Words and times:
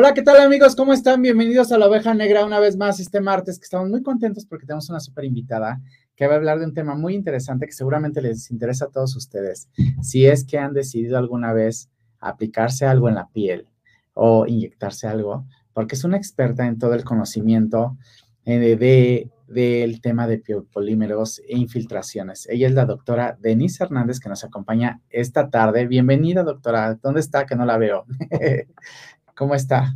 Hola, 0.00 0.14
¿qué 0.14 0.22
tal 0.22 0.40
amigos? 0.40 0.76
¿Cómo 0.76 0.92
están? 0.92 1.22
Bienvenidos 1.22 1.72
a 1.72 1.76
la 1.76 1.88
oveja 1.88 2.14
negra 2.14 2.46
una 2.46 2.60
vez 2.60 2.76
más 2.76 3.00
este 3.00 3.20
martes, 3.20 3.58
que 3.58 3.64
estamos 3.64 3.90
muy 3.90 4.00
contentos 4.00 4.46
porque 4.46 4.64
tenemos 4.64 4.88
una 4.88 5.00
súper 5.00 5.24
invitada 5.24 5.80
que 6.14 6.28
va 6.28 6.34
a 6.34 6.36
hablar 6.36 6.60
de 6.60 6.66
un 6.66 6.72
tema 6.72 6.94
muy 6.94 7.16
interesante 7.16 7.66
que 7.66 7.72
seguramente 7.72 8.22
les 8.22 8.48
interesa 8.52 8.84
a 8.84 8.90
todos 8.90 9.16
ustedes. 9.16 9.68
Si 10.00 10.24
es 10.24 10.44
que 10.44 10.56
han 10.56 10.72
decidido 10.72 11.18
alguna 11.18 11.52
vez 11.52 11.90
aplicarse 12.20 12.86
algo 12.86 13.08
en 13.08 13.16
la 13.16 13.26
piel 13.26 13.66
o 14.14 14.46
inyectarse 14.46 15.08
algo, 15.08 15.46
porque 15.72 15.96
es 15.96 16.04
una 16.04 16.16
experta 16.16 16.64
en 16.68 16.78
todo 16.78 16.94
el 16.94 17.02
conocimiento 17.02 17.98
eh, 18.44 18.76
de, 18.76 19.30
del 19.48 20.00
tema 20.00 20.28
de 20.28 20.36
biopolímeros 20.36 21.40
e 21.40 21.56
infiltraciones. 21.56 22.46
Ella 22.48 22.68
es 22.68 22.74
la 22.74 22.84
doctora 22.84 23.36
Denise 23.40 23.82
Hernández 23.82 24.20
que 24.20 24.28
nos 24.28 24.44
acompaña 24.44 25.00
esta 25.10 25.50
tarde. 25.50 25.88
Bienvenida, 25.88 26.44
doctora. 26.44 26.94
¿Dónde 27.02 27.18
está? 27.18 27.46
Que 27.46 27.56
no 27.56 27.66
la 27.66 27.78
veo. 27.78 28.04
¿Cómo 29.38 29.54
está? 29.54 29.94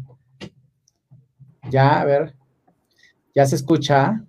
Ya, 1.69 2.01
a 2.01 2.05
ver, 2.05 2.37
¿ya 3.35 3.45
se 3.45 3.57
escucha? 3.57 4.25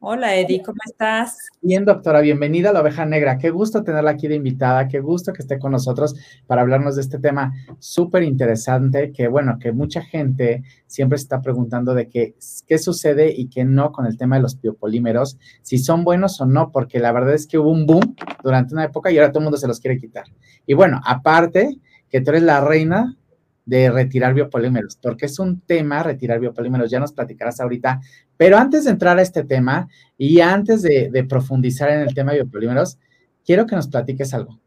Hola, 0.00 0.36
Eddie, 0.36 0.62
¿cómo 0.62 0.78
estás? 0.86 1.36
Bien, 1.60 1.84
doctora, 1.84 2.22
bienvenida 2.22 2.70
a 2.70 2.72
la 2.72 2.80
oveja 2.80 3.04
negra. 3.04 3.36
Qué 3.36 3.50
gusto 3.50 3.84
tenerla 3.84 4.12
aquí 4.12 4.26
de 4.26 4.36
invitada, 4.36 4.88
qué 4.88 5.00
gusto 5.00 5.34
que 5.34 5.42
esté 5.42 5.58
con 5.58 5.72
nosotros 5.72 6.14
para 6.46 6.62
hablarnos 6.62 6.96
de 6.96 7.02
este 7.02 7.18
tema 7.18 7.52
súper 7.78 8.22
interesante, 8.22 9.12
que 9.12 9.28
bueno, 9.28 9.58
que 9.60 9.72
mucha 9.72 10.00
gente 10.00 10.62
siempre 10.86 11.18
se 11.18 11.24
está 11.24 11.42
preguntando 11.42 11.92
de 11.92 12.08
qué, 12.08 12.36
qué 12.66 12.78
sucede 12.78 13.34
y 13.36 13.50
qué 13.50 13.66
no 13.66 13.92
con 13.92 14.06
el 14.06 14.16
tema 14.16 14.36
de 14.36 14.42
los 14.42 14.58
biopolímeros, 14.58 15.36
si 15.60 15.76
son 15.76 16.04
buenos 16.04 16.40
o 16.40 16.46
no, 16.46 16.72
porque 16.72 17.00
la 17.00 17.12
verdad 17.12 17.34
es 17.34 17.46
que 17.46 17.58
hubo 17.58 17.70
un 17.70 17.84
boom 17.84 18.16
durante 18.42 18.72
una 18.72 18.84
época 18.84 19.10
y 19.10 19.18
ahora 19.18 19.30
todo 19.30 19.40
el 19.40 19.44
mundo 19.44 19.58
se 19.58 19.68
los 19.68 19.78
quiere 19.78 19.98
quitar. 19.98 20.24
Y 20.66 20.72
bueno, 20.72 21.02
aparte 21.04 21.78
que 22.08 22.22
tú 22.22 22.30
eres 22.30 22.44
la 22.44 22.62
reina 22.62 23.18
de 23.64 23.90
retirar 23.90 24.34
biopolímeros, 24.34 24.96
porque 24.96 25.26
es 25.26 25.38
un 25.38 25.60
tema 25.60 26.02
retirar 26.02 26.40
biopolímeros, 26.40 26.90
ya 26.90 27.00
nos 27.00 27.12
platicarás 27.12 27.60
ahorita, 27.60 28.00
pero 28.36 28.58
antes 28.58 28.84
de 28.84 28.90
entrar 28.90 29.18
a 29.18 29.22
este 29.22 29.44
tema 29.44 29.88
y 30.18 30.40
antes 30.40 30.82
de, 30.82 31.26
profundizar 31.28 31.90
en 31.90 32.00
el 32.00 32.14
tema 32.14 32.32
de 32.32 32.42
biopolímeros, 32.42 32.98
quiero 33.44 33.66
que 33.66 33.76
nos 33.76 33.88
platiques 33.88 34.34
algo. 34.34 34.60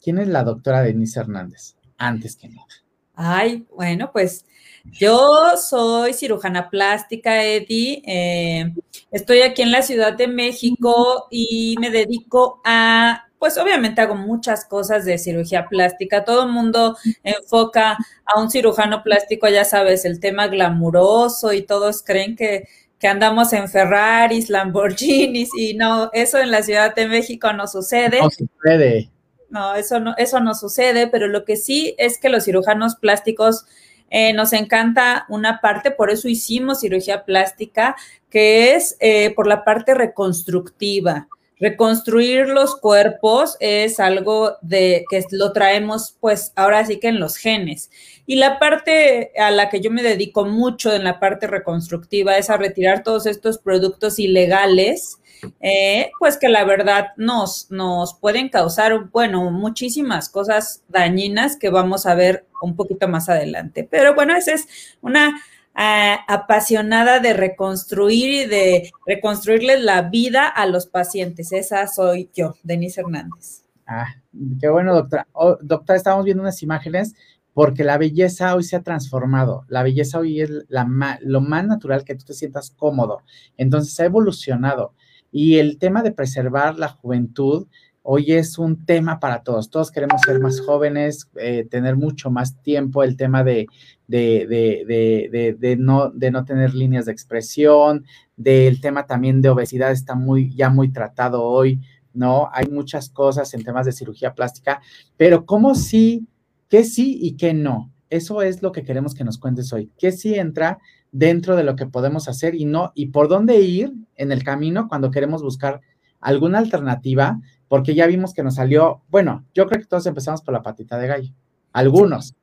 ¿Quién 0.00 0.18
es 0.18 0.28
la 0.28 0.44
doctora 0.44 0.82
Denise 0.82 1.20
Hernández? 1.20 1.76
Antes 1.96 2.36
que 2.36 2.48
nada. 2.48 2.66
Ay, 3.14 3.66
bueno, 3.74 4.10
pues 4.12 4.44
yo 4.84 5.56
soy 5.56 6.12
cirujana 6.12 6.68
plástica, 6.68 7.42
Eddie. 7.42 8.02
Eh, 8.06 8.74
estoy 9.10 9.40
aquí 9.40 9.62
en 9.62 9.70
la 9.70 9.82
Ciudad 9.82 10.12
de 10.12 10.28
México 10.28 11.26
y 11.30 11.76
me 11.80 11.90
dedico 11.90 12.60
a 12.64 13.24
pues 13.44 13.58
obviamente 13.58 14.00
hago 14.00 14.14
muchas 14.14 14.64
cosas 14.64 15.04
de 15.04 15.18
cirugía 15.18 15.66
plástica. 15.68 16.24
Todo 16.24 16.44
el 16.44 16.48
mundo 16.48 16.96
enfoca 17.22 17.98
a 18.24 18.40
un 18.40 18.50
cirujano 18.50 19.02
plástico, 19.02 19.46
ya 19.50 19.66
sabes, 19.66 20.06
el 20.06 20.18
tema 20.18 20.46
glamuroso 20.46 21.52
y 21.52 21.60
todos 21.60 22.02
creen 22.02 22.36
que, 22.36 22.66
andamos 23.02 23.52
en 23.52 23.68
Ferraris, 23.68 24.48
Lamborghinis 24.48 25.50
y 25.58 25.74
no, 25.74 26.08
eso 26.14 26.38
en 26.38 26.50
la 26.50 26.62
Ciudad 26.62 26.94
de 26.94 27.06
México 27.06 27.52
no 27.52 27.66
sucede. 27.66 28.18
No 28.22 28.30
sucede. 28.30 29.10
No, 29.50 29.74
eso 29.74 30.00
no, 30.00 30.14
eso 30.16 30.40
no 30.40 30.54
sucede, 30.54 31.06
pero 31.08 31.28
lo 31.28 31.44
que 31.44 31.56
sí 31.58 31.94
es 31.98 32.18
que 32.18 32.30
los 32.30 32.44
cirujanos 32.44 32.96
plásticos 32.96 33.66
eh, 34.08 34.32
nos 34.32 34.54
encanta 34.54 35.26
una 35.28 35.60
parte, 35.60 35.90
por 35.90 36.08
eso 36.08 36.28
hicimos 36.28 36.80
cirugía 36.80 37.26
plástica, 37.26 37.94
que 38.30 38.74
es 38.74 38.96
eh, 39.00 39.34
por 39.34 39.46
la 39.46 39.64
parte 39.64 39.92
reconstructiva. 39.92 41.28
Reconstruir 41.64 42.48
los 42.48 42.76
cuerpos 42.76 43.56
es 43.58 43.98
algo 43.98 44.58
de 44.60 45.06
que 45.08 45.24
lo 45.30 45.54
traemos 45.54 46.14
pues 46.20 46.52
ahora 46.56 46.84
sí 46.84 47.00
que 47.00 47.08
en 47.08 47.18
los 47.18 47.38
genes. 47.38 47.90
Y 48.26 48.36
la 48.36 48.58
parte 48.58 49.32
a 49.38 49.50
la 49.50 49.70
que 49.70 49.80
yo 49.80 49.90
me 49.90 50.02
dedico 50.02 50.44
mucho 50.44 50.92
en 50.92 51.04
la 51.04 51.18
parte 51.18 51.46
reconstructiva 51.46 52.36
es 52.36 52.50
a 52.50 52.58
retirar 52.58 53.02
todos 53.02 53.24
estos 53.24 53.56
productos 53.56 54.18
ilegales, 54.18 55.20
eh, 55.62 56.10
pues 56.18 56.36
que 56.36 56.50
la 56.50 56.64
verdad 56.64 57.12
nos, 57.16 57.70
nos 57.70 58.12
pueden 58.12 58.50
causar, 58.50 59.08
bueno, 59.10 59.50
muchísimas 59.50 60.28
cosas 60.28 60.82
dañinas 60.88 61.56
que 61.56 61.70
vamos 61.70 62.04
a 62.04 62.14
ver 62.14 62.44
un 62.60 62.76
poquito 62.76 63.08
más 63.08 63.30
adelante. 63.30 63.88
Pero 63.90 64.14
bueno, 64.14 64.36
esa 64.36 64.52
es 64.52 64.68
una 65.00 65.40
apasionada 65.74 67.20
de 67.20 67.32
reconstruir 67.32 68.30
y 68.30 68.46
de 68.46 68.90
reconstruirles 69.06 69.82
la 69.82 70.02
vida 70.02 70.48
a 70.48 70.66
los 70.66 70.86
pacientes. 70.86 71.52
Esa 71.52 71.86
soy 71.86 72.30
yo, 72.34 72.54
Denise 72.62 73.00
Hernández. 73.00 73.64
Ah, 73.86 74.14
qué 74.60 74.68
bueno, 74.68 74.94
doctora. 74.94 75.26
Oh, 75.32 75.58
doctora, 75.60 75.96
estamos 75.96 76.24
viendo 76.24 76.42
unas 76.42 76.62
imágenes 76.62 77.14
porque 77.52 77.84
la 77.84 77.98
belleza 77.98 78.54
hoy 78.54 78.64
se 78.64 78.76
ha 78.76 78.82
transformado. 78.82 79.64
La 79.68 79.82
belleza 79.82 80.18
hoy 80.18 80.40
es 80.40 80.50
la 80.68 81.18
lo 81.22 81.40
más 81.40 81.66
natural 81.66 82.04
que 82.04 82.14
tú 82.14 82.24
te 82.24 82.34
sientas 82.34 82.70
cómodo. 82.70 83.22
Entonces 83.56 83.98
ha 84.00 84.04
evolucionado. 84.04 84.94
Y 85.30 85.58
el 85.58 85.78
tema 85.78 86.02
de 86.02 86.12
preservar 86.12 86.78
la 86.78 86.88
juventud 86.88 87.66
hoy 88.06 88.32
es 88.32 88.58
un 88.58 88.84
tema 88.84 89.18
para 89.18 89.42
todos. 89.42 89.70
Todos 89.70 89.90
queremos 89.90 90.20
ser 90.20 90.38
más 90.38 90.60
jóvenes, 90.60 91.30
eh, 91.36 91.66
tener 91.70 91.96
mucho 91.96 92.30
más 92.30 92.54
tiempo, 92.62 93.02
el 93.02 93.16
tema 93.16 93.42
de, 93.42 93.66
de, 94.06 95.76
no, 95.78 96.10
de 96.10 96.30
no 96.30 96.44
tener 96.44 96.74
líneas 96.74 97.06
de 97.06 97.12
expresión, 97.12 98.04
del 98.36 98.80
tema 98.82 99.06
también 99.06 99.40
de 99.40 99.48
obesidad 99.48 99.90
está 99.90 100.14
muy, 100.14 100.54
ya 100.54 100.68
muy 100.68 100.92
tratado 100.92 101.42
hoy, 101.42 101.80
¿no? 102.12 102.50
Hay 102.52 102.66
muchas 102.66 103.08
cosas 103.08 103.54
en 103.54 103.64
temas 103.64 103.86
de 103.86 103.92
cirugía 103.92 104.34
plástica, 104.34 104.82
pero 105.16 105.46
¿cómo 105.46 105.74
sí, 105.74 106.28
qué 106.68 106.84
sí 106.84 107.18
y 107.22 107.36
qué 107.36 107.54
no? 107.54 107.90
Eso 108.10 108.42
es 108.42 108.62
lo 108.62 108.70
que 108.70 108.84
queremos 108.84 109.14
que 109.14 109.24
nos 109.24 109.38
cuentes 109.38 109.72
hoy. 109.72 109.90
¿Qué 109.98 110.12
sí 110.12 110.34
entra 110.34 110.78
dentro 111.10 111.56
de 111.56 111.64
lo 111.64 111.74
que 111.74 111.86
podemos 111.86 112.28
hacer 112.28 112.54
y 112.54 112.66
no? 112.66 112.92
¿Y 112.94 113.06
por 113.06 113.28
dónde 113.28 113.60
ir 113.60 113.94
en 114.16 114.30
el 114.30 114.44
camino 114.44 114.88
cuando 114.88 115.10
queremos 115.10 115.42
buscar 115.42 115.80
alguna 116.20 116.58
alternativa? 116.58 117.40
Porque 117.68 117.94
ya 117.94 118.06
vimos 118.06 118.34
que 118.34 118.42
nos 118.42 118.56
salió, 118.56 119.02
bueno, 119.08 119.44
yo 119.54 119.66
creo 119.66 119.80
que 119.80 119.86
todos 119.86 120.06
empezamos 120.06 120.42
por 120.42 120.54
la 120.54 120.62
patita 120.62 120.98
de 120.98 121.06
gallo, 121.06 121.34
algunos. 121.72 122.34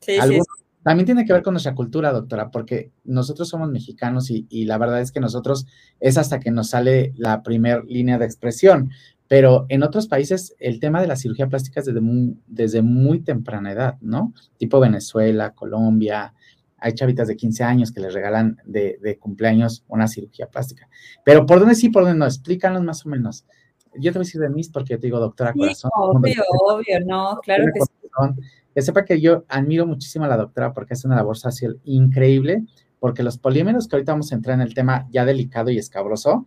Sí, 0.00 0.18
Sí, 0.26 0.38
También 0.82 1.04
tiene 1.04 1.26
que 1.26 1.32
ver 1.32 1.42
con 1.42 1.52
nuestra 1.52 1.74
cultura, 1.74 2.10
doctora, 2.10 2.50
porque 2.50 2.90
nosotros 3.04 3.48
somos 3.48 3.70
mexicanos 3.70 4.30
y, 4.30 4.64
la 4.64 4.78
verdad 4.78 5.00
es 5.00 5.12
que 5.12 5.20
nosotros 5.20 5.66
es 6.00 6.16
hasta 6.16 6.40
que 6.40 6.50
nos 6.50 6.70
sale 6.70 7.12
la 7.16 7.42
primera 7.42 7.82
línea 7.86 8.18
de 8.18 8.24
expresión, 8.24 8.90
pero 9.28 9.66
en 9.68 9.82
otros 9.82 10.08
países 10.08 10.56
el 10.58 10.80
tema 10.80 11.00
de 11.00 11.06
la 11.06 11.16
cirugía 11.16 11.48
plástica 11.48 11.80
es 11.80 11.86
desde 11.86 12.00
muy, 12.00 12.36
desde 12.46 12.82
muy 12.82 13.20
temprana 13.20 13.72
edad, 13.72 13.98
¿no? 14.00 14.32
Tipo 14.56 14.80
Venezuela, 14.80 15.52
Colombia, 15.52 16.32
hay 16.78 16.94
chavitas 16.94 17.28
de 17.28 17.36
15 17.36 17.62
años 17.62 17.92
que 17.92 18.00
les 18.00 18.14
regalan 18.14 18.56
de, 18.64 18.98
de 19.02 19.18
cumpleaños 19.18 19.84
una 19.86 20.08
cirugía 20.08 20.48
plástica. 20.48 20.88
Pero 21.24 21.44
¿por 21.44 21.60
dónde 21.60 21.74
sí, 21.74 21.90
por 21.90 22.04
dónde 22.04 22.18
no? 22.18 22.24
Explícanos 22.24 22.82
más 22.82 23.04
o 23.04 23.10
menos 23.10 23.44
yo 23.94 24.12
te 24.12 24.18
voy 24.18 24.24
a 24.24 24.26
decir 24.26 24.40
de 24.40 24.48
mis 24.48 24.68
porque 24.68 24.96
te 24.96 25.06
digo 25.06 25.18
doctora 25.18 25.52
corazón. 25.52 25.90
Obvio, 25.94 26.42
obvio, 26.66 27.00
no, 27.04 27.38
claro 27.42 27.64
que 27.72 27.80
sí. 27.80 27.86
Que 28.74 28.82
sepa 28.82 29.04
que 29.04 29.20
yo 29.20 29.44
admiro 29.48 29.86
muchísimo 29.86 30.24
a 30.24 30.28
la 30.28 30.36
doctora 30.36 30.72
porque 30.72 30.94
es 30.94 31.04
una 31.04 31.16
labor 31.16 31.36
social 31.36 31.80
increíble, 31.84 32.64
porque 33.00 33.22
los 33.22 33.38
polímeros, 33.38 33.88
que 33.88 33.96
ahorita 33.96 34.12
vamos 34.12 34.30
a 34.30 34.36
entrar 34.36 34.54
en 34.54 34.60
el 34.60 34.74
tema 34.74 35.08
ya 35.10 35.24
delicado 35.24 35.70
y 35.70 35.78
escabroso, 35.78 36.46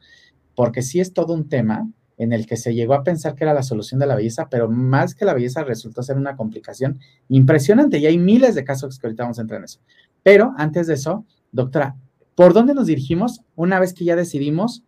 porque 0.55 0.81
sí 0.81 0.99
es 0.99 1.13
todo 1.13 1.33
un 1.33 1.49
tema 1.49 1.89
en 2.17 2.31
el 2.31 2.45
que 2.45 2.57
se 2.57 2.73
llegó 2.73 2.93
a 2.93 3.03
pensar 3.03 3.35
que 3.35 3.43
era 3.43 3.53
la 3.53 3.63
solución 3.63 3.99
de 3.99 4.05
la 4.05 4.15
belleza, 4.15 4.47
pero 4.49 4.69
más 4.69 5.15
que 5.15 5.25
la 5.25 5.33
belleza 5.33 5.63
resultó 5.63 6.03
ser 6.03 6.15
una 6.15 6.35
complicación 6.35 6.99
impresionante 7.27 7.97
y 7.97 8.05
hay 8.05 8.17
miles 8.17 8.55
de 8.55 8.63
casos 8.63 8.99
que 8.99 9.07
ahorita 9.07 9.23
vamos 9.23 9.39
a 9.39 9.41
entrar 9.41 9.57
en 9.59 9.65
eso. 9.65 9.79
Pero 10.21 10.53
antes 10.57 10.87
de 10.87 10.93
eso, 10.93 11.25
doctora, 11.51 11.97
¿por 12.35 12.53
dónde 12.53 12.73
nos 12.73 12.87
dirigimos 12.87 13.41
una 13.55 13.79
vez 13.79 13.93
que 13.93 14.05
ya 14.05 14.15
decidimos 14.15 14.83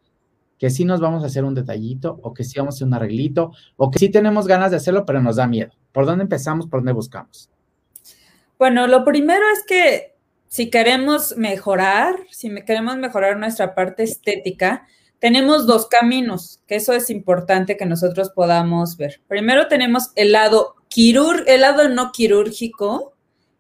que 0.58 0.70
sí 0.70 0.86
nos 0.86 1.00
vamos 1.00 1.24
a 1.24 1.28
hacer 1.28 1.44
un 1.44 1.54
detallito 1.54 2.20
o 2.22 2.34
que 2.34 2.44
sí 2.44 2.58
vamos 2.58 2.76
a 2.76 2.78
hacer 2.78 2.88
un 2.88 2.94
arreglito 2.94 3.52
o 3.76 3.92
que 3.92 4.00
sí 4.00 4.10
tenemos 4.10 4.48
ganas 4.48 4.72
de 4.72 4.78
hacerlo, 4.78 5.06
pero 5.06 5.22
nos 5.22 5.36
da 5.36 5.48
miedo. 5.48 5.72
¿Por 5.92 6.06
dónde 6.06 6.24
empezamos? 6.24 6.68
¿Por 6.68 6.80
dónde 6.80 6.94
buscamos? 6.94 7.50
Bueno, 8.58 8.88
lo 8.88 9.04
primero 9.04 9.44
es 9.54 9.64
que 9.68 10.16
si 10.48 10.70
queremos 10.70 11.36
mejorar, 11.38 12.16
si 12.32 12.54
queremos 12.64 12.98
mejorar 12.98 13.38
nuestra 13.38 13.76
parte 13.76 14.04
estética, 14.04 14.88
tenemos 15.20 15.66
dos 15.66 15.88
caminos, 15.88 16.62
que 16.68 16.76
eso 16.76 16.94
es 16.94 17.10
importante 17.10 17.78
que 17.78 17.86
nosotros 17.86 18.30
podamos 18.30 18.96
ver. 18.98 19.22
Primero 19.28 19.68
tenemos 19.68 20.12
el 20.16 20.32
lado 20.32 20.76
el 20.96 21.60
lado 21.60 21.90
no 21.90 22.14
quirúrgico, 22.14 23.16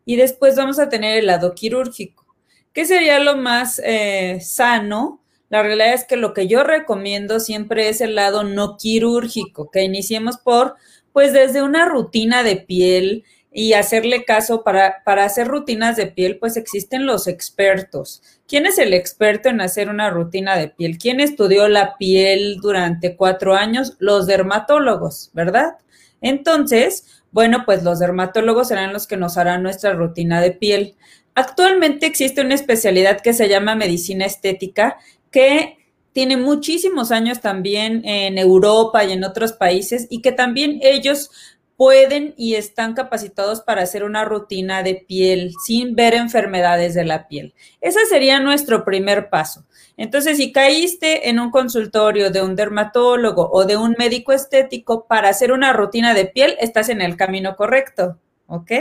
y 0.06 0.15
después 0.15 0.56
vamos 0.56 0.80
a 0.80 0.88
tener 0.88 1.18
el 1.18 1.25
lado 1.25 1.53
quirúrgico. 1.53 2.25
¿Qué 2.71 2.86
sería 2.86 3.19
lo 3.19 3.36
más 3.36 3.81
eh, 3.83 4.39
sano? 4.42 5.21
La 5.50 5.63
realidad 5.63 5.94
es 5.94 6.06
que 6.06 6.18
lo 6.18 6.33
que 6.33 6.47
yo 6.47 6.63
recomiendo 6.63 7.39
siempre 7.39 7.89
es 7.89 8.01
el 8.01 8.15
lado 8.15 8.44
no 8.44 8.77
quirúrgico, 8.77 9.69
que 9.71 9.83
iniciemos 9.83 10.38
por, 10.38 10.75
pues 11.13 11.33
desde 11.33 11.62
una 11.62 11.86
rutina 11.86 12.44
de 12.44 12.57
piel, 12.57 13.24
y 13.57 13.71
hacerle 13.71 14.25
caso 14.25 14.63
para, 14.63 15.01
para 15.06 15.24
hacer 15.24 15.47
rutinas 15.47 15.95
de 15.95 16.07
piel, 16.07 16.39
pues 16.39 16.57
existen 16.57 17.06
los 17.06 17.25
expertos. 17.25 18.21
¿Quién 18.50 18.65
es 18.65 18.77
el 18.77 18.94
experto 18.94 19.47
en 19.47 19.62
hacer 19.62 19.88
una 19.88 20.09
rutina 20.09 20.57
de 20.57 20.68
piel? 20.68 20.97
¿Quién 20.97 21.21
estudió 21.21 21.69
la 21.69 21.95
piel 21.97 22.57
durante 22.62 23.15
cuatro 23.15 23.56
años? 23.56 23.95
Los 24.00 24.27
dermatólogos, 24.27 25.31
¿verdad? 25.31 25.77
Entonces, 26.19 27.24
bueno, 27.31 27.63
pues 27.65 27.81
los 27.83 28.00
dermatólogos 28.00 28.68
serán 28.68 28.92
los 28.92 29.07
que 29.07 29.15
nos 29.15 29.38
harán 29.38 29.63
nuestra 29.63 29.94
rutina 29.94 30.42
de 30.42 30.51
piel. 30.51 30.95
Actualmente 31.33 32.07
existe 32.07 32.42
una 32.42 32.56
especialidad 32.56 33.21
que 33.21 33.31
se 33.31 33.47
llama 33.47 33.75
medicina 33.75 34.25
estética 34.25 34.97
que 35.36 35.80
tiene 36.14 36.38
muchísimos 36.38 37.12
años 37.12 37.42
también 37.42 38.06
en 38.06 38.38
Europa 38.38 39.04
y 39.04 39.12
en 39.12 39.26
otros 39.26 39.52
países 39.52 40.08
y 40.10 40.22
que 40.22 40.32
también 40.32 40.80
ellos 40.82 41.30
pueden 41.76 42.34
y 42.38 42.54
están 42.54 42.94
capacitados 42.94 43.60
para 43.60 43.82
hacer 43.82 44.06
una 44.06 44.24
rutina 44.24 44.82
de 44.82 44.96
piel 44.96 45.52
sin 45.66 45.94
ver 45.94 46.14
enfermedades 46.14 46.94
de 46.94 47.04
la 47.04 47.28
piel. 47.28 47.54
Ese 47.82 48.06
sería 48.06 48.40
nuestro 48.40 48.86
primer 48.86 49.30
paso. 49.30 49.66
Entonces, 49.98 50.38
si 50.38 50.54
caíste 50.54 51.28
en 51.28 51.42
un 51.42 51.52
consultorio 51.52 52.31
de 52.31 52.42
un 52.42 52.56
dermatólogo 52.56 53.50
o 53.52 53.66
de 53.66 53.76
un 53.76 53.94
médico 54.00 54.31
estético 54.31 55.06
para 55.06 55.28
hacer 55.28 55.52
una 55.52 55.74
rutina 55.74 56.14
de 56.14 56.28
piel, 56.28 56.56
estás 56.62 56.88
en 56.88 57.02
el 57.02 57.18
camino 57.18 57.58
correcto. 57.58 58.18
¿Ok? 58.48 58.72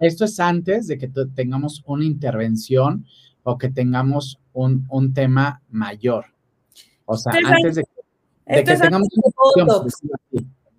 Esto 0.00 0.26
es 0.26 0.38
antes 0.38 0.86
de 0.86 0.98
que 0.98 1.08
tengamos 1.34 1.82
una 1.86 2.04
intervención 2.04 3.06
o 3.42 3.56
que 3.56 3.70
tengamos 3.70 4.38
un, 4.54 5.12
tema 5.14 5.60
mayor. 5.70 6.26
O 7.04 7.16
sea, 7.16 7.32
antes 7.34 7.76
de, 7.76 7.84
que 8.46 8.62
tengamos 8.62 9.08
una 9.14 9.84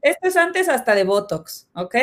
esto 0.01 0.27
es 0.27 0.37
antes 0.37 0.69
hasta 0.69 0.93
de 0.93 1.03
Botox, 1.03 1.67
¿ok? 1.73 1.95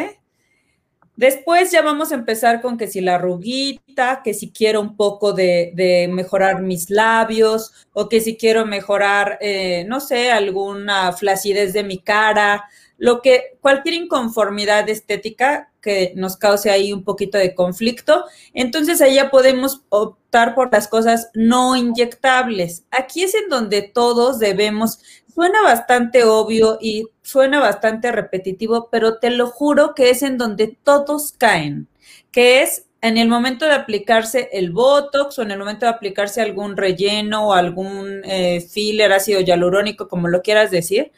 Después 1.14 1.70
ya 1.70 1.82
vamos 1.82 2.10
a 2.10 2.16
empezar 2.16 2.60
con 2.60 2.76
que 2.76 2.88
si 2.88 3.00
la 3.00 3.14
arruguita, 3.14 4.22
que 4.24 4.34
si 4.34 4.50
quiero 4.50 4.80
un 4.80 4.96
poco 4.96 5.32
de, 5.32 6.08
mejorar 6.10 6.62
mis 6.62 6.90
labios 6.90 7.72
o 7.92 8.08
que 8.08 8.20
si 8.20 8.36
quiero 8.36 8.66
mejorar, 8.66 9.38
eh, 9.40 9.84
no 9.86 10.00
sé, 10.00 10.32
alguna 10.32 11.12
flacidez 11.12 11.74
de 11.74 11.84
mi 11.84 11.98
cara, 11.98 12.64
lo 12.98 13.22
que, 13.22 13.56
cualquier 13.60 13.94
inconformidad 13.94 14.88
estética 14.88 15.70
que 15.80 16.12
nos 16.16 16.36
cause 16.36 16.70
ahí 16.70 16.92
un 16.92 17.04
poquito 17.04 17.38
de 17.38 17.54
conflicto, 17.54 18.24
entonces 18.52 19.00
ahí 19.00 19.14
ya 19.14 19.30
podemos 19.30 19.82
optar 20.32 20.54
por 20.54 20.72
las 20.72 20.88
cosas 20.88 21.30
no 21.34 21.76
inyectables. 21.76 22.84
Aquí 22.90 23.22
es 23.22 23.34
en 23.34 23.50
donde 23.50 23.82
todos 23.82 24.38
debemos 24.38 25.00
Suena 25.34 25.62
bastante 25.62 26.24
obvio 26.24 26.76
y 26.78 27.08
suena 27.22 27.58
bastante 27.58 28.12
repetitivo, 28.12 28.88
pero 28.90 29.18
te 29.18 29.30
lo 29.30 29.46
juro 29.46 29.94
que 29.94 30.10
es 30.10 30.22
en 30.22 30.36
donde 30.36 30.76
todos 30.82 31.32
caen, 31.32 31.88
que 32.30 32.60
es 32.62 32.86
en 33.00 33.16
el 33.16 33.28
momento 33.28 33.64
de 33.64 33.72
aplicarse 33.72 34.50
el 34.52 34.72
Botox 34.72 35.38
o 35.38 35.42
en 35.42 35.50
el 35.50 35.58
momento 35.58 35.86
de 35.86 35.92
aplicarse 35.92 36.42
algún 36.42 36.76
relleno 36.76 37.48
o 37.48 37.52
algún 37.54 38.20
eh, 38.24 38.60
filler 38.60 39.10
ácido 39.10 39.40
hialurónico, 39.40 40.06
como 40.06 40.28
lo 40.28 40.42
quieras 40.42 40.70
decir, 40.70 41.12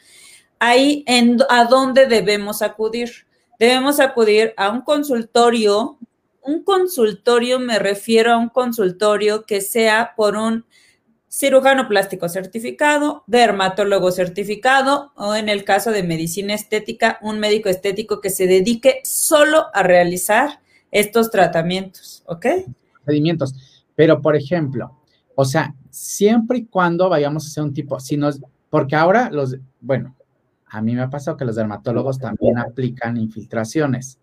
ahí 0.59 1.03
en, 1.07 1.37
a 1.49 1.65
dónde 1.65 2.05
debemos 2.05 2.61
acudir. 2.61 3.27
Debemos 3.59 3.99
acudir 3.99 4.53
a 4.55 4.69
un 4.69 4.81
consultorio. 4.81 5.97
Un 6.45 6.63
consultorio 6.63 7.59
me 7.59 7.79
refiero 7.79 8.33
a 8.33 8.37
un 8.37 8.49
consultorio 8.49 9.45
que 9.45 9.61
sea 9.61 10.13
por 10.15 10.37
un 10.37 10.65
cirujano 11.27 11.87
plástico 11.87 12.29
certificado, 12.29 13.23
dermatólogo 13.25 14.11
certificado 14.11 15.11
o 15.15 15.33
en 15.35 15.49
el 15.49 15.63
caso 15.63 15.91
de 15.91 16.03
medicina 16.03 16.53
estética, 16.53 17.17
un 17.21 17.39
médico 17.39 17.67
estético 17.67 18.21
que 18.21 18.29
se 18.29 18.45
dedique 18.45 19.01
solo 19.03 19.65
a 19.73 19.81
realizar 19.81 20.61
estos 20.91 21.31
tratamientos, 21.31 22.23
¿ok? 22.27 22.45
Pero, 23.95 24.21
por 24.21 24.35
ejemplo, 24.35 24.99
o 25.33 25.45
sea, 25.45 25.73
siempre 25.89 26.59
y 26.59 26.65
cuando 26.67 27.09
vayamos 27.09 27.43
a 27.43 27.47
hacer 27.47 27.63
un 27.63 27.73
tipo, 27.73 27.99
si 27.99 28.17
nos, 28.17 28.39
porque 28.69 28.95
ahora 28.95 29.29
los, 29.31 29.57
bueno, 29.81 30.15
a 30.67 30.81
mí 30.81 30.93
me 30.93 31.01
ha 31.01 31.09
pasado 31.09 31.37
que 31.37 31.45
los 31.45 31.55
dermatólogos 31.55 32.19
también 32.19 32.59
aplican 32.59 33.17
infiltraciones. 33.17 34.19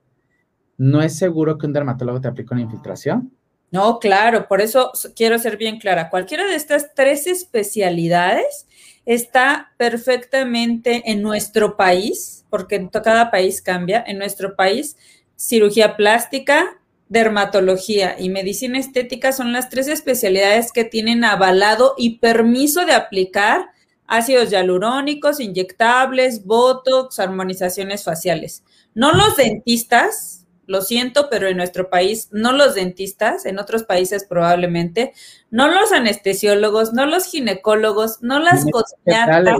¿No 0.78 1.02
es 1.02 1.16
seguro 1.16 1.58
que 1.58 1.66
un 1.66 1.72
dermatólogo 1.72 2.20
te 2.20 2.28
aplique 2.28 2.54
una 2.54 2.62
infiltración? 2.62 3.32
No, 3.70 3.98
claro, 3.98 4.48
por 4.48 4.60
eso 4.60 4.92
quiero 5.16 5.38
ser 5.38 5.56
bien 5.56 5.78
clara. 5.78 6.10
Cualquiera 6.10 6.44
de 6.44 6.54
estas 6.54 6.94
tres 6.94 7.26
especialidades 7.26 8.66
está 9.06 9.72
perfectamente 9.78 11.10
en 11.10 11.22
nuestro 11.22 11.76
país, 11.76 12.44
porque 12.50 12.88
cada 13.02 13.30
país 13.30 13.62
cambia, 13.62 14.04
en 14.06 14.19
nuestro 14.19 14.56
país, 14.56 14.96
cirugía 15.36 15.96
plástica, 15.96 16.78
dermatología 17.08 18.16
y 18.18 18.30
medicina 18.30 18.78
estética 18.78 19.32
son 19.32 19.52
las 19.52 19.68
tres 19.68 19.88
especialidades 19.88 20.72
que 20.72 20.84
tienen 20.84 21.25
avalado 21.25 21.94
y 21.98 22.18
permiso 22.18 22.86
de 22.86 22.92
aplicar 22.92 23.70
ácidos 24.06 24.50
hialurónicos, 24.50 25.40
inyectables, 25.40 26.44
botox, 26.44 27.18
armonizaciones 27.18 28.04
faciales. 28.04 28.64
No 28.94 29.12
los 29.12 29.36
dentistas, 29.36 30.41
lo 30.67 30.82
siento, 30.82 31.29
pero 31.31 31.49
en 31.49 31.56
nuestro 31.56 31.91
país, 31.91 32.29
no 32.32 32.53
los 32.53 32.75
dentistas, 32.75 33.47
en 33.47 33.59
otros 33.59 33.85
países 33.85 34.25
probablemente, 34.25 35.12
no 35.50 35.69
los 35.69 35.93
anestesiólogos, 35.93 36.93
no 36.93 37.06
los 37.06 37.26
ginecólogos, 37.26 38.23
no 38.23 38.38
las 38.38 38.64
cosméticas. 38.70 39.59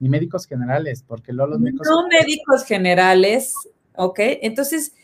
Ni 0.00 0.08
médicos 0.08 0.46
generales, 0.46 1.04
porque 1.06 1.32
luego 1.32 1.52
los 1.52 1.60
médicos. 1.60 1.88
No 1.88 2.06
médicos 2.06 2.64
generales, 2.64 3.54
¿ok? 3.96 4.20
Entonces, 4.42 4.94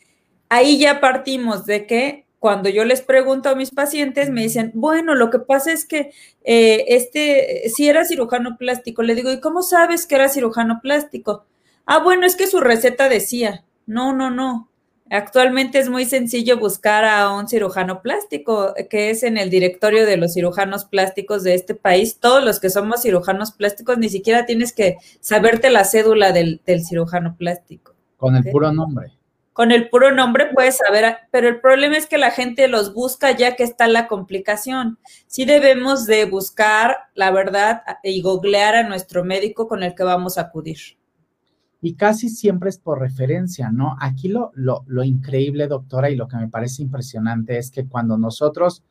ahí 0.49 0.79
ya 0.79 1.01
partimos 1.01 1.67
de 1.67 1.87
que 1.87 2.25
cuando 2.45 2.69
yo 2.69 2.85
les 2.85 3.01
pregunto 3.01 3.49
a 3.49 3.55
mis 3.55 3.71
pacientes, 3.71 4.29
me 4.29 4.43
dicen, 4.43 4.71
bueno, 4.75 5.15
lo 5.15 5.31
que 5.31 5.39
pasa 5.39 5.73
es 5.73 5.87
que 5.87 6.13
eh, 6.45 6.85
este, 6.89 7.71
si 7.75 7.89
era 7.89 8.05
cirujano 8.05 8.59
plástico, 8.59 9.03
le 9.03 9.15
digo, 9.15 9.33
¿y 9.33 9.41
cómo 9.41 9.63
sabes 9.63 10.07
que 10.07 10.17
era 10.17 10.29
cirujano 10.29 10.81
plástico? 10.83 11.47
Ah, 11.87 12.01
bueno, 12.01 12.27
es 12.27 12.37
que 12.37 12.47
su 12.47 12.61
receta 12.61 13.09
decía, 13.09 13.65
no, 13.87 14.13
no, 14.13 14.31
no, 14.31 14.69
Actualmente 15.11 15.79
es 15.79 15.91
muy 15.91 16.07
sencillo 16.07 16.59
buscar 16.59 17.05
a 17.05 17.31
un 17.35 17.47
cirujano 17.47 18.01
plástico, 18.01 18.75
que 18.89 19.11
es 19.11 19.23
en 19.23 19.37
el 19.37 19.51
directorio 19.51 20.07
de 20.07 20.17
los 20.17 20.33
cirujanos 20.33 20.87
plásticos 20.87 21.43
de 21.43 21.55
este 21.55 21.75
país. 21.75 22.19
Todos 22.19 22.43
los 22.43 22.59
que 22.59 22.71
somos 22.71 23.03
cirujanos 23.03 23.53
plásticos, 23.53 23.99
ni 23.99 24.09
siquiera 24.09 24.47
tienes 24.47 24.73
que 24.73 24.97
saberte 25.21 25.69
la 25.71 25.85
cédula 25.85 26.33
del, 26.33 26.61
cirujano 26.83 27.37
plástico. 27.37 27.95
Con 28.17 28.35
el 28.35 28.45
puro 28.45 28.73
nombre. 28.73 29.13
Con 29.53 29.73
el 29.73 29.89
puro 29.89 30.11
nombre 30.11 30.47
puedes 30.53 30.79
saber, 30.79 31.19
pero 31.31 31.49
el 31.49 31.61
problema 31.61 31.97
es 31.97 32.07
que 32.07 32.19
la 32.19 32.33
gente 32.33 32.67
los 32.67 32.93
busca 32.93 33.31
ya 33.31 33.55
que 33.55 33.63
está 33.63 33.87
la 33.87 34.09
complicación. 34.09 34.99
Sí 35.29 35.45
debemos 35.45 36.07
de 36.07 36.25
buscar 36.25 36.97
la 37.15 37.31
verdad 37.31 37.83
y 38.03 38.21
googlear 38.23 38.75
a 38.75 38.89
nuestro 38.89 39.23
médico 39.23 39.69
con 39.69 39.83
el 39.85 39.95
que 39.95 40.03
vamos 40.03 40.39
a 40.39 40.43
acudir 40.43 40.97
y 41.85 41.97
casi 41.97 42.31
siempre 42.31 42.71
es 42.71 42.79
por 42.79 42.99
referencia, 42.99 43.71
¿no? 43.71 43.95
Aquí 44.01 44.29
lo, 44.29 44.53
lo, 44.55 45.05
increíble, 45.05 45.69
doctora, 45.69 46.09
y 46.09 46.17
lo 46.17 46.27
que 46.27 46.39
me 46.39 46.49
parece 46.49 46.83
impresionante 46.83 47.59
es 47.59 47.71
que 47.71 47.87
cuando 47.87 48.17
nosotros, 48.17 48.83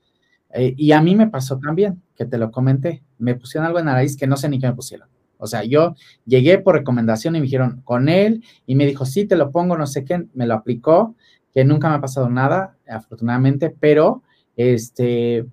eh, 0.53 0.75
y 0.77 0.91
a 0.91 1.01
mí 1.01 1.15
me 1.15 1.27
pasó 1.27 1.57
también, 1.57 2.03
que 2.15 2.27
te 2.27 2.37
lo 2.37 2.51
comenté, 2.51 3.01
me 3.17 3.33
pusieron 3.33 3.65
algo 3.65 3.79
en 3.79 3.87
la 3.87 3.93
nariz 3.93 4.15
que 4.15 4.27
no 4.27 4.37
sé 4.37 4.47
ni 4.47 4.59
qué 4.59 4.67
me 4.67 4.75
pusieron. 4.75 5.09
O 5.39 5.47
sea, 5.47 5.63
yo 5.63 5.95
llegué 6.27 6.59
por 6.59 6.75
recomendación 6.75 7.35
y 7.35 7.39
me 7.39 7.45
dijeron 7.45 7.81
con 7.83 8.09
él 8.09 8.43
y 8.67 8.75
me 8.75 8.85
dijo, 8.85 9.07
sí, 9.07 9.25
te 9.25 9.37
lo 9.37 9.49
pongo, 9.49 9.75
no 9.75 9.87
sé 9.87 10.05
qué, 10.05 10.27
me 10.35 10.45
lo 10.45 10.53
aplicó, 10.53 11.15
que 11.51 11.65
nunca 11.65 11.89
me 11.89 11.95
ha 11.95 12.01
pasado 12.01 12.29
nada, 12.29 12.77
afortunadamente, 12.87 13.71
pero 13.71 14.21
este, 14.55 15.47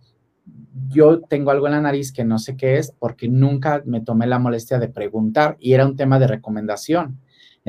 yo 0.89 1.23
tengo 1.23 1.53
algo 1.53 1.69
en 1.69 1.73
la 1.73 1.81
nariz 1.81 2.13
que 2.13 2.23
no 2.23 2.39
sé 2.39 2.59
qué 2.59 2.77
es 2.77 2.93
porque 2.99 3.29
nunca 3.31 3.83
me 3.87 4.03
tomé 4.03 4.27
la 4.27 4.39
molestia 4.39 4.79
de 4.79 4.89
preguntar 4.89 5.57
y 5.59 5.73
era 5.73 5.87
un 5.87 5.97
tema 5.97 6.19
de 6.19 6.27
recomendación. 6.27 7.19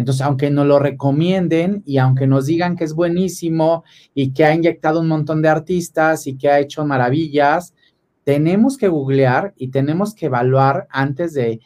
Entonces, 0.01 0.23
aunque 0.23 0.49
nos 0.49 0.65
lo 0.65 0.79
recomienden 0.79 1.83
y 1.85 1.99
aunque 1.99 2.25
nos 2.25 2.47
digan 2.47 2.75
que 2.75 2.85
es 2.85 2.95
buenísimo 2.95 3.83
y 4.15 4.31
que 4.31 4.43
ha 4.45 4.55
inyectado 4.55 4.99
un 4.99 5.07
montón 5.07 5.43
de 5.43 5.49
artistas 5.49 6.25
y 6.25 6.37
que 6.37 6.49
ha 6.49 6.59
hecho 6.59 6.83
maravillas, 6.87 7.75
tenemos 8.23 8.77
que 8.77 8.87
googlear 8.87 9.53
y 9.57 9.67
tenemos 9.67 10.15
que 10.15 10.25
evaluar 10.25 10.87
antes 10.89 11.35
de, 11.35 11.59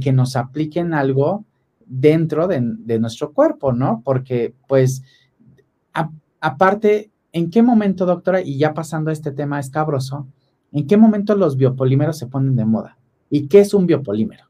que 0.00 0.12
nos 0.14 0.36
apliquen 0.36 0.94
algo 0.94 1.44
dentro 1.84 2.48
de, 2.48 2.62
nuestro 2.98 3.34
cuerpo, 3.34 3.74
¿no? 3.74 4.00
Porque, 4.02 4.54
pues, 4.66 5.02
aparte, 6.40 7.10
¿en 7.30 7.50
qué 7.50 7.62
momento, 7.62 8.06
doctora, 8.06 8.40
y 8.40 8.56
ya 8.56 8.72
pasando 8.72 9.10
a 9.10 9.12
este 9.12 9.32
tema 9.32 9.60
escabroso, 9.60 10.26
¿en 10.72 10.86
qué 10.86 10.96
momento 10.96 11.36
los 11.36 11.58
biopolímeros 11.58 12.16
se 12.16 12.26
ponen 12.26 12.56
de 12.56 12.64
moda? 12.64 12.96
¿Y 13.28 13.48
qué 13.48 13.60
es 13.60 13.74
un 13.74 13.86
biopolímero? 13.86 14.44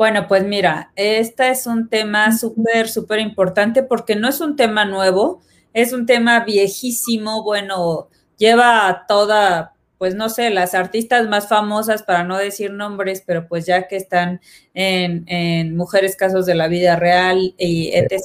Bueno, 0.00 0.28
pues 0.28 0.44
mira, 0.44 0.92
este 0.96 1.50
es 1.50 1.66
un 1.66 1.90
tema 1.90 2.34
súper, 2.34 2.88
súper 2.88 3.18
importante 3.20 3.82
porque 3.82 4.16
no 4.16 4.30
es 4.30 4.40
un 4.40 4.56
tema 4.56 4.86
nuevo, 4.86 5.42
es 5.74 5.92
un 5.92 6.06
tema 6.06 6.40
viejísimo, 6.42 7.44
bueno, 7.44 8.08
lleva 8.38 8.88
a 8.88 9.04
toda, 9.06 9.74
pues 9.98 10.14
no 10.14 10.30
sé, 10.30 10.48
las 10.48 10.72
artistas 10.72 11.28
más 11.28 11.50
famosas, 11.50 12.02
para 12.02 12.24
no 12.24 12.38
decir 12.38 12.72
nombres, 12.72 13.22
pero 13.26 13.46
pues 13.46 13.66
ya 13.66 13.88
que 13.88 13.96
están 13.96 14.40
en, 14.72 15.76
Mujeres 15.76 16.16
Casos 16.16 16.46
de 16.46 16.54
la 16.54 16.68
Vida 16.68 16.96
Real 16.96 17.54
y 17.58 17.90
etc. 17.92 18.22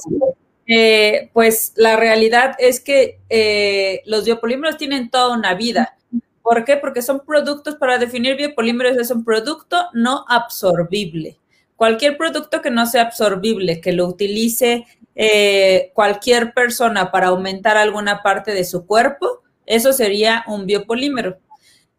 eh, 0.66 1.28
pues 1.34 1.74
la 1.76 1.96
realidad 1.96 2.54
es 2.58 2.80
que 2.80 3.20
eh, 3.28 4.00
los 4.06 4.24
biopolímeros 4.24 4.78
tienen 4.78 5.10
toda 5.10 5.36
una 5.36 5.52
vida. 5.52 5.98
¿Por 6.42 6.64
qué? 6.64 6.78
Porque 6.78 7.02
son 7.02 7.20
productos, 7.26 7.74
para 7.74 7.98
definir 7.98 8.34
biopolímeros 8.34 8.96
es 8.96 9.10
un 9.10 9.26
producto 9.26 9.76
no 9.92 10.24
absorbible. 10.26 11.36
Cualquier 11.76 12.16
producto 12.16 12.62
que 12.62 12.70
no 12.70 12.86
sea 12.86 13.02
absorbible, 13.02 13.80
que 13.80 13.92
lo 13.92 14.06
utilice 14.06 14.86
eh, 15.14 15.92
cualquier 15.94 16.52
persona 16.52 17.10
para 17.10 17.28
aumentar 17.28 17.76
alguna 17.76 18.22
parte 18.22 18.52
de 18.52 18.64
su 18.64 18.86
cuerpo, 18.86 19.42
eso 19.66 19.92
sería 19.92 20.44
un 20.46 20.66
biopolímero. 20.66 21.38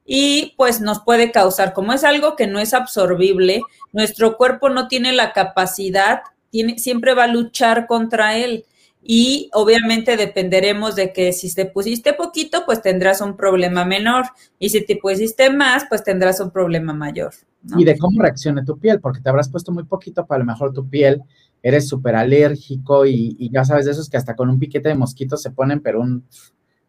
Y 0.06 0.54
pues 0.56 0.80
nos 0.80 1.02
puede 1.02 1.32
causar, 1.32 1.74
como 1.74 1.94
es 1.94 2.04
algo 2.04 2.36
que 2.36 2.48
no 2.48 2.60
es 2.60 2.74
absorbible, 2.74 3.62
nuestro 3.92 4.38
cuerpo 4.38 4.70
no 4.70 4.88
tiene 4.88 5.12
la 5.12 5.34
capacidad, 5.34 6.22
tiene, 6.50 6.80
siempre 6.80 7.14
va 7.14 7.26
a 7.26 7.28
luchar 7.28 7.88
contra 7.88 8.38
él. 8.38 8.66
Y 9.04 9.50
obviamente 9.54 10.18
dependeremos 10.18 10.96
de 10.96 11.14
que 11.14 11.34
si 11.34 11.54
te 11.54 11.66
pusiste 11.66 12.14
poquito, 12.14 12.66
pues 12.66 12.82
tendrás 12.82 13.22
un 13.22 13.36
problema 13.38 13.86
menor. 13.86 14.26
Y 14.60 14.70
si 14.70 14.86
te 14.86 14.96
pusiste 14.96 15.50
más, 15.50 15.86
pues 15.90 16.04
tendrás 16.04 16.40
un 16.40 16.52
problema 16.52 16.94
mayor. 16.94 17.34
Y 17.78 17.84
de 17.84 17.98
cómo 17.98 18.22
reaccione 18.22 18.64
tu 18.64 18.78
piel, 18.78 19.02
porque 19.02 19.20
te 19.20 19.30
habrás 19.30 19.50
puesto 19.50 19.72
muy 19.72 19.84
poquito, 19.84 20.26
para 20.26 20.40
lo 20.40 20.46
mejor 20.46 20.74
tu 20.74 20.88
piel 20.88 21.22
eres 21.62 21.88
súper 21.88 22.16
alérgico 22.16 23.06
y, 23.06 23.50
ya 23.52 23.66
sabes 23.66 23.86
de 23.86 23.92
esos 23.92 24.10
que 24.10 24.18
hasta 24.18 24.36
con 24.36 24.50
un 24.50 24.60
piquete 24.60 24.90
de 24.90 24.96
mosquito 24.96 25.38
se 25.38 25.52
ponen, 25.52 25.82
pero 25.82 26.02
un, 26.02 26.26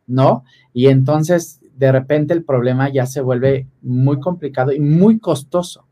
¿no? 0.06 0.44
Y 0.72 0.88
entonces 0.88 1.60
de 1.74 1.92
repente 1.92 2.34
el 2.34 2.44
problema 2.44 2.92
ya 2.92 3.06
se 3.06 3.20
vuelve 3.20 3.68
muy 3.82 4.20
complicado 4.20 4.72
y 4.72 4.80
muy 4.80 5.18
costoso. 5.18 5.86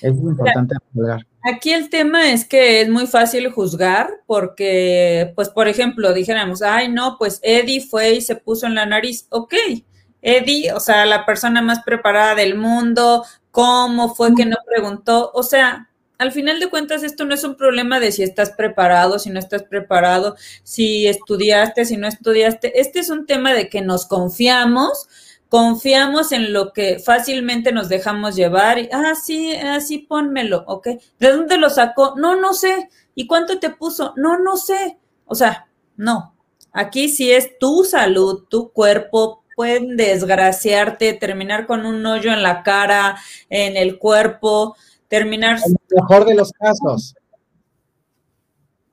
Es 0.00 0.14
muy 0.14 0.32
importante 0.32 0.76
juzgar. 0.92 1.26
Aquí 1.42 1.72
el 1.72 1.88
tema 1.88 2.32
es 2.32 2.44
que 2.44 2.82
es 2.82 2.88
muy 2.88 3.06
fácil 3.06 3.50
juzgar 3.50 4.10
porque, 4.26 5.32
pues, 5.34 5.48
por 5.48 5.68
ejemplo, 5.68 6.12
dijéramos, 6.12 6.62
ay, 6.62 6.90
no, 6.90 7.16
pues 7.18 7.40
Eddie 7.42 7.80
fue 7.80 8.14
y 8.14 8.20
se 8.20 8.36
puso 8.36 8.66
en 8.66 8.74
la 8.74 8.86
nariz. 8.86 9.26
Ok, 9.30 9.54
Eddie, 10.22 10.72
o 10.72 10.80
sea, 10.80 11.06
la 11.06 11.24
persona 11.24 11.62
más 11.62 11.82
preparada 11.82 12.34
del 12.34 12.56
mundo, 12.58 13.24
¿cómo 13.50 14.14
fue 14.14 14.34
que 14.34 14.46
no 14.46 14.56
preguntó? 14.66 15.30
O 15.34 15.42
sea, 15.42 15.90
al 16.20 16.32
final 16.32 16.60
de 16.60 16.68
cuentas, 16.68 17.02
esto 17.02 17.24
no 17.24 17.34
es 17.34 17.44
un 17.44 17.56
problema 17.56 17.98
de 17.98 18.12
si 18.12 18.22
estás 18.22 18.50
preparado, 18.50 19.18
si 19.18 19.30
no 19.30 19.38
estás 19.38 19.62
preparado, 19.62 20.36
si 20.62 21.06
estudiaste, 21.06 21.86
si 21.86 21.96
no 21.96 22.06
estudiaste. 22.06 22.78
Este 22.78 22.98
es 23.00 23.08
un 23.08 23.24
tema 23.24 23.54
de 23.54 23.70
que 23.70 23.80
nos 23.80 24.04
confiamos, 24.04 25.08
confiamos 25.48 26.32
en 26.32 26.52
lo 26.52 26.74
que 26.74 26.98
fácilmente 26.98 27.72
nos 27.72 27.88
dejamos 27.88 28.36
llevar 28.36 28.78
y, 28.78 28.90
ah, 28.92 29.14
sí, 29.14 29.54
así 29.54 30.02
ah, 30.04 30.06
pónmelo, 30.10 30.64
¿ok? 30.66 30.88
¿De 31.18 31.32
dónde 31.32 31.56
lo 31.56 31.70
sacó? 31.70 32.14
No, 32.16 32.36
no 32.36 32.52
sé. 32.52 32.90
¿Y 33.14 33.26
cuánto 33.26 33.58
te 33.58 33.70
puso? 33.70 34.12
No, 34.16 34.38
no 34.38 34.58
sé. 34.58 34.98
O 35.24 35.34
sea, 35.34 35.68
no. 35.96 36.34
Aquí 36.72 37.08
sí 37.08 37.32
es 37.32 37.58
tu 37.58 37.84
salud, 37.84 38.44
tu 38.48 38.72
cuerpo, 38.72 39.39
pueden 39.60 39.94
desgraciarte, 39.98 41.12
terminar 41.12 41.66
con 41.66 41.84
un 41.84 42.06
hoyo 42.06 42.32
en 42.32 42.42
la 42.42 42.62
cara, 42.62 43.18
en 43.50 43.76
el 43.76 43.98
cuerpo 43.98 44.74
terminar. 45.06 45.58
En 45.66 45.72
el 45.72 46.00
mejor 46.00 46.24
de 46.24 46.34
los 46.34 46.50
casos. 46.52 47.14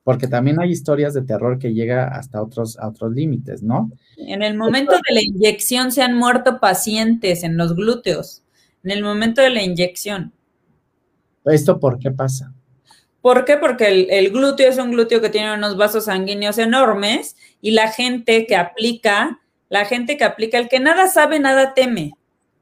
Porque 0.04 0.26
también 0.26 0.60
hay 0.60 0.70
historias 0.70 1.14
de 1.14 1.22
terror 1.22 1.58
que 1.58 1.72
llega 1.72 2.08
hasta 2.08 2.42
otros, 2.42 2.78
a 2.78 2.88
otros 2.88 3.12
límites, 3.12 3.62
¿no? 3.62 3.90
En 4.18 4.42
el 4.42 4.58
momento 4.58 4.92
de 4.92 5.14
la 5.14 5.22
inyección 5.22 5.90
se 5.90 6.02
han 6.02 6.14
muerto 6.14 6.60
pacientes 6.60 7.44
en 7.44 7.56
los 7.56 7.74
glúteos. 7.74 8.42
En 8.84 8.90
el 8.90 9.02
momento 9.02 9.40
de 9.40 9.48
la 9.48 9.62
inyección. 9.62 10.34
¿Esto 11.46 11.80
por 11.80 11.98
qué 11.98 12.10
pasa? 12.10 12.52
¿Por 13.22 13.46
qué? 13.46 13.56
Porque 13.56 13.88
el, 13.88 14.10
el, 14.10 14.30
glúteo 14.32 14.68
es 14.68 14.76
un 14.76 14.90
glúteo 14.90 15.22
que 15.22 15.30
tiene 15.30 15.54
unos 15.54 15.78
vasos 15.78 16.04
sanguíneos 16.04 16.58
enormes 16.58 17.36
y 17.62 17.70
la 17.70 17.90
gente 17.90 18.46
que 18.46 18.54
aplica, 18.54 19.40
la 19.68 19.84
gente 19.84 20.16
que 20.16 20.24
aplica, 20.24 20.58
el 20.58 20.68
que 20.68 20.80
nada 20.80 21.08
sabe, 21.08 21.38
nada 21.38 21.74
teme. 21.74 22.12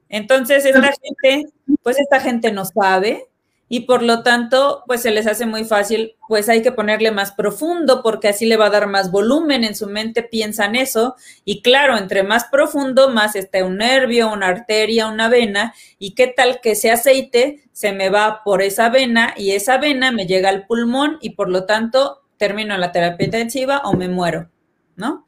Entonces, 0.08 0.64
esta 0.64 0.92
gente, 1.02 1.50
pues 1.82 1.98
esta 1.98 2.20
gente 2.20 2.52
no 2.52 2.64
sabe, 2.64 3.26
y 3.68 3.80
por 3.80 4.02
lo 4.02 4.22
tanto, 4.22 4.84
pues 4.86 5.02
se 5.02 5.10
les 5.10 5.26
hace 5.26 5.44
muy 5.44 5.64
fácil, 5.64 6.14
pues 6.28 6.48
hay 6.48 6.62
que 6.62 6.70
ponerle 6.70 7.10
más 7.10 7.32
profundo 7.32 8.00
porque 8.02 8.28
así 8.28 8.46
le 8.46 8.56
va 8.56 8.66
a 8.66 8.70
dar 8.70 8.86
más 8.86 9.10
volumen 9.10 9.64
en 9.64 9.74
su 9.74 9.88
mente, 9.88 10.22
piensan 10.22 10.76
eso, 10.76 11.16
y 11.44 11.62
claro, 11.62 11.98
entre 11.98 12.22
más 12.22 12.44
profundo, 12.44 13.10
más 13.10 13.34
está 13.34 13.64
un 13.64 13.78
nervio, 13.78 14.32
una 14.32 14.46
arteria, 14.46 15.08
una 15.08 15.28
vena, 15.28 15.74
y 15.98 16.14
qué 16.14 16.28
tal 16.28 16.60
que 16.60 16.72
ese 16.72 16.92
aceite 16.92 17.64
se 17.72 17.92
me 17.92 18.08
va 18.08 18.42
por 18.44 18.62
esa 18.62 18.88
vena 18.88 19.34
y 19.36 19.50
esa 19.52 19.78
vena 19.78 20.12
me 20.12 20.26
llega 20.26 20.48
al 20.48 20.66
pulmón 20.66 21.18
y 21.20 21.30
por 21.30 21.48
lo 21.48 21.66
tanto 21.66 22.22
termino 22.36 22.76
la 22.76 22.92
terapia 22.92 23.24
intensiva 23.24 23.82
o 23.84 23.94
me 23.94 24.08
muero, 24.08 24.48
¿no? 24.94 25.25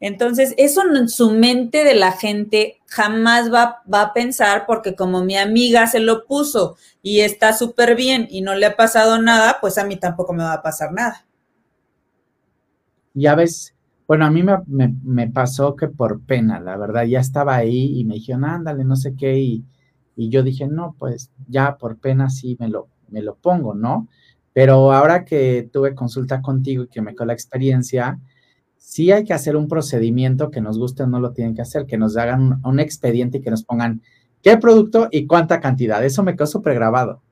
Entonces, 0.00 0.54
eso 0.56 0.82
en 0.96 1.10
su 1.10 1.30
mente 1.30 1.84
de 1.84 1.94
la 1.94 2.12
gente 2.12 2.80
jamás 2.86 3.52
va, 3.52 3.82
va, 3.92 4.00
a 4.00 4.12
pensar 4.14 4.64
porque 4.66 4.96
como 4.96 5.22
mi 5.22 5.36
amiga 5.36 5.86
se 5.86 6.00
lo 6.00 6.24
puso 6.26 6.76
y 7.02 7.20
está 7.20 7.52
súper 7.52 7.94
bien 7.94 8.26
y 8.30 8.40
no 8.40 8.54
le 8.54 8.64
ha 8.64 8.76
pasado 8.76 9.20
nada, 9.20 9.58
pues 9.60 9.76
a 9.76 9.84
mí 9.84 9.96
tampoco 9.96 10.32
me 10.32 10.42
va 10.42 10.54
a 10.54 10.62
pasar 10.62 10.92
nada. 10.92 11.26
Ya 13.12 13.34
ves, 13.34 13.74
bueno, 14.08 14.24
a 14.24 14.30
mí 14.30 14.42
me, 14.42 15.28
pasó 15.28 15.76
que 15.76 15.88
por 15.88 16.22
pena, 16.22 16.60
la 16.60 16.78
verdad, 16.78 17.04
ya 17.04 17.20
estaba 17.20 17.54
ahí 17.54 18.00
y 18.00 18.04
me 18.04 18.14
dijeron, 18.14 18.44
ándale, 18.44 18.84
no 18.84 18.96
sé 18.96 19.14
qué, 19.14 19.38
y, 19.38 19.64
y 20.16 20.30
yo 20.30 20.42
dije, 20.42 20.66
no, 20.66 20.96
pues 20.98 21.30
ya 21.46 21.76
por 21.76 21.98
pena 21.98 22.30
sí 22.30 22.56
me 22.58 22.68
lo, 22.68 22.88
me 23.08 23.20
lo 23.20 23.34
pongo, 23.34 23.74
¿no? 23.74 24.08
Pero 24.52 24.92
ahora 24.92 25.24
que 25.24 25.68
tuve 25.72 25.94
consulta 25.94 26.40
contigo 26.40 26.84
y 26.84 26.88
que 26.88 27.02
me 27.02 27.14
quedó 27.14 27.26
la 27.26 27.34
experiencia, 27.34 28.18
sí 28.80 29.12
hay 29.12 29.24
que 29.24 29.34
hacer 29.34 29.56
un 29.56 29.68
procedimiento 29.68 30.50
que 30.50 30.60
nos 30.60 30.78
guste 30.78 31.04
o 31.04 31.06
no 31.06 31.20
lo 31.20 31.32
tienen 31.32 31.54
que 31.54 31.62
hacer, 31.62 31.86
que 31.86 31.98
nos 31.98 32.16
hagan 32.16 32.60
un, 32.64 32.80
expediente 32.80 33.38
y 33.38 33.40
que 33.42 33.50
nos 33.50 33.62
pongan 33.62 34.02
qué 34.42 34.56
producto 34.56 35.08
y 35.12 35.26
cuánta 35.26 35.60
cantidad. 35.60 36.04
Eso 36.04 36.24
me 36.24 36.34
quedó 36.34 36.46
súper 36.46 36.74
grabado, 36.74 37.22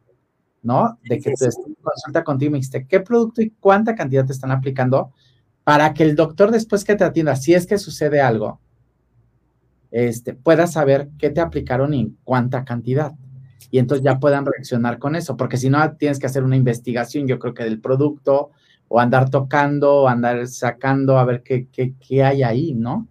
¿no? 0.62 0.99
De 1.09 1.19
que 1.19 1.33
te 1.33 1.49
consulta 1.83 2.23
contigo 2.23 2.50
y 2.50 2.52
me 2.52 2.59
dijiste 2.59 2.87
qué 2.87 3.00
producto 3.00 3.43
y 3.43 3.50
cuánta 3.59 3.97
cantidad 3.97 4.26
te 4.26 4.33
están 4.33 4.52
aplicando 4.52 5.11
para 5.64 5.95
que 5.95 6.05
el 6.05 6.14
doctor 6.14 6.50
después 6.50 6.85
que 6.85 6.97
te 6.97 7.05
atienda, 7.05 7.35
si 7.35 7.55
es 7.55 7.67
que 7.67 7.78
sucede 7.78 8.21
algo, 8.21 8.61
este, 9.90 10.35
pueda 10.35 10.67
saber 10.67 11.09
qué 11.19 11.31
te 11.31 11.40
aplicaron 11.40 11.95
y 11.95 12.14
cuánta 12.25 12.64
cantidad. 12.64 13.12
Y 13.71 13.78
entonces 13.78 14.05
ya 14.05 14.19
puedan 14.21 14.47
reaccionar 14.47 14.99
con 14.99 15.17
eso, 15.17 15.37
porque 15.37 15.57
si 15.57 15.71
no 15.71 15.97
tienes 15.97 16.19
que 16.19 16.26
hacer 16.26 16.45
una 16.45 16.57
investigación, 16.57 17.26
yo 17.26 17.38
creo 17.38 17.55
que 17.55 17.64
del 17.64 17.81
producto, 17.81 18.50
o 18.88 18.99
andar 18.99 19.30
tocando, 19.30 20.02
o 20.02 20.09
andar 20.09 20.47
sacando 20.49 21.18
a 21.18 21.25
ver 21.25 21.42
qué, 21.42 21.68
qué, 21.71 21.95
qué 21.97 22.25
hay 22.25 22.42
ahí, 22.42 22.75
¿no? 22.75 23.07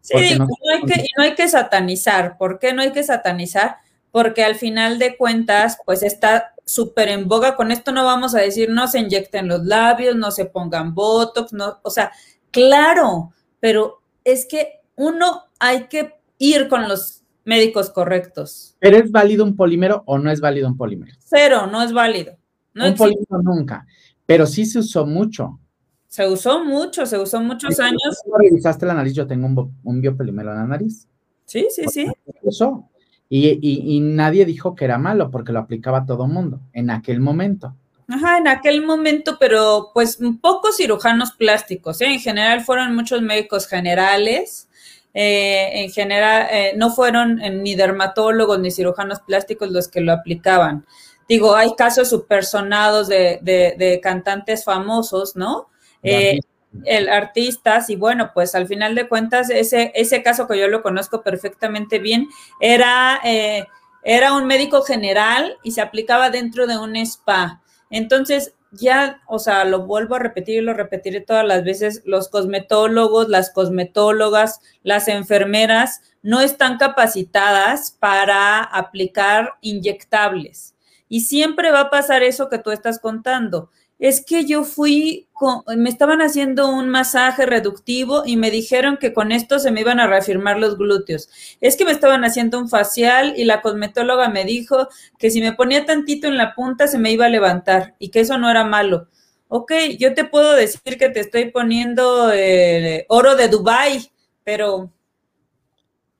Sí, 0.00 0.38
no, 0.38 0.46
hay 0.72 0.82
que, 0.86 1.04
no 1.16 1.24
hay 1.24 1.34
que 1.34 1.48
satanizar. 1.48 2.38
¿Por 2.38 2.58
qué 2.58 2.72
no 2.72 2.80
hay 2.80 2.92
que 2.92 3.02
satanizar? 3.02 3.76
Porque 4.10 4.42
al 4.42 4.54
final 4.54 4.98
de 4.98 5.18
cuentas, 5.18 5.78
pues 5.84 6.02
está 6.02 6.54
súper 6.64 7.08
en 7.08 7.28
boga. 7.28 7.56
Con 7.56 7.70
esto 7.70 7.92
no 7.92 8.04
vamos 8.04 8.34
a 8.34 8.40
decir 8.40 8.70
no 8.70 8.88
se 8.88 9.00
inyecten 9.00 9.48
los 9.48 9.64
labios, 9.64 10.16
no 10.16 10.30
se 10.30 10.46
pongan 10.46 10.94
botox, 10.94 11.52
no, 11.52 11.78
o 11.82 11.90
sea, 11.90 12.10
claro, 12.50 13.32
pero 13.60 14.00
es 14.24 14.46
que 14.46 14.80
uno 14.96 15.44
hay 15.58 15.88
que 15.88 16.14
ir 16.38 16.68
con 16.68 16.88
los 16.88 17.22
médicos 17.44 17.90
correctos. 17.90 18.76
¿Pero 18.78 18.96
es 18.96 19.10
válido 19.10 19.44
un 19.44 19.56
polímero 19.56 20.04
o 20.06 20.18
no 20.18 20.30
es 20.30 20.40
válido 20.40 20.68
un 20.68 20.76
polímero? 20.76 21.16
Cero, 21.18 21.66
no 21.66 21.82
es 21.82 21.92
válido. 21.92 22.34
un 22.74 22.94
polímero 22.94 23.42
nunca 23.42 23.86
pero 24.28 24.46
sí 24.46 24.66
se 24.66 24.80
usó 24.80 25.06
mucho. 25.06 25.58
Se 26.06 26.28
usó 26.28 26.62
mucho, 26.62 27.06
se 27.06 27.16
usó 27.16 27.40
muchos 27.40 27.80
años. 27.80 28.20
¿Cómo 28.24 28.36
revisaste 28.36 28.84
la 28.84 28.92
nariz? 28.92 29.14
Yo 29.14 29.26
tengo 29.26 29.46
un, 29.46 29.74
un 29.82 30.00
biopolimero 30.02 30.50
en 30.50 30.58
la 30.58 30.66
nariz. 30.66 31.08
Sí, 31.46 31.66
sí, 31.70 31.84
sí. 31.90 32.04
Se 32.04 32.38
usó. 32.42 32.90
Y, 33.30 34.00
nadie 34.00 34.44
dijo 34.44 34.74
que 34.74 34.84
era 34.84 34.98
malo 34.98 35.30
porque 35.30 35.50
lo 35.50 35.60
aplicaba 35.60 36.04
todo 36.04 36.26
el 36.26 36.30
mundo 36.30 36.60
en 36.74 36.90
aquel 36.90 37.20
momento. 37.20 37.74
Ajá, 38.06 38.36
en 38.36 38.48
aquel 38.48 38.84
momento, 38.84 39.38
pero 39.40 39.92
pues 39.94 40.18
pocos 40.42 40.76
cirujanos 40.76 41.32
plásticos, 41.32 42.02
¿eh? 42.02 42.12
en 42.12 42.20
general 42.20 42.60
fueron 42.64 42.94
muchos 42.94 43.22
médicos 43.22 43.66
generales, 43.66 44.68
eh, 45.14 45.84
en 45.84 45.90
general 45.90 46.48
eh, 46.50 46.72
no 46.76 46.90
fueron 46.90 47.36
ni 47.62 47.74
dermatólogos 47.74 48.60
ni 48.60 48.70
cirujanos 48.70 49.20
plásticos 49.20 49.70
los 49.70 49.88
que 49.88 50.02
lo 50.02 50.12
aplicaban 50.12 50.84
digo, 51.28 51.54
hay 51.54 51.74
casos 51.76 52.08
supersonados 52.08 53.08
de, 53.08 53.38
de, 53.42 54.00
cantantes 54.02 54.64
famosos, 54.64 55.36
¿no? 55.36 55.68
Eh, 56.02 56.40
el 56.84 57.08
artistas 57.08 57.90
y 57.90 57.96
bueno, 57.96 58.30
pues 58.34 58.54
al 58.54 58.66
final 58.66 58.94
de 58.94 59.08
cuentas 59.08 59.50
ese, 59.50 59.90
ese 59.94 60.22
caso 60.22 60.46
que 60.46 60.58
yo 60.58 60.68
lo 60.68 60.82
conozco 60.82 61.22
perfectamente 61.22 61.98
bien 61.98 62.28
era, 62.60 63.20
eh, 63.24 63.66
era 64.02 64.34
un 64.34 64.46
médico 64.46 64.82
general 64.82 65.56
y 65.62 65.72
se 65.72 65.80
aplicaba 65.80 66.30
dentro 66.30 66.66
de 66.66 66.78
un 66.78 66.94
spa. 66.96 67.62
Entonces, 67.90 68.54
ya, 68.70 69.22
o 69.26 69.38
sea, 69.38 69.64
lo 69.64 69.86
vuelvo 69.86 70.14
a 70.14 70.18
repetir 70.18 70.58
y 70.58 70.60
lo 70.60 70.74
repetiré 70.74 71.20
todas 71.22 71.44
las 71.44 71.64
veces, 71.64 72.02
los 72.04 72.28
cosmetólogos, 72.28 73.28
las 73.28 73.50
cosmetólogas, 73.50 74.60
las 74.82 75.08
enfermeras 75.08 76.02
no 76.22 76.40
están 76.40 76.76
capacitadas 76.76 77.96
para 77.98 78.62
aplicar 78.62 79.54
inyectables. 79.62 80.74
Y 81.08 81.20
siempre 81.22 81.70
va 81.70 81.80
a 81.80 81.90
pasar 81.90 82.22
eso 82.22 82.48
que 82.48 82.58
tú 82.58 82.70
estás 82.70 82.98
contando. 82.98 83.70
es 83.98 84.24
que 84.24 84.44
yo 84.44 84.62
fui, 84.62 85.26
con, 85.32 85.62
me 85.76 85.90
estaban 85.90 86.22
haciendo 86.22 86.70
un 86.70 86.88
masaje 86.88 87.46
reductivo 87.46 88.22
y 88.24 88.36
me 88.36 88.50
dijeron 88.50 88.96
que 88.96 89.12
con 89.12 89.32
esto 89.32 89.58
se 89.58 89.72
me 89.72 89.80
iban 89.80 89.98
a 89.98 90.06
reafirmar 90.06 90.58
los 90.58 90.78
glúteos. 90.78 91.28
Es 91.60 91.76
que 91.76 91.84
me 91.84 91.90
estaban 91.90 92.24
haciendo 92.24 92.60
un 92.60 92.68
facial 92.68 93.34
y 93.36 93.44
la 93.44 93.60
cosmetóloga 93.60 94.28
me 94.28 94.44
dijo 94.44 94.88
que 95.18 95.30
si 95.30 95.40
me 95.40 95.52
ponía 95.52 95.84
tantito 95.84 96.28
en 96.28 96.36
la 96.36 96.54
punta 96.54 96.86
se 96.86 96.98
me 96.98 97.10
iba 97.10 97.26
a 97.26 97.28
levantar 97.28 97.96
y 97.98 98.10
que 98.10 98.20
eso 98.20 98.38
no 98.38 98.48
era 98.48 98.64
malo. 98.64 99.08
Ok, 99.48 99.72
yo 99.98 100.14
te 100.14 100.24
puedo 100.24 100.54
decir 100.54 100.98
que 100.98 101.08
te 101.08 101.20
estoy 101.20 101.50
poniendo 101.50 102.30
eh, 102.32 103.06
oro 103.08 103.34
de 103.34 103.48
Dubai, 103.48 104.12
pero 104.44 104.92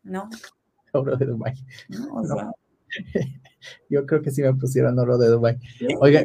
no. 0.02 0.30
Oro 0.92 1.16
de 1.16 1.26
Dubai. 1.26 1.54
No, 1.88 2.22
Yo 3.88 4.06
creo 4.06 4.22
que 4.22 4.30
sí 4.30 4.42
me 4.42 4.54
pusieron 4.54 4.98
oro 4.98 5.18
de 5.18 5.28
Dubai. 5.28 5.58
Oiga, 6.00 6.24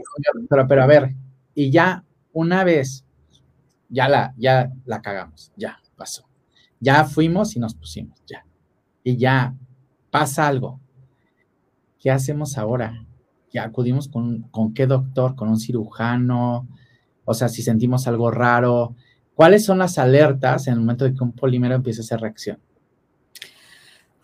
pero, 0.50 0.68
pero 0.68 0.84
a 0.84 0.88
ver, 0.88 1.16
y 1.56 1.72
ya 1.72 2.04
una 2.32 2.64
vez, 2.64 3.06
ya 3.90 4.10
la, 4.10 4.34
ya 4.38 4.72
la 4.86 5.02
cagamos, 5.02 5.52
ya 5.56 5.80
pasó. 5.96 6.28
Ya 6.80 7.06
fuimos 7.06 7.56
y 7.56 7.60
nos 7.60 7.76
pusimos, 7.76 8.22
ya. 8.28 8.46
Y 9.04 9.18
ya 9.18 9.56
pasa 10.12 10.48
algo. 10.48 10.80
¿Qué 12.00 12.12
hacemos 12.12 12.58
ahora? 12.58 13.06
Ya 13.52 13.64
acudimos 13.64 14.08
con, 14.08 14.44
con 14.50 14.74
qué 14.74 14.88
doctor, 14.88 15.36
con 15.36 15.48
un 15.48 15.60
cirujano, 15.60 16.68
o 17.26 17.34
sea, 17.34 17.50
si 17.50 17.62
sentimos 17.62 18.08
algo 18.08 18.32
raro. 18.32 18.96
¿Cuáles 19.36 19.66
son 19.66 19.78
las 19.78 19.98
alertas 19.98 20.68
en 20.68 20.74
el 20.74 20.80
momento 20.82 21.06
de 21.06 21.14
que 21.14 21.24
un 21.24 21.32
polímero 21.32 21.76
empiece 21.76 22.02
a 22.02 22.04
hacer 22.04 22.20
reacción? 22.20 22.60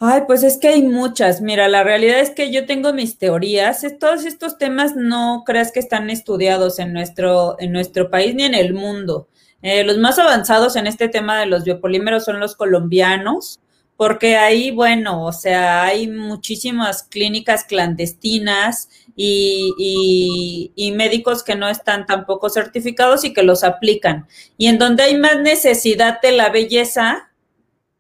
Ay, 0.02 0.22
pues 0.28 0.44
es 0.44 0.58
que 0.58 0.70
hay 0.70 0.82
muchas. 0.82 1.42
Mira, 1.42 1.68
la 1.68 1.84
realidad 1.84 2.22
es 2.22 2.30
que 2.30 2.52
yo 2.52 2.66
tengo 2.66 2.94
mis 2.94 3.18
teorías. 3.18 3.86
Todos 4.00 4.24
estos 4.26 4.58
temas 4.58 4.96
no 4.96 5.44
creas 5.46 5.74
que 5.74 5.82
están 5.82 6.10
estudiados 6.10 6.80
en 6.80 6.94
nuestro, 6.94 7.58
en 7.60 7.74
nuestro 7.74 8.10
país 8.10 8.34
ni 8.34 8.44
en 8.44 8.54
el 8.54 8.74
mundo. 8.74 9.28
Eh, 9.62 9.84
los 9.84 9.98
más 9.98 10.18
avanzados 10.18 10.78
en 10.78 10.88
este 10.88 11.10
tema 11.10 11.38
de 11.40 11.48
los 11.48 11.66
biopolímeros 11.66 12.24
son 12.24 12.40
los 12.40 12.56
colombianos, 12.56 13.60
porque 13.98 14.38
ahí, 14.38 14.72
bueno, 14.72 15.26
o 15.26 15.34
sea, 15.34 15.84
hay 15.84 16.08
muchísimas 16.08 17.04
clínicas 17.04 17.66
clandestinas 17.66 18.88
y, 19.18 20.72
y, 20.78 20.92
médicos 20.94 21.44
que 21.44 21.56
no 21.56 21.68
están 21.68 22.06
tampoco 22.06 22.50
certificados 22.50 23.26
y 23.26 23.34
que 23.34 23.44
los 23.44 23.66
aplican. 23.66 24.28
Y 24.58 24.68
en 24.68 24.78
donde 24.78 25.04
hay 25.04 25.18
más 25.18 25.42
necesidad 25.42 26.22
de 26.22 26.32
la 26.32 26.50
belleza, 26.50 27.29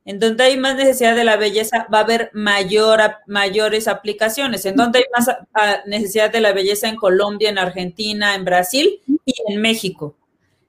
en 0.09 0.17
donde 0.17 0.43
hay 0.43 0.57
más 0.57 0.75
necesidad 0.75 1.15
de 1.15 1.23
la 1.23 1.37
belleza, 1.37 1.85
va 1.93 1.99
a 1.99 2.01
haber 2.01 2.31
mayor, 2.33 2.99
mayores 3.27 3.87
aplicaciones. 3.87 4.65
En 4.65 4.75
donde 4.75 4.97
hay 4.97 5.05
más 5.15 5.29
necesidad 5.85 6.31
de 6.31 6.41
la 6.41 6.51
belleza 6.51 6.89
en 6.89 6.95
Colombia, 6.95 7.47
en 7.47 7.59
Argentina, 7.59 8.33
en 8.33 8.43
Brasil 8.43 9.01
y 9.23 9.33
en 9.47 9.61
México. 9.61 10.15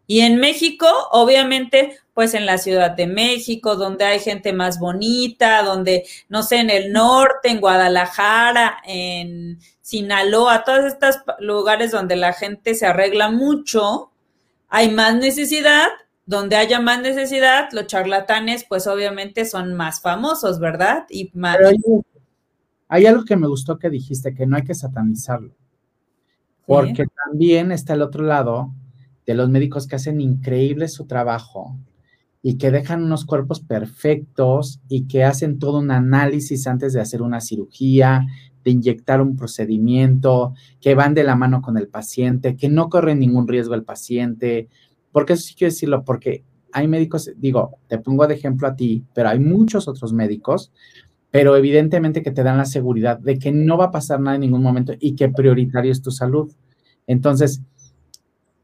Y 0.07 0.21
en 0.21 0.37
México, 0.37 0.87
obviamente, 1.13 1.97
pues 2.13 2.35
en 2.35 2.45
la 2.45 2.59
Ciudad 2.59 2.91
de 2.91 3.07
México, 3.07 3.77
donde 3.77 4.05
hay 4.05 4.21
gente 4.21 4.53
más 4.53 4.79
bonita, 4.79 5.63
donde, 5.63 6.05
no 6.29 6.43
sé, 6.43 6.57
en 6.57 6.69
el 6.69 6.93
norte, 6.93 7.49
en 7.49 7.63
Guadalajara, 7.63 8.83
en 8.85 9.59
Sinaloa, 9.81 10.65
todos 10.65 10.85
estos 10.85 11.17
lugares 11.39 11.93
donde 11.93 12.17
la 12.17 12.35
gente 12.35 12.75
se 12.75 12.85
arregla 12.85 13.31
mucho, 13.31 14.11
hay 14.69 14.91
más 14.91 15.15
necesidad 15.15 15.89
donde 16.31 16.55
haya 16.55 16.81
más 16.81 17.03
necesidad, 17.03 17.71
los 17.73 17.89
charlatanes, 17.89 18.65
pues 18.69 18.87
obviamente 18.87 19.45
son 19.45 19.75
más 19.75 20.01
famosos, 20.01 20.61
¿verdad? 20.61 21.05
Y 21.11 21.33
más... 21.35 21.57
hay, 22.87 23.07
algo 23.07 23.25
que 23.25 23.35
me 23.35 23.49
gustó 23.49 23.81
que 23.81 23.91
dijiste, 23.91 24.33
que 24.33 24.47
no 24.47 24.55
hay 24.55 24.63
que 24.63 24.77
satanizarlo. 24.77 25.57
Porque 26.67 27.05
también 27.27 27.73
está 27.73 27.95
el 27.95 28.03
otro 28.03 28.23
lado 28.23 28.73
de 29.27 29.35
los 29.35 29.51
médicos 29.51 29.89
que 29.89 29.97
hacen 29.97 30.21
increíble 30.21 30.87
su 30.87 31.05
trabajo 31.09 31.77
y 32.43 32.59
que 32.59 32.71
dejan 32.71 33.03
unos 33.03 33.25
cuerpos 33.25 33.59
perfectos 33.59 34.81
y 34.89 35.09
que 35.09 35.25
hacen 35.25 35.59
todo 35.59 35.81
un 35.81 35.91
análisis 35.91 36.69
antes 36.69 36.93
de 36.93 37.01
hacer 37.01 37.23
una 37.23 37.41
cirugía, 37.41 38.29
de 38.63 38.71
inyectar 38.71 39.21
un 39.21 39.35
procedimiento, 39.35 40.55
que 40.81 40.95
van 40.95 41.15
de 41.15 41.25
la 41.25 41.35
mano 41.35 41.61
con 41.61 41.77
el 41.77 41.89
paciente, 41.89 42.55
que 42.55 42.69
no 42.69 42.89
corren 42.89 43.19
ningún 43.19 43.49
riesgo 43.49 43.75
el 43.75 43.83
paciente, 43.83 44.69
porque 45.13 45.35
eso 45.35 45.43
sí 45.43 45.55
quiero 45.55 45.73
decirlo, 45.73 46.05
porque 46.05 46.45
hay 46.73 46.89
médicos, 46.89 47.31
digo, 47.37 47.79
te 47.89 47.99
pongo 47.99 48.27
de 48.27 48.35
ejemplo 48.35 48.69
a 48.69 48.77
ti, 48.77 49.05
pero 49.15 49.29
hay 49.29 49.39
muchos 49.39 49.89
otros 49.89 50.13
médicos, 50.13 50.73
pero 51.31 51.57
evidentemente 51.57 52.23
que 52.23 52.31
te 52.31 52.43
dan 52.43 52.59
la 52.59 52.65
seguridad 52.65 53.19
de 53.19 53.39
que 53.39 53.53
no 53.53 53.77
va 53.77 53.87
a 53.87 53.91
pasar 53.91 54.21
nada 54.21 54.37
en 54.37 54.43
ningún 54.43 54.63
momento 54.63 54.93
y 54.99 55.15
que 55.15 55.29
prioritario 55.29 55.93
es 55.93 56.03
tu 56.03 56.11
salud. 56.11 56.53
Entonces, 57.07 57.63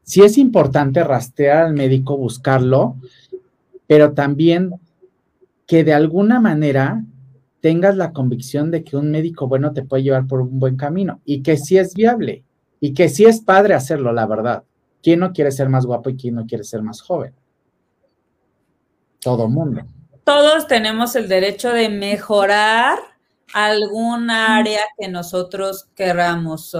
sí 0.03 0.21
es 0.21 0.37
importante 0.37 1.03
rastrear 1.03 1.65
al 1.65 1.73
médico, 1.73 2.17
buscarlo, 2.17 2.95
pero 3.87 4.13
también 4.13 4.71
que 5.65 5.83
de 5.83 5.93
alguna 5.93 6.39
manera 6.39 7.03
tengas 7.61 7.97
la 7.97 8.13
convicción 8.13 8.71
de 8.71 8.83
que 8.83 8.95
un 8.95 9.11
médico 9.11 9.47
bueno 9.47 9.73
te 9.73 9.83
puede 9.83 10.03
llevar 10.03 10.27
por 10.27 10.41
un 10.41 10.59
buen 10.59 10.77
camino 10.77 11.21
y 11.25 11.41
que 11.41 11.57
sí 11.57 11.77
es 11.77 11.93
viable 11.93 12.43
y 12.79 12.93
que 12.93 13.09
sí 13.09 13.25
es 13.25 13.41
padre 13.41 13.73
hacerlo, 13.73 14.13
la 14.13 14.25
verdad. 14.25 14.63
¿Quién 15.01 15.19
no 15.19 15.31
quiere 15.31 15.51
ser 15.51 15.69
más 15.69 15.85
guapo 15.85 16.09
y 16.09 16.17
quién 16.17 16.35
no 16.35 16.45
quiere 16.45 16.63
ser 16.63 16.81
más 16.81 17.01
joven? 17.01 17.33
Todo 19.19 19.47
mundo. 19.47 19.81
Todos 20.23 20.67
tenemos 20.67 21.15
el 21.15 21.27
derecho 21.27 21.71
de 21.71 21.89
mejorar 21.89 22.99
algún 23.53 24.29
área 24.29 24.81
que 24.97 25.07
nosotros 25.07 25.87
queramos, 25.95 26.75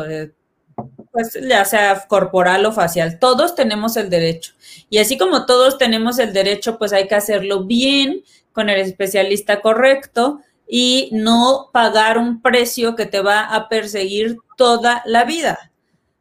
pues 1.12 1.38
ya 1.47 1.63
sea 1.65 2.06
corporal 2.08 2.65
o 2.65 2.71
facial. 2.71 3.19
Todos 3.19 3.56
tenemos 3.56 3.95
el 3.97 4.10
derecho. 4.10 4.53
Y 4.89 4.97
así 4.97 5.17
como 5.17 5.45
todos 5.45 5.77
tenemos 5.77 6.19
el 6.19 6.34
derecho, 6.34 6.77
pues 6.77 6.93
hay 6.93 7.08
que 7.08 7.15
hacerlo 7.15 7.63
bien 7.63 8.23
con 8.51 8.69
el 8.69 8.82
especialista 8.82 9.62
correcto 9.62 10.41
y 10.67 11.10
no 11.13 11.69
pagar 11.71 12.17
un 12.17 12.41
precio 12.41 12.95
que 12.95 13.06
te 13.06 13.21
va 13.21 13.45
a 13.56 13.69
perseguir 13.69 14.38
toda 14.58 15.01
la 15.06 15.23
vida. 15.23 15.71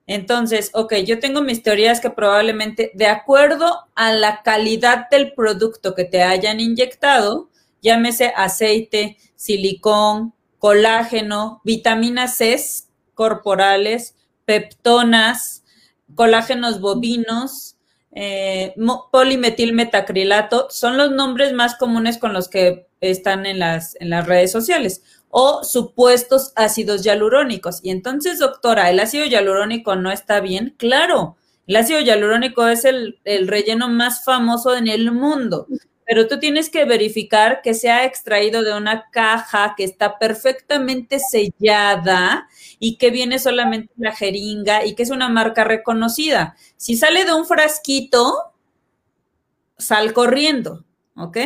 Entonces, 0.06 0.70
ok, 0.72 0.94
yo 1.04 1.18
tengo 1.18 1.42
mis 1.42 1.62
teorías 1.62 2.00
que 2.00 2.10
probablemente 2.10 2.92
de 2.94 3.06
acuerdo 3.06 3.88
a 3.96 4.12
la 4.12 4.42
calidad 4.42 5.08
del 5.10 5.32
producto 5.32 5.94
que 5.94 6.04
te 6.04 6.22
hayan 6.22 6.60
inyectado, 6.60 7.50
llámese 7.82 8.32
aceite, 8.36 9.16
silicón, 9.34 10.32
colágeno, 10.58 11.60
vitaminas 11.64 12.36
C 12.36 12.56
corporales, 13.14 14.14
peptonas, 14.44 15.64
colágenos 16.14 16.80
bovinos, 16.80 17.65
eh, 18.18 18.74
polimetilmetacrilato, 19.12 20.68
son 20.70 20.96
los 20.96 21.10
nombres 21.10 21.52
más 21.52 21.76
comunes 21.76 22.16
con 22.16 22.32
los 22.32 22.48
que 22.48 22.88
están 23.02 23.44
en 23.44 23.58
las, 23.58 23.94
en 24.00 24.08
las 24.08 24.26
redes 24.26 24.50
sociales 24.50 25.02
o 25.28 25.62
supuestos 25.64 26.52
ácidos 26.56 27.02
hialurónicos. 27.02 27.80
Y 27.82 27.90
entonces, 27.90 28.38
doctora, 28.38 28.88
¿el 28.88 29.00
ácido 29.00 29.26
hialurónico 29.26 29.96
no 29.96 30.10
está 30.10 30.40
bien? 30.40 30.74
Claro, 30.78 31.36
el 31.66 31.76
ácido 31.76 32.00
hialurónico 32.00 32.66
es 32.66 32.86
el, 32.86 33.18
relleno 33.24 33.90
más 33.90 34.24
famoso 34.24 34.74
en 34.74 34.88
el 34.88 35.12
mundo, 35.12 35.66
pero 36.06 36.28
tú 36.28 36.38
tienes 36.38 36.70
que 36.70 36.84
verificar 36.84 37.60
que 37.62 37.74
se 37.74 37.90
ha 37.90 38.04
extraído 38.04 38.62
de 38.62 38.76
una 38.76 39.10
caja 39.10 39.74
que 39.76 39.82
está 39.82 40.18
perfectamente 40.18 41.18
sellada 41.18 42.46
y 42.78 42.96
que 42.96 43.10
viene 43.10 43.40
solamente 43.40 43.92
la 43.96 44.12
jeringa 44.12 44.86
y 44.86 44.94
que 44.94 45.02
es 45.02 45.10
una 45.10 45.28
marca 45.28 45.64
reconocida. 45.64 46.54
Si 46.76 46.96
sale 46.96 47.24
de 47.24 47.34
un 47.34 47.44
frasquito, 47.44 48.32
sal 49.76 50.12
corriendo, 50.12 50.84
¿ok? 51.16 51.38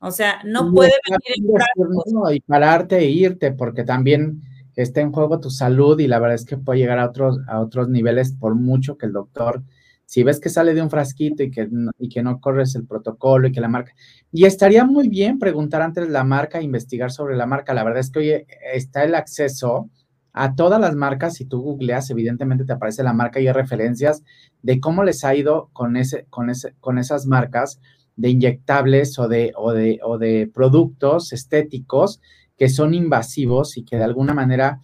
O 0.00 0.12
sea, 0.12 0.40
no 0.44 0.72
puede 0.72 0.92
venir 1.08 1.58
en 1.74 2.36
y 2.36 2.40
pararte 2.40 2.98
e 2.98 3.10
irte, 3.10 3.50
porque 3.50 3.82
también 3.82 4.42
está 4.76 5.00
en 5.00 5.10
juego 5.10 5.40
tu 5.40 5.50
salud 5.50 5.98
y 5.98 6.06
la 6.06 6.20
verdad 6.20 6.36
es 6.36 6.44
que 6.44 6.56
puede 6.56 6.78
llegar 6.78 7.00
a 7.00 7.06
otros, 7.06 7.40
a 7.48 7.58
otros 7.60 7.88
niveles 7.88 8.32
por 8.32 8.54
mucho 8.54 8.96
que 8.96 9.06
el 9.06 9.12
doctor, 9.12 9.64
si 10.08 10.22
ves 10.22 10.40
que 10.40 10.48
sale 10.48 10.72
de 10.72 10.80
un 10.80 10.88
frasquito 10.88 11.42
y 11.42 11.50
que, 11.50 11.68
y 11.98 12.08
que 12.08 12.22
no 12.22 12.40
corres 12.40 12.74
el 12.74 12.86
protocolo 12.86 13.46
y 13.46 13.52
que 13.52 13.60
la 13.60 13.68
marca, 13.68 13.92
y 14.32 14.46
estaría 14.46 14.86
muy 14.86 15.10
bien 15.10 15.38
preguntar 15.38 15.82
antes 15.82 16.08
la 16.08 16.24
marca, 16.24 16.62
investigar 16.62 17.12
sobre 17.12 17.36
la 17.36 17.44
marca. 17.44 17.74
La 17.74 17.84
verdad 17.84 18.00
es 18.00 18.10
que 18.10 18.18
hoy 18.20 18.46
está 18.72 19.04
el 19.04 19.14
acceso 19.14 19.90
a 20.32 20.54
todas 20.54 20.80
las 20.80 20.94
marcas, 20.94 21.34
si 21.34 21.44
tú 21.44 21.60
googleas, 21.60 22.08
evidentemente 22.08 22.64
te 22.64 22.72
aparece 22.72 23.02
la 23.02 23.12
marca 23.12 23.38
y 23.38 23.48
hay 23.48 23.52
referencias 23.52 24.22
de 24.62 24.80
cómo 24.80 25.04
les 25.04 25.24
ha 25.24 25.34
ido 25.34 25.68
con, 25.74 25.98
ese, 25.98 26.24
con, 26.30 26.48
ese, 26.48 26.72
con 26.80 26.96
esas 26.96 27.26
marcas 27.26 27.78
de 28.16 28.30
inyectables 28.30 29.18
o 29.18 29.28
de, 29.28 29.52
o 29.56 29.74
de, 29.74 30.00
o 30.02 30.16
de 30.16 30.50
productos 30.54 31.34
estéticos 31.34 32.22
que 32.56 32.70
son 32.70 32.94
invasivos 32.94 33.76
y 33.76 33.84
que 33.84 33.98
de 33.98 34.04
alguna 34.04 34.32
manera 34.32 34.80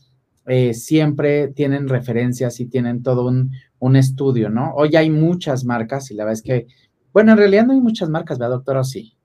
eh, 0.46 0.74
siempre 0.74 1.48
tienen 1.48 1.88
referencias 1.88 2.60
y 2.60 2.66
tienen 2.66 3.02
todo 3.02 3.26
un, 3.26 3.52
estudio, 3.96 4.48
¿no? 4.50 4.72
Hoy 4.74 4.96
hay 4.96 5.10
muchas 5.10 5.64
marcas 5.64 6.10
y 6.10 6.14
la 6.14 6.24
verdad 6.24 6.40
es 6.40 6.42
que, 6.42 6.66
bueno, 7.12 7.32
en 7.32 7.38
realidad 7.38 7.66
no 7.66 7.74
hay 7.74 7.80
muchas 7.80 8.08
marcas, 8.08 8.38
¿verdad, 8.38 8.56
doctora? 8.56 8.84
sí. 8.84 9.16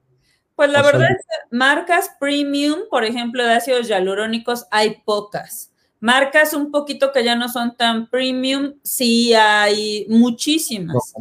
Pues 0.56 0.70
la 0.72 0.82
verdad 0.82 1.08
es 1.10 1.26
que 1.26 1.56
marcas 1.56 2.12
premium, 2.20 2.80
por 2.90 3.06
ejemplo, 3.06 3.46
de 3.46 3.54
ácidos 3.54 3.88
hialurónicos, 3.88 4.66
hay 4.72 4.98
pocas. 5.06 5.72
Marcas 6.02 6.54
un 6.54 6.70
poquito 6.70 7.14
que 7.14 7.24
ya 7.24 7.36
no 7.36 7.48
son 7.48 7.78
tan 7.78 8.10
premium, 8.10 8.74
sí 8.84 9.34
hay 9.34 10.06
muchísimas. 10.10 11.14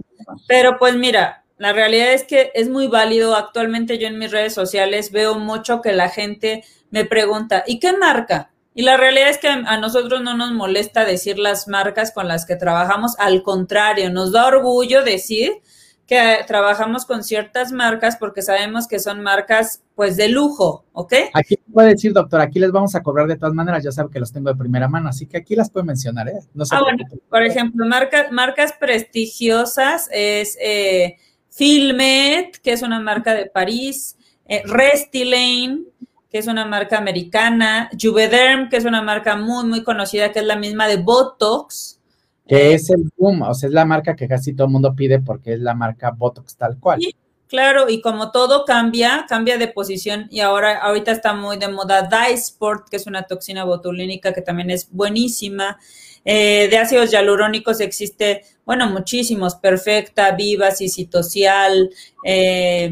Pero 0.49 0.77
pues 0.79 0.97
mira, 0.97 1.45
la 1.57 1.73
realidad 1.73 2.13
es 2.13 2.25
que 2.25 2.51
es 2.55 2.69
muy 2.69 2.89
válido. 2.89 3.37
Actualmente 3.37 3.99
yo 3.99 4.09
en 4.09 4.19
mis 4.19 4.33
redes 4.33 4.55
sociales 4.55 5.13
veo 5.13 5.39
mucho 5.39 5.83
que 5.83 5.93
la 5.93 6.09
gente 6.09 6.65
me 6.91 7.05
pregunta, 7.05 7.63
¿y 7.67 7.79
qué 7.79 7.97
marca? 7.97 8.51
Y 8.79 8.83
la 8.83 8.97
realidad 8.97 9.31
es 9.31 9.39
que 9.39 9.49
a 9.49 9.77
nosotros 9.79 10.23
no 10.23 10.37
nos 10.37 10.53
molesta 10.53 11.05
decir 11.05 11.37
las 11.37 11.67
marcas 11.67 12.13
con 12.13 12.29
las 12.29 12.47
que 12.47 12.55
trabajamos, 12.55 13.19
al 13.19 13.43
contrario, 13.43 14.09
nos 14.09 14.31
da 14.31 14.47
orgullo 14.47 15.03
decir 15.03 15.51
que 16.07 16.45
trabajamos 16.47 17.05
con 17.05 17.25
ciertas 17.25 17.73
marcas 17.73 18.17
porque 18.19 18.41
sabemos 18.41 18.87
que 18.87 19.01
son 19.01 19.21
marcas 19.21 19.83
pues 19.97 20.17
de 20.17 20.29
lujo, 20.29 20.85
¿ok? 20.93 21.13
Aquí 21.35 21.57
puede 21.73 21.89
decir, 21.89 22.13
doctor, 22.13 22.41
aquí 22.41 22.61
les 22.61 22.71
vamos 22.71 22.95
a 22.95 23.03
cobrar 23.03 23.27
de 23.27 23.37
todas 23.37 23.53
maneras, 23.53 23.83
ya 23.83 23.91
saben 23.91 24.13
que 24.13 24.21
los 24.21 24.33
tengo 24.33 24.49
de 24.49 24.57
primera 24.57 24.87
mano, 24.87 25.09
así 25.09 25.27
que 25.27 25.39
aquí 25.39 25.57
las 25.57 25.73
puedo 25.73 25.85
mencionar, 25.85 26.29
¿eh? 26.29 26.39
No 26.55 26.63
ah, 26.71 26.81
bueno, 26.81 27.03
por 27.29 27.43
ejemplo, 27.43 27.85
marcas, 27.85 28.31
marcas 28.31 28.75
prestigiosas 28.79 30.09
es 30.13 30.57
eh, 30.63 31.17
Filmet, 31.51 32.57
que 32.59 32.75
es 32.75 32.83
una 32.83 33.01
marca 33.01 33.35
de 33.35 33.47
París, 33.47 34.17
eh, 34.47 34.63
Restylane, 34.65 35.81
que 36.31 36.39
es 36.39 36.47
una 36.47 36.65
marca 36.65 36.99
americana, 36.99 37.91
Juvederm, 38.01 38.69
que 38.69 38.77
es 38.77 38.85
una 38.85 39.03
marca 39.03 39.37
muy, 39.37 39.65
muy 39.65 39.83
conocida, 39.83 40.33
que 40.33 40.41
es 40.41 40.45
la 40.45 40.57
misma 40.57 40.87
de 40.87 40.97
Botox, 40.97 41.99
que 42.49 42.73
es 42.73 42.89
el 42.89 43.13
boom, 43.17 43.43
o 43.43 43.53
sea, 43.53 43.69
es 43.69 43.75
la 43.75 43.85
marca 43.85 44.17
que 44.17 44.27
casi 44.27 44.55
todo 44.55 44.67
el 44.67 44.73
mundo 44.73 44.95
pide 44.97 45.21
porque 45.21 45.53
es 45.53 45.61
la 45.61 45.75
marca 45.75 46.11
Botox 46.11 46.57
tal 46.57 46.79
cual. 46.81 46.99
Sí, 46.99 47.15
claro, 47.47 47.91
y 47.91 48.01
como 48.01 48.33
todo 48.33 48.65
cambia, 48.65 49.27
cambia 49.29 49.59
de 49.59 49.69
posición 49.69 50.29
y 50.31 50.41
ahora 50.41 50.79
ahorita 50.79 51.13
está 51.13 51.35
muy 51.35 51.59
de 51.59 51.69
moda 51.69 52.09
Dysport, 52.09 52.89
que 52.89 52.97
es 52.97 53.07
una 53.07 53.25
toxina 53.25 53.65
botulínica 53.65 54.33
que 54.33 54.41
también 54.41 54.71
es 54.71 54.91
buenísima. 54.91 55.79
Eh, 56.25 56.69
de 56.71 56.79
ácidos 56.79 57.11
hialurónicos 57.11 57.81
existe, 57.81 58.43
bueno, 58.65 58.89
muchísimos, 58.89 59.55
Perfecta, 59.57 60.33
Vivas 60.33 60.81
y 60.81 60.89
Citocial, 60.89 61.91
eh, 62.25 62.91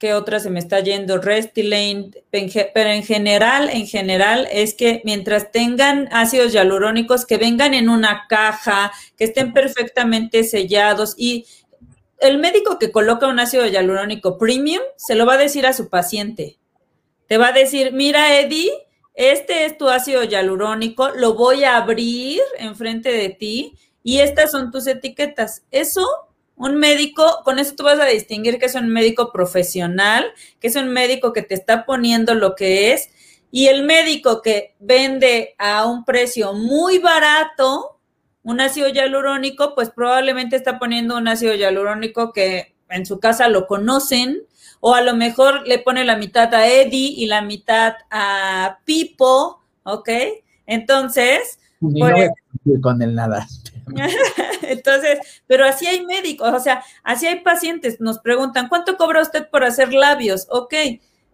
¿Qué 0.00 0.14
otra 0.14 0.40
se 0.40 0.48
me 0.48 0.60
está 0.60 0.80
yendo? 0.80 1.18
Restylane, 1.18 2.10
pero 2.30 2.88
en 2.88 3.02
general, 3.02 3.68
en 3.68 3.86
general 3.86 4.48
es 4.50 4.72
que 4.72 5.02
mientras 5.04 5.52
tengan 5.52 6.08
ácidos 6.10 6.54
hialurónicos 6.54 7.26
que 7.26 7.36
vengan 7.36 7.74
en 7.74 7.90
una 7.90 8.24
caja, 8.26 8.92
que 9.18 9.24
estén 9.24 9.52
perfectamente 9.52 10.42
sellados 10.42 11.14
y 11.18 11.44
el 12.18 12.38
médico 12.38 12.78
que 12.78 12.90
coloca 12.90 13.26
un 13.26 13.40
ácido 13.40 13.66
hialurónico 13.66 14.38
premium 14.38 14.82
se 14.96 15.14
lo 15.14 15.26
va 15.26 15.34
a 15.34 15.36
decir 15.36 15.66
a 15.66 15.74
su 15.74 15.90
paciente. 15.90 16.58
Te 17.26 17.36
va 17.36 17.48
a 17.48 17.52
decir, 17.52 17.92
mira 17.92 18.40
Eddie, 18.40 18.72
este 19.12 19.66
es 19.66 19.76
tu 19.76 19.90
ácido 19.90 20.24
hialurónico, 20.24 21.10
lo 21.10 21.34
voy 21.34 21.64
a 21.64 21.76
abrir 21.76 22.40
enfrente 22.58 23.12
de 23.12 23.28
ti 23.28 23.76
y 24.02 24.20
estas 24.20 24.50
son 24.50 24.70
tus 24.70 24.86
etiquetas. 24.86 25.66
Eso 25.70 26.08
un 26.60 26.76
médico, 26.76 27.40
con 27.42 27.58
eso 27.58 27.74
tú 27.74 27.84
vas 27.84 27.98
a 27.98 28.04
distinguir 28.04 28.58
que 28.58 28.66
es 28.66 28.74
un 28.74 28.88
médico 28.88 29.32
profesional, 29.32 30.26
que 30.60 30.68
es 30.68 30.76
un 30.76 30.88
médico 30.88 31.32
que 31.32 31.42
te 31.42 31.54
está 31.54 31.86
poniendo 31.86 32.34
lo 32.34 32.54
que 32.54 32.92
es, 32.92 33.08
y 33.50 33.68
el 33.68 33.82
médico 33.82 34.42
que 34.42 34.74
vende 34.78 35.54
a 35.58 35.86
un 35.86 36.04
precio 36.04 36.52
muy 36.52 36.98
barato 36.98 37.96
un 38.42 38.60
ácido 38.60 38.88
hialurónico, 38.88 39.74
pues 39.74 39.90
probablemente 39.90 40.56
está 40.56 40.78
poniendo 40.78 41.16
un 41.16 41.28
ácido 41.28 41.54
hialurónico 41.54 42.32
que 42.32 42.74
en 42.88 43.06
su 43.06 43.20
casa 43.20 43.48
lo 43.48 43.66
conocen, 43.66 44.42
o 44.80 44.94
a 44.94 45.02
lo 45.02 45.14
mejor 45.14 45.66
le 45.66 45.78
pone 45.78 46.04
la 46.04 46.16
mitad 46.16 46.52
a 46.54 46.66
Eddie 46.66 47.14
y 47.16 47.26
la 47.26 47.42
mitad 47.42 47.94
a 48.10 48.78
Pipo, 48.84 49.62
¿ok? 49.82 50.08
Entonces... 50.66 51.58
Con 52.82 53.02
el 53.02 53.14
nada. 53.14 53.46
Entonces, 54.62 55.18
pero 55.46 55.64
así 55.64 55.86
hay 55.86 56.04
médicos, 56.04 56.52
o 56.52 56.60
sea, 56.60 56.82
así 57.02 57.26
hay 57.26 57.40
pacientes, 57.40 58.00
nos 58.00 58.18
preguntan, 58.18 58.68
¿cuánto 58.68 58.96
cobra 58.96 59.22
usted 59.22 59.48
por 59.48 59.64
hacer 59.64 59.92
labios? 59.92 60.46
Ok, 60.50 60.74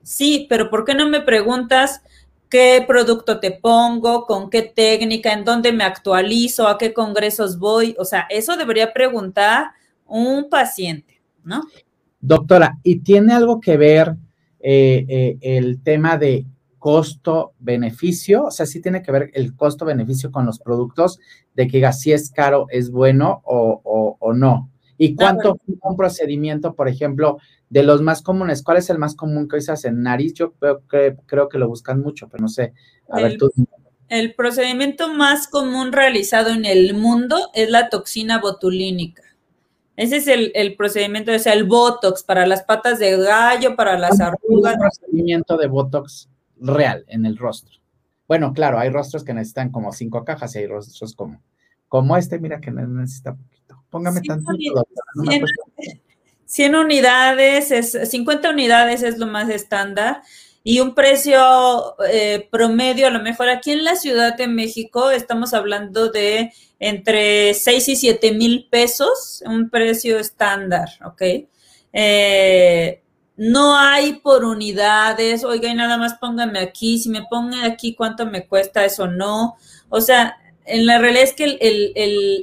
sí, 0.03 0.47
pero 0.49 0.71
¿por 0.71 0.85
qué 0.85 0.95
no 0.95 1.09
me 1.09 1.21
preguntas 1.21 2.03
qué 2.49 2.85
producto 2.87 3.41
te 3.41 3.51
pongo, 3.51 4.27
con 4.27 4.51
qué 4.51 4.63
técnica, 4.63 5.33
en 5.33 5.45
dónde 5.45 5.73
me 5.73 5.85
actualizo, 5.85 6.69
a 6.69 6.79
qué 6.79 6.93
congresos 6.93 7.59
voy? 7.59 7.95
O 7.99 8.05
sea, 8.05 8.27
eso 8.31 8.57
debería 8.57 8.93
preguntar 8.93 9.73
un 10.07 10.49
paciente, 10.49 11.21
¿no? 11.45 11.63
Doctora, 12.21 12.79
¿y 12.83 13.01
tiene 13.01 13.35
algo 13.35 13.61
que 13.61 13.77
ver 13.77 14.17
eh, 14.61 15.05
eh, 15.09 15.39
el 15.43 15.83
tema 15.83 16.17
de 16.17 16.47
costo-beneficio, 16.87 18.45
o 18.45 18.51
sea, 18.53 18.65
sí 18.65 18.81
tiene 18.81 19.03
que 19.03 19.11
ver 19.11 19.31
el 19.35 19.57
costo-beneficio 19.57 20.31
con 20.31 20.47
los 20.47 20.61
productos, 20.61 21.19
de 21.57 21.67
que 21.67 21.79
diga 21.79 21.93
si 21.93 22.13
es 22.13 22.31
caro, 22.31 22.67
es 22.71 22.91
bueno 22.91 23.43
o, 23.45 24.33
no. 24.35 24.71
¿Y 24.99 25.13
ah, 25.13 25.15
cuánto 25.17 25.59
un 25.83 25.97
procedimiento, 25.97 26.75
por 26.75 26.89
ejemplo, 26.89 27.39
de 27.69 27.83
los 27.83 28.03
más 28.03 28.23
comunes? 28.23 28.63
¿Cuál 28.63 28.79
es 28.79 28.89
el 28.91 28.99
más 28.99 29.15
común 29.15 29.49
que 29.49 29.57
usas 29.57 29.85
en 29.85 30.03
nariz? 30.03 30.35
Yo 30.35 30.53
creo 30.53 30.87
que, 30.87 31.17
creo 31.27 31.49
que 31.49 31.59
lo 31.59 31.69
buscan 31.69 32.01
mucho, 32.01 32.29
pero 32.29 32.43
no 32.43 32.49
sé. 32.49 32.73
A 33.09 33.21
ver, 33.21 33.37
tú. 33.37 33.51
El 34.09 34.35
procedimiento 34.35 35.13
más 35.13 35.49
común 35.49 35.93
realizado 35.93 36.51
en 36.51 36.65
el 36.65 36.95
mundo 36.95 37.51
es 37.55 37.71
la 37.71 37.89
toxina 37.89 38.39
botulínica. 38.39 39.23
Ese 39.97 40.19
es 40.19 40.29
el, 40.29 40.77
procedimiento, 40.77 41.33
o 41.33 41.39
sea, 41.39 41.55
el 41.55 41.65
Botox 41.65 42.23
para 42.23 42.47
las 42.47 42.63
patas 42.63 42.99
de 42.99 43.17
gallo, 43.17 43.77
para 43.77 43.99
las 43.99 44.21
arrugas. 44.21 44.75
Un 44.75 44.81
procedimiento 44.81 45.57
de 45.57 45.67
Botox 45.69 46.29
real 46.59 47.05
en 47.09 47.25
el 47.25 47.39
rostro. 47.39 47.79
Bueno, 48.29 48.53
claro, 48.53 48.79
hay 48.79 48.91
rostros 48.91 49.25
que 49.25 49.35
necesitan 49.35 49.71
como 49.71 49.93
cinco 49.93 50.25
cajas 50.25 50.55
y 50.55 50.61
hay 50.61 50.67
rostros 50.67 51.15
como, 51.15 51.43
como 51.89 52.17
este, 52.17 52.39
mira 52.39 52.61
que 52.61 52.71
necesita 52.71 53.35
poquito. 53.35 53.85
Póngame 53.91 54.21
tanto. 54.23 54.53
100, 56.47 56.75
unidades, 56.77 57.71
es, 57.71 58.11
50 58.11 58.51
unidades 58.51 59.03
es 59.03 59.19
lo 59.19 59.27
más 59.27 59.49
estándar 59.49 60.23
y 60.69 60.81
un 60.81 60.97
precio 60.97 61.95
eh, 62.11 62.49
promedio, 62.51 63.07
a 63.07 63.11
lo 63.11 63.21
mejor 63.21 63.49
aquí 63.49 63.71
en 63.71 63.85
la 63.85 63.95
Ciudad 63.95 64.37
de 64.37 64.49
México 64.49 65.11
estamos 65.11 65.55
hablando 65.55 66.11
de 66.11 66.53
entre 66.81 67.55
6 67.55 67.89
y 67.89 67.95
7 67.95 68.33
mil 68.33 68.67
pesos, 68.69 69.45
un 69.47 69.71
precio 69.71 70.19
estándar, 70.19 70.89
¿ok? 71.05 71.23
Eh, 71.93 73.03
no 73.37 73.77
hay 73.77 74.15
por 74.15 74.45
unidades, 74.45 75.45
oiga, 75.45 75.69
y 75.69 75.75
nada 75.75 75.99
más 75.99 76.15
póngame 76.15 76.59
aquí, 76.59 76.99
si 76.99 77.09
me 77.09 77.23
pongan 77.29 77.71
aquí 77.71 77.95
cuánto 77.95 78.27
me 78.27 78.47
cuesta 78.47 78.85
eso, 78.85 79.07
no. 79.07 79.57
O 79.89 80.01
sea, 80.01 80.37
en 80.65 80.87
la 80.87 80.99
realidad 80.99 81.25
es 81.25 81.35
que 81.35 81.59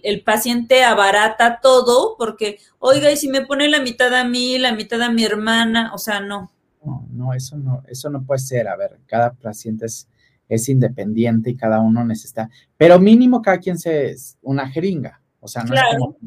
el, 0.04 0.24
paciente 0.24 0.84
abarata 0.84 1.60
todo 1.62 2.16
porque, 2.18 2.60
oiga, 2.80 3.12
y 3.12 3.18
si 3.18 3.28
me 3.28 3.46
pone 3.46 3.68
la 3.70 3.82
mitad 3.82 4.14
a 4.14 4.24
mí, 4.24 4.58
la 4.58 4.74
mitad 4.74 5.02
a 5.02 5.10
mi 5.10 5.24
hermana, 5.24 5.92
o 5.94 5.98
sea, 5.98 6.20
no. 6.20 6.52
No, 6.84 7.08
no, 7.12 7.34
eso 7.34 7.58
no, 7.58 7.84
eso 7.88 8.10
no 8.10 8.24
puede 8.24 8.40
ser. 8.40 8.68
A 8.68 8.76
ver, 8.76 9.00
cada 9.06 9.34
paciente 9.34 9.86
es, 9.86 10.08
es 10.48 10.70
independiente 10.70 11.50
y 11.50 11.56
cada 11.56 11.80
uno 11.80 12.04
necesita, 12.06 12.50
pero 12.78 13.00
mínimo 13.00 13.42
cada 13.42 13.58
quien 13.58 13.78
se 13.78 14.16
una 14.42 14.70
jeringa. 14.70 15.22
O 15.40 15.48
sea, 15.48 15.64
no 15.64 15.74
es 15.76 15.82
como 15.98 16.18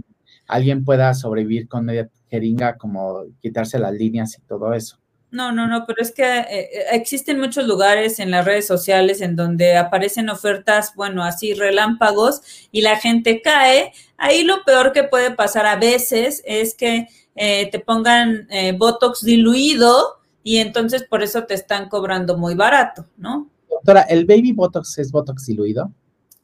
alguien 0.46 0.84
pueda 0.84 1.12
sobrevivir 1.14 1.68
con 1.68 1.84
media 1.84 2.08
jeringa, 2.30 2.76
como 2.76 3.24
quitarse 3.40 3.78
las 3.78 3.92
líneas 3.92 4.38
y 4.38 4.42
todo 4.42 4.72
eso. 4.74 4.98
No, 5.30 5.52
no, 5.52 5.66
no, 5.66 5.84
pero 5.86 6.00
es 6.00 6.12
que 6.12 6.22
eh, 6.22 6.46
eh, 6.48 6.84
existen 6.92 7.40
muchos 7.40 7.66
lugares 7.66 8.20
en 8.20 8.30
las 8.30 8.44
redes 8.44 8.66
sociales 8.66 9.20
en 9.20 9.34
donde 9.36 9.76
aparecen 9.76 10.30
ofertas, 10.30 10.92
bueno, 10.94 11.24
así 11.24 11.52
relámpagos 11.52 12.40
y 12.70 12.80
la 12.82 12.96
gente 12.96 13.42
cae. 13.42 13.92
Ahí 14.16 14.44
lo 14.44 14.64
peor 14.64 14.92
que 14.92 15.02
puede 15.04 15.32
pasar 15.32 15.66
a 15.66 15.76
veces 15.76 16.42
es 16.46 16.74
que 16.74 17.08
eh, 17.34 17.68
te 17.70 17.80
pongan 17.80 18.48
Botox 18.78 19.22
diluido 19.22 20.20
y 20.42 20.58
entonces 20.58 21.02
por 21.02 21.22
eso 21.22 21.44
te 21.44 21.54
están 21.54 21.88
cobrando 21.88 22.38
muy 22.38 22.54
barato, 22.54 23.06
¿no? 23.16 23.50
Doctora, 23.68 24.02
¿el 24.02 24.24
baby 24.24 24.52
Botox 24.52 24.96
es 24.98 25.10
Botox 25.10 25.44
diluido? 25.44 25.92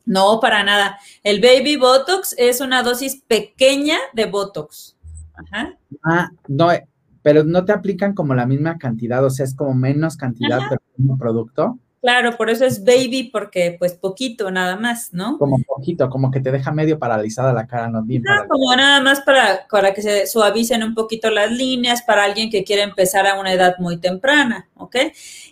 No, 0.04 0.40
para 0.40 0.64
nada. 0.64 0.98
El 1.22 1.40
baby 1.40 1.76
Botox 1.76 2.34
es 2.36 2.60
una 2.60 2.82
dosis 2.82 3.22
pequeña 3.26 3.96
de 4.12 4.26
Botox. 4.26 4.96
Ajá. 5.34 5.78
Ah, 6.04 6.30
no, 6.48 6.68
pero 7.22 7.44
no 7.44 7.64
te 7.64 7.72
aplican 7.72 8.14
como 8.14 8.34
la 8.34 8.46
misma 8.46 8.78
cantidad, 8.78 9.24
o 9.24 9.30
sea, 9.30 9.44
es 9.44 9.54
como 9.54 9.74
menos 9.74 10.16
cantidad, 10.16 10.60
pero 10.68 10.80
mismo 10.96 11.18
producto. 11.18 11.78
Claro, 12.02 12.36
por 12.36 12.50
eso 12.50 12.64
es 12.64 12.84
baby, 12.84 13.30
porque 13.32 13.76
pues 13.78 13.94
poquito 13.94 14.50
nada 14.50 14.76
más, 14.76 15.12
¿no? 15.12 15.38
Como 15.38 15.62
poquito, 15.62 16.10
como 16.10 16.32
que 16.32 16.40
te 16.40 16.50
deja 16.50 16.72
medio 16.72 16.98
paralizada 16.98 17.52
la 17.52 17.68
cara, 17.68 17.88
no 17.88 18.02
bien. 18.02 18.24
No, 18.24 18.48
como 18.48 18.74
nada 18.74 19.00
más 19.00 19.20
para, 19.20 19.68
para 19.70 19.94
que 19.94 20.02
se 20.02 20.26
suavicen 20.26 20.82
un 20.82 20.94
poquito 20.94 21.30
las 21.30 21.52
líneas 21.52 22.02
para 22.02 22.24
alguien 22.24 22.50
que 22.50 22.64
quiere 22.64 22.82
empezar 22.82 23.28
a 23.28 23.38
una 23.38 23.52
edad 23.52 23.76
muy 23.78 23.98
temprana, 23.98 24.68
¿ok? 24.74 24.96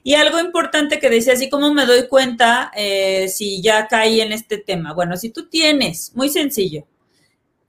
Y 0.03 0.15
algo 0.15 0.41
importante 0.41 0.99
que 0.99 1.09
decía, 1.09 1.35
así 1.35 1.49
como 1.49 1.73
me 1.73 1.87
doy 1.87 2.09
cuenta 2.09 2.73
eh, 2.75 3.29
si 3.29 3.63
ya 3.63 3.87
caí 3.87 4.21
en 4.21 4.33
este 4.33 4.59
tema. 4.59 4.93
Bueno, 4.93 5.17
si 5.17 5.31
tú 5.31 5.49
tienes, 5.49 6.11
muy 6.17 6.31
sencillo, 6.31 6.85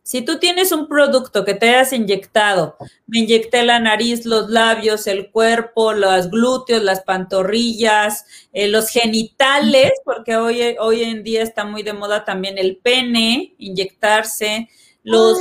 Si 0.03 0.23
tú 0.23 0.39
tienes 0.39 0.71
un 0.71 0.87
producto 0.87 1.45
que 1.45 1.53
te 1.53 1.69
hayas 1.69 1.93
inyectado, 1.93 2.75
me 3.05 3.19
inyecté 3.19 3.63
la 3.63 3.79
nariz, 3.79 4.25
los 4.25 4.49
labios, 4.49 5.05
el 5.05 5.29
cuerpo, 5.29 5.93
los 5.93 6.29
glúteos, 6.29 6.83
las 6.83 7.01
pantorrillas, 7.01 8.25
eh, 8.51 8.67
los 8.67 8.89
genitales, 8.89 9.91
porque 10.03 10.35
hoy, 10.37 10.75
hoy 10.79 11.03
en 11.03 11.23
día 11.23 11.43
está 11.43 11.65
muy 11.65 11.83
de 11.83 11.93
moda 11.93 12.25
también 12.25 12.57
el 12.57 12.77
pene, 12.77 13.53
inyectarse, 13.59 14.69
los, 15.03 15.39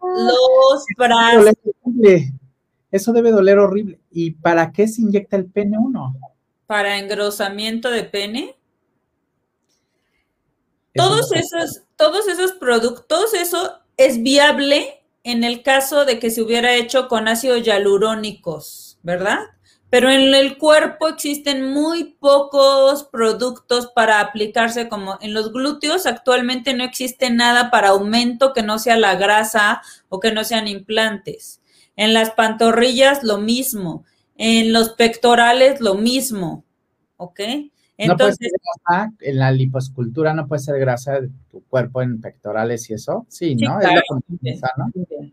los 0.00 0.84
brazos. 0.96 1.54
Eso 2.90 3.12
debe 3.12 3.30
doler 3.30 3.58
horrible. 3.58 4.00
¿Y 4.10 4.32
para 4.32 4.72
qué 4.72 4.88
se 4.88 5.02
inyecta 5.02 5.36
el 5.36 5.46
pene 5.46 5.78
uno? 5.78 6.16
Para 6.66 6.98
engrosamiento 6.98 7.90
de 7.90 8.02
pene. 8.04 8.56
todos 10.94 11.30
esos, 11.32 11.82
todos 11.94 12.26
esos 12.26 12.52
productos, 12.52 13.32
eso 13.34 13.79
es 14.06 14.22
viable 14.22 15.02
en 15.24 15.44
el 15.44 15.62
caso 15.62 16.04
de 16.04 16.18
que 16.18 16.30
se 16.30 16.42
hubiera 16.42 16.74
hecho 16.74 17.08
con 17.08 17.28
ácidos 17.28 17.62
hialurónicos, 17.62 18.98
¿verdad? 19.02 19.40
Pero 19.90 20.08
en 20.08 20.34
el 20.34 20.56
cuerpo 20.56 21.08
existen 21.08 21.72
muy 21.72 22.16
pocos 22.20 23.04
productos 23.04 23.88
para 23.88 24.20
aplicarse 24.20 24.88
como 24.88 25.18
en 25.20 25.34
los 25.34 25.52
glúteos 25.52 26.06
actualmente 26.06 26.74
no 26.74 26.84
existe 26.84 27.28
nada 27.30 27.70
para 27.70 27.88
aumento 27.88 28.52
que 28.52 28.62
no 28.62 28.78
sea 28.78 28.96
la 28.96 29.16
grasa 29.16 29.82
o 30.08 30.20
que 30.20 30.30
no 30.30 30.44
sean 30.44 30.68
implantes. 30.68 31.60
En 31.96 32.14
las 32.14 32.30
pantorrillas 32.30 33.24
lo 33.24 33.38
mismo, 33.38 34.04
en 34.36 34.72
los 34.72 34.90
pectorales 34.90 35.80
lo 35.80 35.96
mismo, 35.96 36.64
¿ok? 37.16 37.40
No 38.06 38.16
puede 38.16 38.34
ser 38.34 38.50
grasa, 38.50 39.12
en 39.20 39.38
la 39.38 39.50
liposcultura 39.50 40.34
no 40.34 40.46
puede 40.46 40.60
ser 40.60 40.78
grasa 40.78 41.20
de 41.20 41.30
tu 41.50 41.62
cuerpo 41.64 42.02
en 42.02 42.20
pectorales 42.20 42.88
y 42.90 42.94
eso. 42.94 43.26
Sí, 43.28 43.54
¿no? 43.56 43.78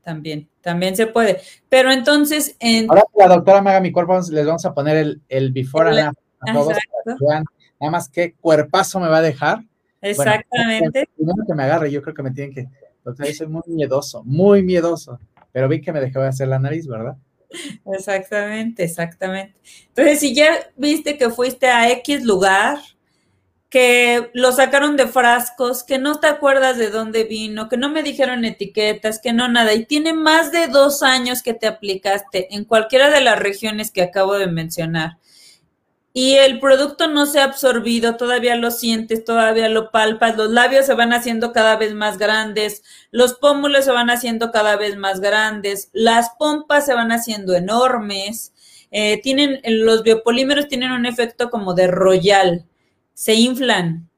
también, 0.04 0.48
también, 0.62 0.96
se 0.96 1.08
puede. 1.08 1.40
Pero 1.70 1.92
entonces. 1.92 2.56
En... 2.60 2.90
Ahora 2.90 3.04
que 3.14 3.24
la 3.24 3.36
doctora 3.36 3.62
me 3.62 3.70
haga 3.70 3.82
mi 3.82 3.92
cuerpo, 3.92 4.20
les 4.32 4.46
vamos 4.46 4.66
a 4.66 4.74
poner 4.74 4.98
el, 4.98 5.22
el 5.30 5.52
before 5.52 5.90
and 5.90 6.00
after 6.00 6.24
a 6.42 6.54
todos 6.54 6.68
para 6.68 7.18
que 7.18 7.26
vean 7.26 7.44
nada 7.80 7.92
más 7.92 8.10
qué 8.10 8.34
cuerpazo 8.34 9.00
me 9.00 9.08
va 9.08 9.18
a 9.18 9.22
dejar. 9.22 9.64
Exactamente. 10.02 11.10
Bueno, 11.18 11.44
que 11.46 11.54
me 11.54 11.64
agarre, 11.64 11.92
yo 11.92 12.02
creo 12.02 12.14
que 12.14 12.24
me 12.24 12.32
tienen 12.32 12.54
que. 12.54 12.68
Doctora, 13.04 13.30
yo 13.30 13.36
soy 13.36 13.48
muy 13.48 13.64
miedoso, 13.68 14.24
muy 14.24 14.64
miedoso. 14.64 15.20
Pero 15.52 15.70
vi 15.70 15.82
que 15.82 15.92
me 15.92 16.02
dejó 16.02 16.20
de 16.20 16.28
hacer 16.28 16.48
la 16.48 16.60
nariz, 16.60 16.88
¿verdad? 16.88 17.16
Exactamente, 17.86 18.84
exactamente. 18.84 19.56
Entonces, 19.90 20.20
si 20.20 20.36
ya 20.36 20.70
viste 20.76 21.18
que 21.18 21.30
fuiste 21.30 21.68
a 21.68 21.90
X 21.92 22.24
lugar, 22.24 22.80
que 23.70 24.32
lo 24.34 24.52
sacaron 24.54 24.98
de 24.98 25.08
frascos, 25.08 25.84
que 25.84 26.00
no 26.00 26.20
te 26.20 26.28
acuerdas 26.28 26.78
de 26.78 26.90
dónde 26.90 27.26
vino, 27.26 27.70
que 27.70 27.78
no 27.78 27.90
me 27.90 28.04
dijeron 28.04 28.46
etiquetas, 28.46 29.20
que 29.22 29.34
no 29.34 29.50
nada, 29.50 29.74
y 29.74 29.86
tiene 29.86 30.14
más 30.14 30.52
de 30.54 30.68
dos 30.68 31.04
años 31.04 31.44
que 31.44 31.54
te 31.54 31.68
aplicaste 31.68 32.56
en 32.56 32.66
cualquiera 32.66 33.10
de 33.10 33.22
las 33.22 33.40
regiones 33.40 33.92
que 33.92 34.04
acabo 34.04 34.36
de 34.38 34.48
mencionar 34.48 35.18
y 36.20 36.34
el 36.34 36.60
producto 36.60 37.08
no 37.08 37.28
se 37.28 37.40
ha 37.40 37.44
absorbido, 37.44 38.18
todavía 38.18 38.56
lo 38.56 38.72
sientes, 38.72 39.24
todavía 39.24 39.70
lo 39.70 39.92
palpas, 39.92 40.36
los 40.36 40.50
labios 40.50 40.88
se 40.88 40.96
van 40.96 41.14
haciendo 41.14 41.54
cada 41.54 41.76
vez 41.76 41.94
más 41.94 42.18
grandes, 42.18 42.82
los 43.12 43.36
pómulos 43.36 43.86
se 43.86 43.92
van 43.92 44.10
haciendo 44.10 44.50
cada 44.50 44.78
vez 44.78 44.98
más 44.98 45.20
grandes, 45.20 45.92
las 45.94 46.32
pompas 46.40 46.88
se 46.88 46.96
van 46.96 47.12
haciendo 47.12 47.54
enormes, 47.54 48.52
eh, 48.90 49.22
tienen, 49.22 49.60
los 49.64 50.02
biopolímeros 50.02 50.68
tienen 50.68 50.92
un 50.92 51.06
efecto 51.06 51.52
como 51.52 51.76
de 51.76 51.86
royal, 51.86 52.66
se 53.14 53.36
inflan. 53.36 54.10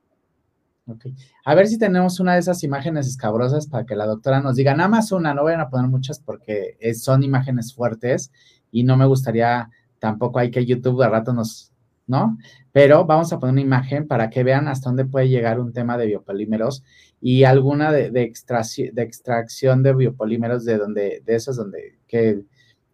Ok. 0.88 1.08
A 1.44 1.54
ver 1.54 1.68
si 1.68 1.78
tenemos 1.78 2.22
una 2.22 2.36
de 2.36 2.40
esas 2.40 2.64
imágenes 2.64 3.08
escabrosas 3.08 3.68
para 3.68 3.86
que 3.86 3.98
la 3.98 4.06
doctora 4.06 4.40
nos 4.40 4.56
diga, 4.56 4.74
nada 4.74 4.88
más 4.88 5.12
una, 5.12 5.34
no 5.34 5.44
vayan 5.44 5.60
a 5.60 5.70
poner 5.70 5.90
muchas 5.90 6.20
porque 6.20 6.78
son 6.98 7.24
imágenes 7.24 7.74
fuertes 7.74 8.32
y 8.72 8.86
no 8.86 8.96
me 8.96 9.06
gustaría 9.06 9.70
tampoco 10.00 10.40
hay 10.40 10.50
que 10.50 10.66
YouTube 10.66 11.02
de 11.02 11.10
rato 11.10 11.34
nos 11.34 11.69
¿no? 12.10 12.38
Pero 12.72 13.06
vamos 13.06 13.32
a 13.32 13.40
poner 13.40 13.54
una 13.54 13.62
imagen 13.62 14.08
para 14.08 14.30
que 14.30 14.44
vean 14.44 14.68
hasta 14.68 14.90
dónde 14.90 15.06
puede 15.06 15.30
llegar 15.30 15.60
un 15.60 15.72
tema 15.72 15.98
de 15.98 16.08
biopolímeros 16.08 16.84
y 17.22 17.44
alguna 17.44 17.92
de, 17.92 18.10
extracción 18.24 19.84
de 19.84 19.94
biopolímeros 19.94 20.66
de 20.66 20.78
donde, 20.78 21.22
de 21.24 21.36
esos 21.36 21.56
donde, 21.56 22.00
que, 22.08 22.42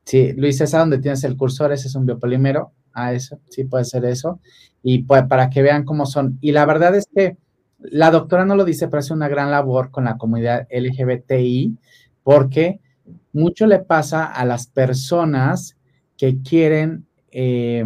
sí, 0.04 0.34
Luis, 0.34 0.60
esa 0.60 0.80
donde 0.80 1.00
tienes 1.00 1.24
el 1.24 1.38
cursor, 1.38 1.72
ese 1.72 1.88
es 1.88 1.96
un 1.96 2.06
biopolímero, 2.06 2.74
a 2.94 3.14
eso, 3.14 3.40
sí 3.50 3.64
puede 3.64 3.86
ser 3.86 4.06
eso, 4.06 4.40
y 4.84 5.04
pues 5.04 5.24
para 5.24 5.50
que 5.50 5.62
vean 5.62 5.86
cómo 5.86 6.06
son. 6.06 6.38
Y 6.42 6.52
la 6.52 6.66
verdad 6.66 6.94
es 6.96 7.08
que 7.14 7.38
la 7.80 8.12
doctora 8.12 8.46
no 8.46 8.56
lo 8.56 8.66
dice, 8.66 8.88
pero 8.88 9.00
hace 9.00 9.14
una 9.14 9.30
gran 9.30 9.50
labor 9.50 9.92
con 9.92 10.04
la 10.04 10.18
comunidad 10.18 10.68
LGBTI, 10.70 11.78
porque 12.24 12.82
mucho 13.32 13.66
le 13.66 13.80
pasa 13.80 14.26
a 14.26 14.44
las 14.46 14.68
personas 14.68 15.78
que 16.18 16.42
quieren 16.42 17.06
eh, 17.32 17.86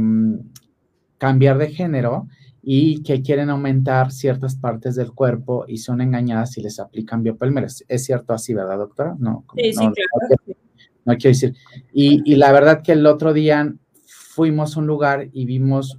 cambiar 1.20 1.60
de 1.60 1.70
género 1.70 2.28
y 2.64 3.04
que 3.04 3.22
quieren 3.22 3.50
aumentar 3.52 4.12
ciertas 4.12 4.56
partes 4.56 4.96
del 4.96 5.12
cuerpo 5.12 5.66
y 5.68 5.78
son 5.78 6.02
engañadas 6.02 6.54
si 6.54 6.62
les 6.62 6.80
aplican 6.80 7.22
biopolímeros. 7.22 7.86
¿Es 7.88 8.06
cierto 8.06 8.34
así, 8.34 8.54
verdad, 8.54 8.78
doctora? 8.78 9.16
No, 9.20 9.46
sí, 9.56 9.74
sí, 9.74 9.78
claro. 9.78 10.58
No, 11.06 11.14
quiero 11.16 11.30
decir. 11.30 11.56
Y, 11.94 12.36
la 12.36 12.52
verdad 12.52 12.82
que 12.84 12.92
el 12.94 13.06
otro 13.06 13.34
día 13.34 13.74
fuimos 14.06 14.76
a 14.76 14.80
un 14.80 14.88
lugar 14.88 15.30
y 15.32 15.46
vimos, 15.46 15.98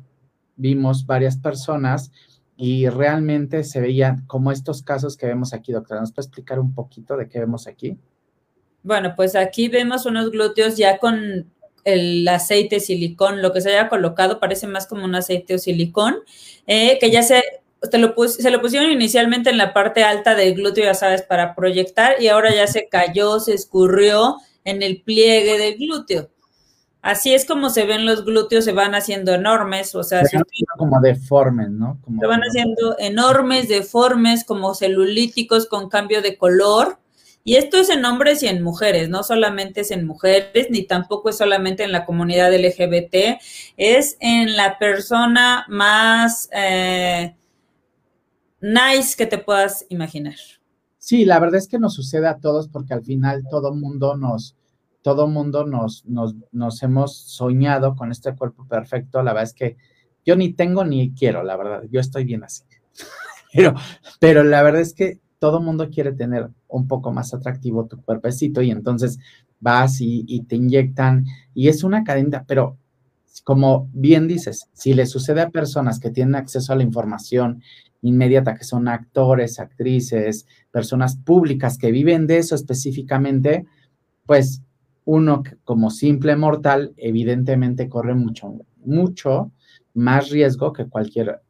vimos 0.57 1.07
varias 1.07 1.37
personas 1.37 2.13
y 2.57 2.89
realmente 2.89 3.65
se 3.65 3.81
veían 3.81 4.27
como 4.27 4.53
estos 4.53 4.83
casos 4.83 5.17
que 5.17 5.27
vemos 5.27 5.55
aquí, 5.55 5.73
doctora. 5.73 6.01
¿Nos 6.01 6.13
puede 6.13 6.27
explicar 6.27 6.61
un 6.61 6.75
poquito 6.75 7.17
de 7.17 7.29
qué 7.29 7.41
vemos 7.41 7.67
aquí? 7.67 7.99
Bueno, 8.83 9.15
pues 9.17 9.35
aquí 9.35 9.69
vemos 9.69 10.07
unos 10.07 10.31
glúteos 10.31 10.77
ya 10.77 10.99
con 10.99 11.51
el 11.85 12.27
aceite 12.29 12.81
silicón, 12.81 13.43
lo 13.43 13.53
que 13.53 13.61
se 13.61 13.71
haya 13.71 13.89
colocado 13.89 14.41
parece 14.41 14.67
más 14.67 14.87
como 14.87 15.05
un 15.05 15.15
aceite 15.15 15.55
o 15.55 15.59
silicón, 15.59 16.17
eh, 16.67 16.99
que 17.01 17.11
ya 17.11 17.23
se, 17.23 17.43
lo 17.93 18.15
se 18.29 18.51
lo 18.51 18.61
pusieron 18.61 18.91
inicialmente 18.91 19.51
en 19.51 19.59
la 19.59 19.73
parte 19.73 20.05
alta 20.05 20.35
del 20.35 20.55
glúteo, 20.55 20.85
ya 20.85 20.95
sabes, 20.95 21.23
para 21.23 21.55
proyectar 21.55 22.21
y 22.21 22.29
ahora 22.29 22.55
ya 22.55 22.67
se 22.67 22.89
cayó, 22.89 23.41
se 23.41 23.55
escurrió 23.55 24.37
en 24.65 24.83
el 24.83 25.03
pliegue 25.03 25.59
del 25.59 25.77
glúteo. 25.77 26.29
Así 27.03 27.33
es 27.33 27.47
como 27.47 27.71
se 27.71 27.87
ven 27.87 28.05
los 28.05 28.27
glúteos, 28.27 28.65
se 28.65 28.73
van 28.73 28.95
haciendo 28.95 29.33
enormes, 29.33 29.95
o 29.95 30.03
sea, 30.03 30.23
como 30.77 31.01
deformes, 31.01 31.71
¿no? 31.71 31.99
se 32.21 32.27
van 32.27 32.43
haciendo 32.43 32.95
enormes, 32.99 33.69
deformes, 33.69 34.45
como 34.45 34.75
celulíticos 34.75 35.67
con 35.67 35.89
cambio 35.89 36.21
de 36.21 36.37
color 36.37 36.99
y 37.43 37.57
esto 37.57 37.79
es 37.79 37.89
en 37.89 38.05
hombres 38.05 38.43
y 38.43 38.49
en 38.49 38.63
mujeres, 38.63 39.09
no 39.09 39.23
solamente 39.23 39.81
es 39.81 39.91
en 39.91 40.07
mujeres, 40.07 40.69
ni 40.71 40.83
tampoco 40.83 41.31
es 41.31 41.39
solamente 41.39 41.85
en 41.85 41.93
la 41.93 42.05
comunidad 42.05 42.53
LGBT, 42.53 43.41
es 43.77 44.17
en 44.21 44.57
la 44.57 44.79
persona 44.79 45.65
más 45.69 46.49
eh, 46.53 47.35
nice 48.61 49.17
que 49.17 49.27
te 49.27 49.39
puedas 49.39 49.87
imaginar. 49.89 50.37
Sí, 50.99 51.25
la 51.25 51.39
verdad 51.39 51.57
es 51.57 51.67
que 51.67 51.79
nos 51.79 51.95
sucede 51.95 52.29
a 52.29 52.39
todos 52.39 52.69
porque 52.69 52.93
al 52.93 53.03
final 53.03 53.45
todo 53.51 53.75
mundo 53.75 54.17
nos, 54.17 54.55
todo 55.01 55.27
mundo 55.27 55.65
nos, 55.65 56.05
nos, 56.05 56.35
nos 56.53 56.83
hemos 56.83 57.17
soñado 57.17 57.97
con 57.97 58.11
este 58.11 58.35
cuerpo 58.37 58.67
perfecto. 58.69 59.23
La 59.23 59.33
verdad 59.33 59.49
es 59.49 59.55
que 59.55 59.77
yo 60.27 60.37
ni 60.37 60.53
tengo 60.53 60.85
ni 60.85 61.15
quiero, 61.15 61.43
la 61.43 61.57
verdad, 61.57 61.83
yo 61.91 62.01
estoy 62.01 62.25
bien 62.25 62.45
así. 62.45 62.65
Pero, 63.53 63.75
pero 64.21 64.45
la 64.45 64.63
verdad 64.63 64.81
es 64.81 64.95
que 64.95 65.19
todo 65.41 65.61
mundo 65.61 65.89
quiere 65.91 66.13
tener 66.13 66.51
un 66.69 66.87
poco 66.87 67.13
más 67.13 67.35
atractivo 67.35 67.87
tu 67.87 68.01
cuerpecito 68.03 68.63
y 68.63 68.71
entonces 68.71 69.19
vas 69.59 70.01
y, 70.01 70.43
te 70.43 70.57
inyectan 70.57 71.25
y 71.55 71.69
es 71.69 71.83
una 71.83 72.05
cadena, 72.05 72.45
pero 72.47 72.77
como 73.43 73.89
bien 73.93 74.29
dices, 74.29 74.69
si 74.75 74.93
le 74.93 75.07
sucede 75.07 75.41
a 75.41 75.51
personas 75.51 75.99
que 75.99 76.11
tienen 76.11 76.35
acceso 76.35 76.73
a 76.73 76.77
la 76.77 76.83
información 76.83 77.63
inmediata, 78.03 78.55
que 78.55 78.65
son 78.65 78.87
actores, 78.87 79.59
actrices, 79.59 80.47
personas 80.71 81.17
públicas 81.17 81.79
que 81.79 81.91
viven 81.91 82.27
de 82.27 82.39
eso 82.39 82.55
específicamente, 82.55 83.65
pues 84.27 84.63
uno 85.07 85.43
como 85.65 85.91
simple 85.91 86.37
mortal 86.37 86.93
evidentemente 86.99 87.89
corre 87.89 88.15
mucho, 88.15 88.59
mucho 88.85 89.53
más 89.95 90.29
riesgo 90.29 90.73
que 90.75 90.87
cualquier, 90.87 91.41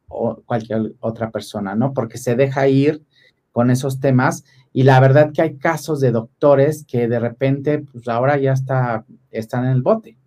cualquier 0.45 0.93
otra 1.01 1.29
persona, 1.29 1.75
¿no? 1.75 1.93
Porque 1.93 2.17
se 2.17 2.35
deja 2.35 2.67
ir 2.69 3.03
con 3.51 3.71
esos 3.71 3.99
temas. 3.99 4.43
Y 4.73 4.83
la 4.83 4.99
verdad 4.99 5.31
que 5.33 5.41
hay 5.41 5.57
casos 5.57 5.99
de 5.99 6.11
doctores 6.11 6.85
que 6.85 7.07
de 7.07 7.19
repente, 7.19 7.79
pues 7.79 8.07
ahora 8.07 8.37
ya 8.37 8.53
está, 8.53 9.05
están 9.29 9.65
en 9.65 9.71
el 9.71 9.81
bote, 9.81 10.17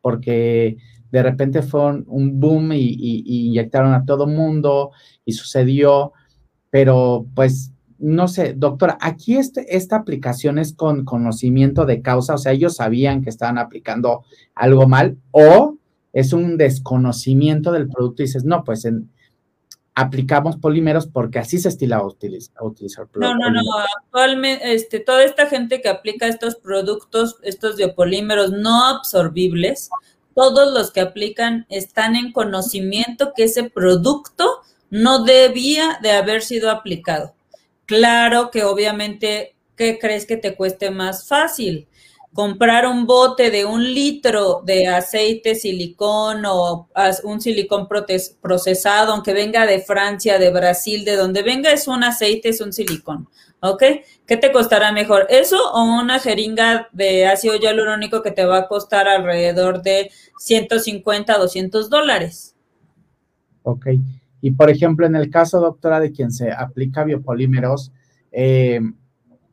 porque 0.00 0.76
de 1.10 1.22
repente 1.22 1.62
fue 1.62 2.02
un, 2.06 2.40
boom 2.40 2.72
y, 2.72 3.46
inyectaron 3.48 3.94
a 3.94 4.04
todo 4.04 4.26
mundo 4.26 4.92
y 5.24 5.32
sucedió, 5.32 6.12
pero 6.70 7.26
pues 7.34 7.72
no 7.98 8.28
sé, 8.28 8.54
doctora, 8.54 8.96
aquí 9.00 9.36
este, 9.36 9.76
esta 9.76 9.96
aplicación 9.96 10.58
es 10.58 10.72
con 10.72 11.04
conocimiento 11.04 11.84
de 11.84 12.00
causa, 12.00 12.34
o 12.34 12.38
sea, 12.38 12.52
ellos 12.52 12.76
sabían 12.76 13.22
que 13.22 13.28
estaban 13.28 13.58
aplicando 13.58 14.24
algo 14.54 14.88
mal 14.88 15.18
o 15.32 15.76
es 16.12 16.32
un 16.32 16.56
desconocimiento 16.56 17.72
del 17.72 17.88
producto 17.88 18.22
y 18.22 18.26
dices, 18.26 18.44
no, 18.44 18.64
pues 18.64 18.86
en, 18.86 19.10
aplicamos 19.94 20.56
polímeros 20.56 21.06
porque 21.06 21.38
así 21.38 21.58
se 21.58 21.68
estilaba 21.68 22.06
utilizar, 22.06 22.62
utilizar 22.62 23.06
No, 23.14 23.34
no, 23.34 23.50
no. 23.50 23.60
Actualmente, 23.98 24.74
este, 24.74 25.00
toda 25.00 25.24
esta 25.24 25.46
gente 25.46 25.80
que 25.80 25.88
aplica 25.88 26.26
estos 26.26 26.56
productos, 26.56 27.36
estos 27.42 27.76
biopolímeros 27.76 28.52
no 28.52 28.86
absorbibles, 28.86 29.90
todos 30.34 30.72
los 30.72 30.90
que 30.90 31.00
aplican 31.00 31.66
están 31.68 32.16
en 32.16 32.32
conocimiento 32.32 33.32
que 33.34 33.44
ese 33.44 33.68
producto 33.68 34.60
no 34.90 35.24
debía 35.24 35.98
de 36.02 36.12
haber 36.12 36.42
sido 36.42 36.70
aplicado. 36.70 37.34
Claro 37.86 38.50
que 38.50 38.64
obviamente, 38.64 39.54
¿qué 39.76 39.98
crees 39.98 40.26
que 40.26 40.36
te 40.36 40.54
cueste 40.54 40.90
más 40.90 41.26
fácil? 41.26 41.88
Comprar 42.32 42.86
un 42.86 43.06
bote 43.06 43.50
de 43.50 43.64
un 43.64 43.82
litro 43.82 44.62
de 44.64 44.86
aceite 44.86 45.54
silicón 45.54 46.44
o 46.46 46.88
un 47.24 47.40
silicón 47.40 47.88
procesado, 47.88 49.12
aunque 49.12 49.32
venga 49.32 49.66
de 49.66 49.80
Francia, 49.80 50.38
de 50.38 50.50
Brasil, 50.50 51.04
de 51.04 51.16
donde 51.16 51.42
venga 51.42 51.72
es 51.72 51.88
un 51.88 52.04
aceite, 52.04 52.50
es 52.50 52.60
un 52.60 52.72
silicón. 52.72 53.28
¿Ok? 53.62 53.82
¿Qué 54.26 54.38
te 54.38 54.52
costará 54.52 54.90
mejor? 54.90 55.26
¿Eso 55.28 55.58
o 55.74 55.82
una 55.82 56.18
jeringa 56.18 56.88
de 56.92 57.26
ácido 57.26 57.56
hialurónico 57.56 58.22
que 58.22 58.30
te 58.30 58.46
va 58.46 58.58
a 58.58 58.68
costar 58.68 59.06
alrededor 59.06 59.82
de 59.82 60.10
150, 60.38 61.36
200 61.36 61.90
dólares? 61.90 62.56
Ok. 63.62 63.88
Y 64.40 64.52
por 64.52 64.70
ejemplo, 64.70 65.04
en 65.04 65.14
el 65.14 65.28
caso, 65.30 65.60
doctora, 65.60 66.00
de 66.00 66.12
quien 66.12 66.32
se 66.32 66.50
aplica 66.50 67.04
biopolímeros, 67.04 67.92
eh, 68.32 68.80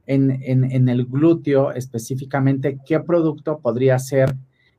en, 0.07 0.89
el 0.89 1.05
glúteo 1.05 1.71
específicamente, 1.71 2.79
¿qué 2.85 2.99
producto 2.99 3.59
podría 3.59 3.99
ser 3.99 4.35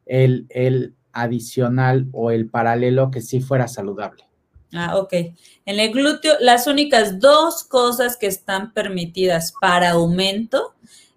el, 0.06 0.46
el 0.48 0.94
adicional 1.12 2.08
o 2.12 2.30
el 2.30 2.48
paralelo 2.48 3.10
que 3.10 3.20
sí 3.20 3.40
fuera 3.40 3.68
saludable? 3.68 4.24
Ah, 4.72 4.98
ok. 4.98 5.12
En 5.64 5.80
el 5.80 5.92
glúteo, 5.92 6.34
las 6.40 6.66
únicas 6.66 7.20
dos 7.20 7.64
cosas 7.64 8.16
que 8.16 8.26
están 8.26 8.72
permitidas 8.72 9.54
para 9.60 9.92
aumento 9.92 10.74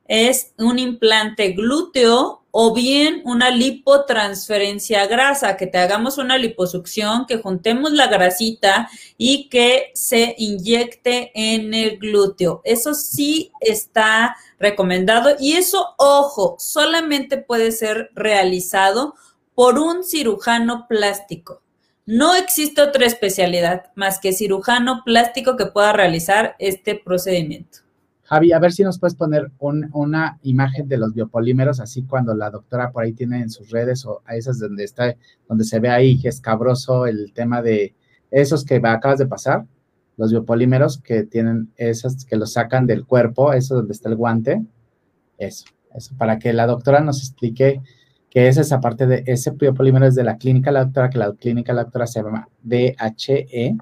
es 0.08 0.54
un 0.58 0.80
implante 0.80 1.52
glúteo 1.52 2.41
o 2.52 2.74
bien 2.74 3.22
una 3.26 3.50
lipotransferencia 3.50 5.08
grasa, 5.08 5.58
que 5.58 5.68
te 5.68 5.78
hagamos 5.78 6.18
una 6.18 6.38
liposucción, 6.38 7.26
que 7.26 7.38
juntemos 7.38 7.92
la 7.92 8.08
grasita 8.08 8.90
y 9.18 9.48
que 9.50 9.92
se 9.96 10.36
inyecte 10.38 11.32
en 11.34 11.74
el 11.74 11.98
glúteo. 11.98 12.62
Eso 12.66 12.94
sí 12.94 13.52
está 13.62 14.36
recomendado 14.60 15.36
y 15.40 15.54
eso, 15.54 15.96
ojo, 15.98 16.58
solamente 16.60 17.38
puede 17.38 17.72
ser 17.72 18.12
realizado 18.14 19.16
por 19.56 19.80
un 19.80 20.04
cirujano 20.04 20.88
plástico. 20.88 21.62
No 22.06 22.36
existe 22.36 22.82
otra 22.82 23.06
especialidad 23.06 23.92
más 23.96 24.20
que 24.20 24.34
cirujano 24.34 25.04
plástico 25.06 25.56
que 25.56 25.68
pueda 25.68 25.94
realizar 25.94 26.56
este 26.60 26.96
procedimiento. 26.96 27.80
Javi, 28.32 28.54
a 28.54 28.60
ver 28.60 28.72
si 28.72 28.82
nos 28.84 28.98
puedes 28.98 29.14
poner 29.14 29.52
una 29.60 30.40
imagen 30.44 30.88
de 30.88 30.96
los 30.96 31.14
biopolímeros, 31.14 31.82
así 31.82 32.04
cuando 32.04 32.34
la 32.34 32.50
doctora 32.50 32.90
por 32.90 33.04
ahí 33.04 33.12
tiene 33.12 33.42
en 33.42 33.50
sus 33.50 33.70
redes 33.72 34.06
o 34.06 34.22
a 34.26 34.38
esas 34.38 34.58
donde 34.58 34.86
está, 34.86 35.18
donde 35.50 35.66
se 35.66 35.82
ve 35.82 35.90
ahí 35.90 36.18
que 36.18 36.30
es 36.30 36.40
cabroso 36.40 37.08
el 37.08 37.34
tema 37.34 37.62
de 37.62 37.94
esos 38.32 38.64
que 38.64 38.78
acabas 38.82 39.20
de 39.20 39.28
pasar, 39.28 39.66
los 40.16 40.32
biopolímeros 40.32 41.02
que 41.02 41.24
tienen 41.24 41.74
esos 41.76 42.24
que 42.24 42.38
los 42.38 42.54
sacan 42.54 42.88
del 42.88 43.06
cuerpo, 43.06 43.52
eso 43.52 43.76
donde 43.76 43.92
está 43.92 44.08
el 44.08 44.16
guante, 44.16 44.64
eso, 45.38 45.66
eso, 45.94 46.16
para 46.18 46.40
que 46.40 46.54
la 46.54 46.68
doctora 46.68 47.02
nos 47.02 47.20
explique 47.20 47.82
qué 48.30 48.48
es 48.48 48.56
esa 48.56 48.80
parte 48.80 49.08
de 49.08 49.24
ese 49.28 49.52
biopolímero 49.52 50.08
es 50.08 50.16
de 50.16 50.24
la 50.24 50.38
clínica 50.38 50.72
la 50.72 50.86
doctora, 50.86 51.10
que 51.10 51.18
la 51.18 51.34
clínica 51.34 51.74
la 51.74 51.84
doctora 51.84 52.08
se 52.08 52.24
llama 52.24 52.48
DHED, 52.64 53.76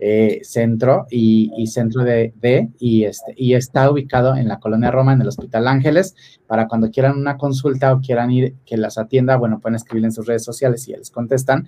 eh, 0.00 0.40
centro 0.44 1.06
y, 1.10 1.66
centro 1.66 2.04
de, 2.04 2.32
y, 2.78 3.04
este, 3.04 3.34
y 3.36 3.54
está 3.54 3.90
ubicado 3.90 4.36
en 4.36 4.46
la 4.46 4.60
colonia 4.60 4.90
Roma, 4.90 5.12
en 5.12 5.22
el 5.22 5.28
Hospital 5.28 5.66
Ángeles, 5.66 6.14
para 6.46 6.68
cuando 6.68 6.90
quieran 6.90 7.18
una 7.18 7.36
consulta 7.36 7.92
o 7.92 8.00
quieran 8.00 8.30
ir 8.30 8.54
que 8.64 8.76
las 8.76 8.96
atienda, 8.96 9.36
bueno, 9.36 9.58
pueden 9.60 9.76
escribir 9.76 10.04
en 10.04 10.12
sus 10.12 10.26
redes 10.26 10.44
sociales 10.44 10.86
y 10.88 10.92
les 10.92 11.10
contestan 11.10 11.66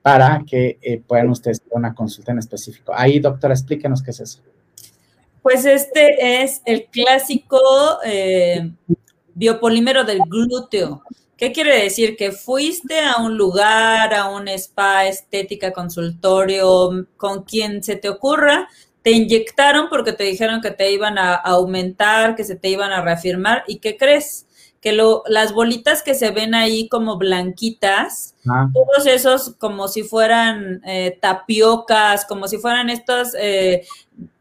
para 0.00 0.44
que 0.46 0.78
eh, 0.80 1.02
puedan 1.06 1.28
ustedes 1.30 1.62
una 1.70 1.94
consulta 1.94 2.32
en 2.32 2.38
específico. 2.38 2.92
Ahí, 2.94 3.18
doctora, 3.18 3.54
explíquenos 3.54 4.02
qué 4.02 4.12
es 4.12 4.20
eso. 4.20 4.40
Pues 5.42 5.64
este 5.64 6.42
es 6.42 6.62
el 6.64 6.86
clásico 6.86 7.58
eh, 8.04 8.72
biopolímero 9.34 10.04
del 10.04 10.20
glúteo. 10.20 11.02
¿Qué 11.36 11.52
quiere 11.52 11.82
decir? 11.82 12.16
Que 12.16 12.32
fuiste 12.32 12.98
a 13.00 13.18
un 13.18 13.36
lugar, 13.36 14.14
a 14.14 14.30
un 14.30 14.48
spa, 14.48 15.06
estética, 15.06 15.70
consultorio, 15.72 17.06
con 17.18 17.42
quien 17.44 17.82
se 17.82 17.96
te 17.96 18.08
ocurra, 18.08 18.68
te 19.02 19.10
inyectaron 19.10 19.88
porque 19.90 20.12
te 20.12 20.24
dijeron 20.24 20.62
que 20.62 20.70
te 20.70 20.90
iban 20.90 21.18
a 21.18 21.34
aumentar, 21.34 22.36
que 22.36 22.44
se 22.44 22.56
te 22.56 22.70
iban 22.70 22.90
a 22.90 23.02
reafirmar. 23.02 23.64
¿Y 23.66 23.78
qué 23.78 23.98
crees? 23.98 24.46
Que 24.80 24.92
lo, 24.92 25.24
las 25.26 25.52
bolitas 25.52 26.02
que 26.02 26.14
se 26.14 26.30
ven 26.30 26.54
ahí 26.54 26.88
como 26.88 27.18
blanquitas, 27.18 28.34
ah. 28.48 28.70
todos 28.72 29.06
esos 29.06 29.54
como 29.58 29.88
si 29.88 30.04
fueran 30.04 30.80
eh, 30.86 31.18
tapiocas, 31.20 32.24
como 32.24 32.48
si 32.48 32.56
fueran 32.56 32.88
estas 32.88 33.34
eh, 33.38 33.84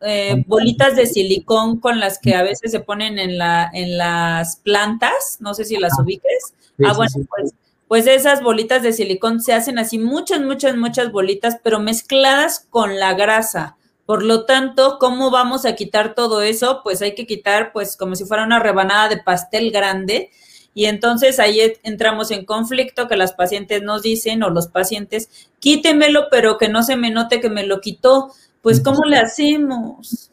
eh, 0.02 0.44
bolitas 0.48 0.96
de 0.96 1.08
silicón 1.08 1.80
con 1.80 2.00
las 2.00 2.20
que 2.20 2.36
a 2.36 2.44
veces 2.44 2.72
se 2.72 2.80
ponen 2.80 3.20
en, 3.20 3.38
la, 3.38 3.70
en 3.74 3.98
las 3.98 4.58
plantas, 4.58 5.38
no 5.42 5.54
sé 5.54 5.66
si 5.66 5.76
las 5.78 5.92
ubiques 6.00 6.54
ah, 6.84 6.94
bueno, 6.94 7.14
pues, 7.30 7.54
pues 7.88 8.08
esas 8.08 8.42
bolitas 8.42 8.84
de 8.84 8.94
silicón 8.94 9.42
se 9.42 9.54
hacen 9.54 9.80
así, 9.80 10.00
muchas, 10.00 10.42
muchas, 10.42 10.76
muchas 10.76 11.12
bolitas, 11.12 11.58
pero 11.64 11.80
mezcladas 11.80 12.66
con 12.70 13.00
la 13.00 13.14
grasa. 13.14 13.78
Por 14.06 14.24
lo 14.24 14.46
tanto, 14.46 14.98
¿cómo 15.00 15.32
vamos 15.32 15.66
a 15.66 15.76
quitar 15.76 16.14
todo 16.14 16.42
eso? 16.42 16.82
Pues 16.84 17.02
hay 17.02 17.16
que 17.16 17.26
quitar, 17.26 17.72
pues 17.74 17.98
como 17.98 18.16
si 18.16 18.26
fuera 18.26 18.44
una 18.44 18.60
rebanada 18.60 19.10
de 19.10 19.18
pastel 19.18 19.72
grande. 19.72 20.30
Y 20.76 20.86
entonces 20.86 21.40
ahí 21.40 21.60
entramos 21.84 22.32
en 22.32 22.46
conflicto 22.46 23.08
que 23.08 23.16
las 23.16 23.34
pacientes 23.34 23.82
nos 23.82 24.04
dicen 24.04 24.44
o 24.44 24.50
los 24.50 24.68
pacientes, 24.68 25.50
quítemelo, 25.60 26.26
pero 26.30 26.58
que 26.58 26.70
no 26.70 26.84
se 26.84 26.98
me 26.98 27.10
note 27.10 27.40
que 27.40 27.50
me 27.50 27.66
lo 27.66 27.82
quitó. 27.82 28.32
Pues, 28.62 28.82
¿cómo 28.82 29.06
le 29.06 29.18
hacemos? 29.18 30.32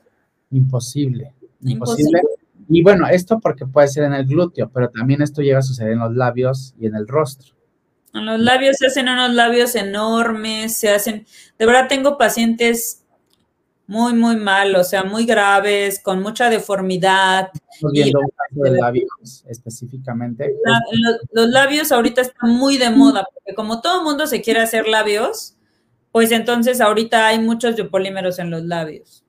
Imposible. 0.51 1.33
Imposible. 1.65 2.21
Y 2.69 2.83
bueno, 2.83 3.07
esto 3.07 3.41
porque 3.41 3.67
puede 3.67 3.89
ser 3.89 4.05
en 4.05 4.15
el 4.15 4.27
glúteo, 4.27 4.71
pero 4.73 4.91
también 4.91 5.23
esto 5.23 5.43
llega 5.43 5.59
a 5.59 5.63
suceder 5.63 5.93
en 5.93 6.01
los 6.01 6.15
labios 6.15 6.75
y 6.79 6.87
en 6.87 6.95
el 6.95 7.07
rostro. 7.07 7.55
En 8.15 8.27
los 8.27 8.39
labios 8.39 8.77
se 8.77 8.87
hacen 8.87 9.09
unos 9.09 9.33
labios 9.33 9.75
enormes, 9.75 10.79
se 10.79 10.91
hacen, 10.91 11.27
de 11.59 11.67
verdad 11.67 11.89
tengo 11.89 12.19
pacientes 12.19 13.03
muy, 13.87 14.15
muy 14.15 14.37
mal, 14.37 14.75
o 14.77 14.85
sea, 14.85 15.05
muy 15.05 15.27
graves, 15.27 16.01
con 16.03 16.23
mucha 16.23 16.49
deformidad. 16.49 17.51
Estamos 17.55 17.93
viendo 17.93 18.21
un 18.21 18.31
caso 18.31 18.63
de 18.63 18.79
labios 18.79 19.45
específicamente. 19.49 20.55
los, 21.33 21.49
labios 21.49 21.93
ahorita 21.93 22.23
están 22.23 22.51
muy 22.51 22.79
de 22.79 22.91
moda, 22.91 23.27
porque 23.35 23.55
como 23.55 23.81
todo 23.81 23.99
el 23.99 24.05
mundo 24.05 24.27
se 24.27 24.41
quiere 24.41 24.61
hacer 24.61 24.87
labios, 24.87 25.57
pues 26.11 26.31
entonces 26.33 26.81
ahorita 26.81 27.27
hay 27.27 27.39
muchos 27.39 27.77
biopolímeros 27.77 28.39
en 28.39 28.51
los 28.51 28.63
labios. 28.63 29.22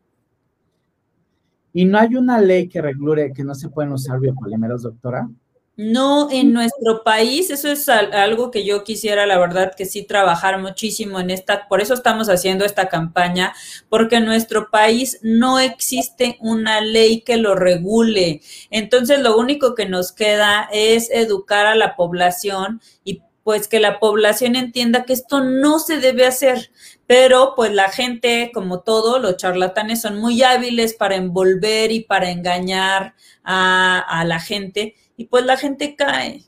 ¿Y 1.74 1.86
no 1.86 1.98
hay 1.98 2.16
una 2.16 2.40
ley 2.40 2.70
que 2.70 2.82
regule 2.82 3.34
que 3.34 3.44
no 3.44 3.56
se 3.56 3.70
pueden 3.70 3.92
usar 3.92 4.20
biopolímeros, 4.20 4.84
doctora? 4.84 5.28
No, 5.76 6.30
en 6.30 6.54
nuestro 6.54 7.04
país, 7.04 7.50
eso 7.50 7.68
es 7.68 7.90
algo 7.90 8.52
que 8.52 8.64
yo 8.64 8.84
quisiera, 8.84 9.26
la 9.26 9.40
verdad, 9.40 9.74
que 9.76 9.86
sí 9.86 10.04
trabajar 10.04 10.62
muchísimo 10.62 11.20
en 11.20 11.32
esta, 11.32 11.68
por 11.68 11.82
eso 11.82 11.96
estamos 11.96 12.30
haciendo 12.30 12.64
esta 12.64 12.90
campaña, 12.90 13.56
porque 13.90 14.18
en 14.18 14.26
nuestro 14.26 14.70
país 14.70 15.18
no 15.24 15.58
existe 15.60 16.38
una 16.42 16.80
ley 16.80 17.22
que 17.22 17.38
lo 17.38 17.56
regule. 17.56 18.42
Entonces, 18.70 19.20
lo 19.20 19.36
único 19.36 19.74
que 19.74 19.90
nos 19.90 20.12
queda 20.12 20.70
es 20.72 21.10
educar 21.10 21.66
a 21.66 21.74
la 21.74 21.96
población 21.96 22.80
y 23.04 23.24
pues 23.44 23.68
que 23.68 23.80
la 23.80 24.00
población 24.00 24.56
entienda 24.56 25.04
que 25.06 25.14
esto 25.14 25.44
no 25.44 25.80
se 25.80 25.98
debe 25.98 26.26
hacer. 26.26 26.72
Pero 27.06 27.54
pues 27.56 27.74
la 27.74 27.90
gente, 27.90 28.52
como 28.54 28.80
todo, 28.80 29.20
los 29.20 29.38
charlatanes 29.38 30.02
son 30.02 30.20
muy 30.20 30.42
hábiles 30.42 30.94
para 30.94 31.16
envolver 31.16 31.92
y 31.92 32.02
para 32.02 32.30
engañar 32.32 33.14
a, 33.44 34.24
la 34.26 34.40
gente 34.40 34.96
y 35.18 35.26
pues 35.26 35.46
la 35.46 35.58
gente 35.58 35.96
cae. 35.96 36.44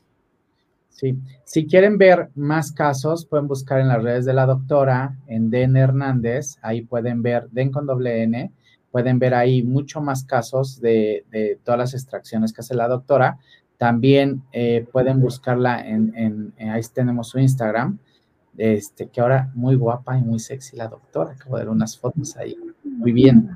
Sí, 0.88 1.14
si 1.44 1.66
quieren 1.66 1.98
ver 1.98 2.30
más 2.34 2.72
casos, 2.72 3.26
pueden 3.26 3.48
buscar 3.48 3.80
en 3.80 3.88
las 3.88 4.02
redes 4.02 4.24
de 4.24 4.32
la 4.32 4.46
doctora, 4.46 5.18
en 5.26 5.50
Den 5.50 5.76
Hernández, 5.76 6.56
ahí 6.62 6.80
pueden 6.80 7.22
ver, 7.22 7.50
Den 7.50 7.70
con 7.70 7.86
doble 7.86 8.22
N, 8.22 8.50
pueden 8.90 9.18
ver 9.18 9.34
ahí 9.34 9.62
mucho 9.62 10.00
más 10.00 10.24
casos 10.24 10.80
de, 10.80 11.58
todas 11.64 11.78
las 11.78 11.92
extracciones 11.92 12.54
que 12.54 12.62
hace 12.62 12.74
la 12.74 12.88
doctora. 12.88 13.38
También 13.76 14.42
eh, 14.52 14.86
pueden 14.90 15.20
buscarla 15.20 15.86
en, 15.86 16.54
ahí 16.58 16.80
tenemos 16.94 17.28
su 17.28 17.38
Instagram, 17.38 17.98
este, 18.58 19.08
que 19.08 19.20
ahora 19.20 19.50
muy 19.54 19.74
guapa 19.74 20.18
y 20.18 20.22
muy 20.22 20.38
sexy 20.38 20.76
la 20.76 20.88
doctora, 20.88 21.32
acabo 21.32 21.56
de 21.56 21.64
ver 21.64 21.70
unas 21.70 21.98
fotos 21.98 22.36
ahí, 22.36 22.56
muy 22.84 23.12
bien, 23.12 23.50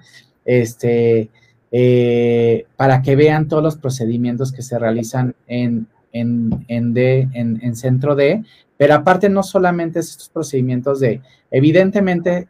este, 0.44 1.30
eh, 1.72 2.66
para 2.76 3.02
que 3.02 3.16
vean 3.16 3.48
todos 3.48 3.62
los 3.62 3.76
procedimientos 3.76 4.52
que 4.52 4.62
se 4.62 4.78
realizan 4.78 5.34
en, 5.46 5.86
en, 6.12 6.64
en, 6.68 7.76
Centro 7.76 8.16
D, 8.16 8.44
pero 8.76 8.94
aparte 8.94 9.28
no 9.28 9.42
solamente 9.42 10.00
estos 10.00 10.28
procedimientos 10.28 11.00
de, 11.00 11.20
evidentemente, 11.50 12.48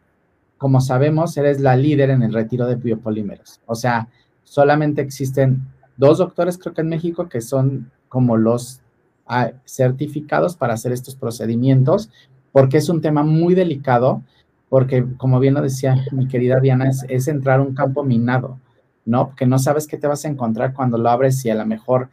como 0.57 0.81
sabemos, 0.81 1.37
eres 1.37 1.59
la 1.59 1.75
líder 1.75 2.09
en 2.09 2.23
el 2.23 2.33
retiro 2.33 2.67
de 2.67 2.75
biopolímeros. 2.75 3.61
O 3.65 3.75
sea, 3.75 4.07
solamente 4.43 5.01
existen 5.01 5.61
dos 5.97 6.17
doctores, 6.17 6.57
creo 6.57 6.73
que 6.73 6.81
en 6.81 6.89
México, 6.89 7.29
que 7.29 7.41
son 7.41 7.91
como 8.09 8.37
los 8.37 8.81
ah, 9.27 9.51
certificados 9.65 10.55
para 10.55 10.73
hacer 10.73 10.91
estos 10.91 11.15
procedimientos, 11.15 12.09
porque 12.51 12.77
es 12.77 12.89
un 12.89 13.01
tema 13.01 13.23
muy 13.23 13.55
delicado, 13.55 14.23
porque 14.69 15.05
como 15.17 15.39
bien 15.39 15.53
lo 15.53 15.61
decía 15.61 15.95
mi 16.11 16.27
querida 16.27 16.59
Diana, 16.59 16.89
es, 16.89 17.27
entrar 17.27 17.59
a 17.59 17.63
un 17.63 17.73
campo 17.73 18.03
minado, 18.03 18.59
¿no? 19.05 19.27
Porque 19.27 19.45
no 19.45 19.59
sabes 19.59 19.87
qué 19.87 19.97
te 19.97 20.07
vas 20.07 20.25
a 20.25 20.29
encontrar 20.29 20.73
cuando 20.73 20.97
lo 20.97 21.09
abres 21.09 21.43
y 21.45 21.49
a 21.49 21.55
lo 21.55 21.65
mejor 21.65 22.09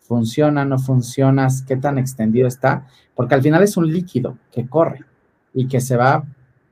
funciona, 0.00 0.64
no 0.64 0.78
funciona, 0.78 1.48
qué 1.66 1.76
tan 1.76 1.98
extendido 1.98 2.48
está, 2.48 2.86
porque 3.14 3.34
al 3.34 3.42
final 3.42 3.62
es 3.62 3.76
un 3.76 3.92
líquido 3.92 4.38
que 4.50 4.66
corre 4.66 5.04
y 5.54 5.68
que 5.68 5.80
se 5.80 5.96
va, 5.96 6.24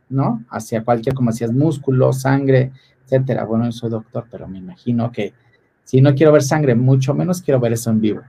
¿no? 0.08 0.44
Hacia 0.50 0.82
cualquier, 0.82 1.14
como 1.14 1.30
decías, 1.30 1.52
músculo, 1.52 2.12
sangre, 2.12 2.72
etcétera. 3.04 3.44
Bueno, 3.44 3.66
yo 3.66 3.72
soy 3.72 3.90
doctor, 3.90 4.26
pero 4.30 4.48
me 4.48 4.58
imagino 4.58 5.12
que 5.12 5.34
si 5.84 6.00
no 6.00 6.14
quiero 6.14 6.32
ver 6.32 6.42
sangre, 6.42 6.74
mucho 6.74 7.14
menos 7.14 7.40
quiero 7.40 7.60
ver 7.60 7.72
eso 7.72 7.90
en 7.90 8.00
vivo. 8.00 8.22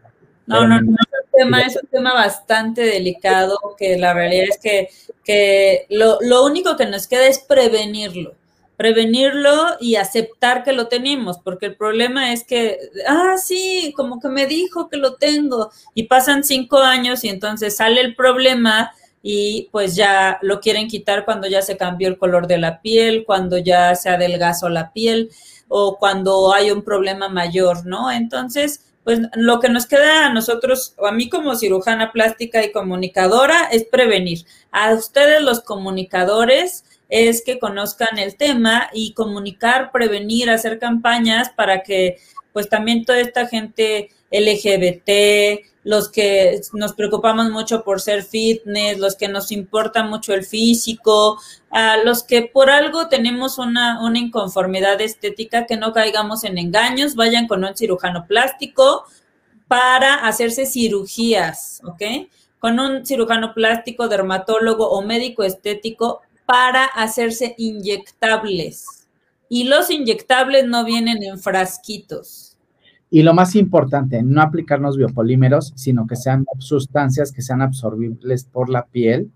No, 0.47 0.67
no, 0.67 0.81
no, 0.81 0.95
tema, 1.43 1.61
es 1.61 1.75
un 1.81 1.87
tema 1.87 2.13
bastante 2.13 2.81
delicado, 2.81 3.57
que 3.77 3.97
la 3.97 4.13
realidad 4.13 4.45
es 4.49 4.59
que, 4.59 4.89
que 5.23 5.85
lo, 5.89 6.17
lo 6.21 6.45
único 6.45 6.75
que 6.75 6.85
nos 6.85 7.07
queda 7.07 7.27
es 7.27 7.39
prevenirlo 7.39 8.33
prevenirlo 8.79 9.75
y 9.81 9.97
aceptar 9.97 10.63
que 10.63 10.71
lo 10.71 10.87
tenemos, 10.87 11.37
porque 11.37 11.65
el 11.65 11.75
problema 11.75 12.31
es 12.31 12.45
que, 12.45 12.79
ah, 13.05 13.35
sí, 13.35 13.93
como 13.93 14.21
que 14.21 14.29
me 14.29 14.47
dijo 14.47 14.87
que 14.87 14.95
lo 14.95 15.15
tengo, 15.15 15.69
y 15.93 16.03
pasan 16.03 16.45
cinco 16.45 16.77
años 16.77 17.25
y 17.25 17.27
entonces 17.27 17.75
sale 17.75 17.99
el 17.99 18.15
problema 18.15 18.93
y 19.21 19.67
pues 19.73 19.97
ya 19.97 20.39
lo 20.41 20.61
quieren 20.61 20.87
quitar 20.87 21.25
cuando 21.25 21.49
ya 21.49 21.61
se 21.61 21.75
cambió 21.75 22.07
el 22.07 22.17
color 22.17 22.47
de 22.47 22.57
la 22.57 22.81
piel, 22.81 23.25
cuando 23.25 23.57
ya 23.57 23.95
se 23.95 24.07
adelgazó 24.07 24.69
la 24.69 24.93
piel 24.93 25.29
o 25.67 25.97
cuando 25.97 26.53
hay 26.53 26.71
un 26.71 26.81
problema 26.81 27.27
mayor, 27.27 27.85
¿no? 27.85 28.09
Entonces, 28.09 28.85
pues 29.10 29.22
lo 29.34 29.60
que 29.60 29.70
nos 29.70 29.88
queda 29.88 30.28
a 30.28 30.34
nosotros, 30.34 30.93
o 30.97 31.07
a 31.07 31.12
mí 31.12 31.30
como 31.30 31.55
cirujana 31.55 32.12
plástica 32.12 32.64
y 32.64 32.72
comunicadora, 32.72 33.64
es 33.72 33.84
prevenir. 33.84 34.45
A 34.70 34.93
ustedes 34.93 35.41
los 35.41 35.62
comunicadores, 35.62 36.84
es 37.10 37.41
que 37.43 37.60
conozcan 37.60 38.18
el 38.20 38.36
tema 38.38 38.89
y 38.93 39.14
comunicar, 39.14 39.91
prevenir, 39.91 40.49
hacer 40.49 40.80
campañas 40.80 41.49
para 41.49 41.82
que 41.84 42.18
pues 42.53 42.70
también 42.70 43.05
toda 43.05 43.20
esta 43.20 43.47
gente 43.47 44.10
LGBT, 44.32 45.66
los 45.84 46.10
que 46.10 46.60
nos 46.74 46.93
preocupamos 46.93 47.49
mucho 47.49 47.84
por 47.84 48.01
ser 48.01 48.24
fitness, 48.24 48.99
los 48.99 49.16
que 49.16 49.28
nos 49.28 49.51
importa 49.51 50.03
mucho 50.03 50.34
el 50.34 50.43
físico, 50.43 51.39
a 51.72 51.97
los 51.97 52.24
que 52.24 52.43
por 52.43 52.70
algo 52.70 53.07
tenemos 53.07 53.57
una, 53.57 54.03
una 54.03 54.20
inconformidad 54.20 55.01
estética, 55.01 55.66
que 55.66 55.78
no 55.78 55.93
caigamos 55.93 56.43
en 56.43 56.57
engaños, 56.57 57.16
vayan 57.16 57.47
con 57.47 57.64
un 57.64 57.76
cirujano 57.76 58.26
plástico 58.28 59.05
para 59.68 60.16
hacerse 60.16 60.66
cirugías, 60.66 61.82
¿ok? 61.86 62.28
Con 62.60 62.80
un 62.80 63.05
cirujano 63.05 63.53
plástico, 63.53 64.10
dermatólogo 64.10 64.89
o 64.89 65.01
médico 65.01 65.43
estético 65.43 66.22
para 66.50 66.86
hacerse 66.86 67.54
inyectables. 67.60 69.08
Y 69.50 69.66
los 69.66 69.91
inyectables 69.91 70.66
no 70.66 70.84
vienen 70.84 71.22
en 71.22 71.38
frasquitos. 71.38 72.58
Y 73.12 73.22
lo 73.22 73.36
más 73.36 73.56
importante, 73.56 74.24
no 74.24 74.41
aplicarnos 74.41 74.97
biopolímeros, 74.97 75.74
sino 75.76 76.08
que 76.08 76.16
sean 76.16 76.47
sustancias 76.58 77.32
que 77.32 77.43
sean 77.43 77.62
absorbibles 77.62 78.45
por 78.45 78.70
la 78.70 78.88
piel, 78.88 79.32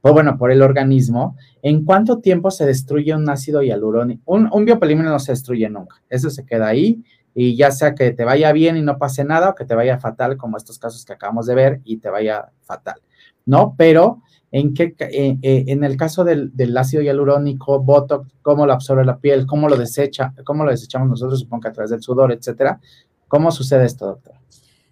o 0.00 0.12
bueno, 0.12 0.38
por 0.38 0.50
el 0.50 0.60
organismo. 0.60 1.36
¿En 1.62 1.84
cuánto 1.84 2.18
tiempo 2.18 2.50
se 2.50 2.66
destruye 2.66 3.14
un 3.14 3.30
ácido 3.30 3.62
hialurónico? 3.62 4.22
Un, 4.26 4.48
un 4.52 4.64
biopolímero 4.64 5.10
no 5.10 5.20
se 5.20 5.30
destruye 5.30 5.70
nunca. 5.70 6.02
Eso 6.10 6.30
se 6.30 6.44
queda 6.44 6.66
ahí 6.66 7.00
y 7.32 7.54
ya 7.54 7.70
sea 7.70 7.94
que 7.94 8.10
te 8.10 8.24
vaya 8.24 8.50
bien 8.50 8.76
y 8.76 8.82
no 8.82 8.98
pase 8.98 9.22
nada 9.22 9.50
o 9.50 9.54
que 9.54 9.64
te 9.64 9.76
vaya 9.76 10.00
fatal, 10.00 10.36
como 10.36 10.56
estos 10.56 10.80
casos 10.80 11.04
que 11.04 11.12
acabamos 11.12 11.46
de 11.46 11.54
ver, 11.54 11.80
y 11.84 11.98
te 11.98 12.10
vaya 12.10 12.50
fatal, 12.62 13.00
¿no? 13.44 13.76
Pero 13.78 14.22
en, 14.52 14.74
qué, 14.74 14.94
eh, 14.98 15.36
eh, 15.42 15.64
en 15.68 15.84
el 15.84 15.96
caso 15.96 16.24
del, 16.24 16.52
ácido 16.76 17.02
hialurónico, 17.02 17.80
Botox, 17.80 18.28
cómo 18.42 18.66
lo 18.66 18.72
absorbe 18.72 19.04
la 19.04 19.18
piel, 19.18 19.46
cómo 19.46 19.68
lo 19.68 19.76
desecha, 19.76 20.32
cómo 20.44 20.64
lo 20.64 20.70
desechamos 20.70 21.08
nosotros, 21.08 21.40
supongo 21.40 21.62
que 21.62 21.68
a 21.68 21.72
través 21.72 21.90
del 21.90 22.02
sudor, 22.02 22.32
etcétera. 22.32 22.80
¿Cómo 23.28 23.50
sucede 23.50 23.86
esto, 23.86 24.06
doctor? 24.06 24.34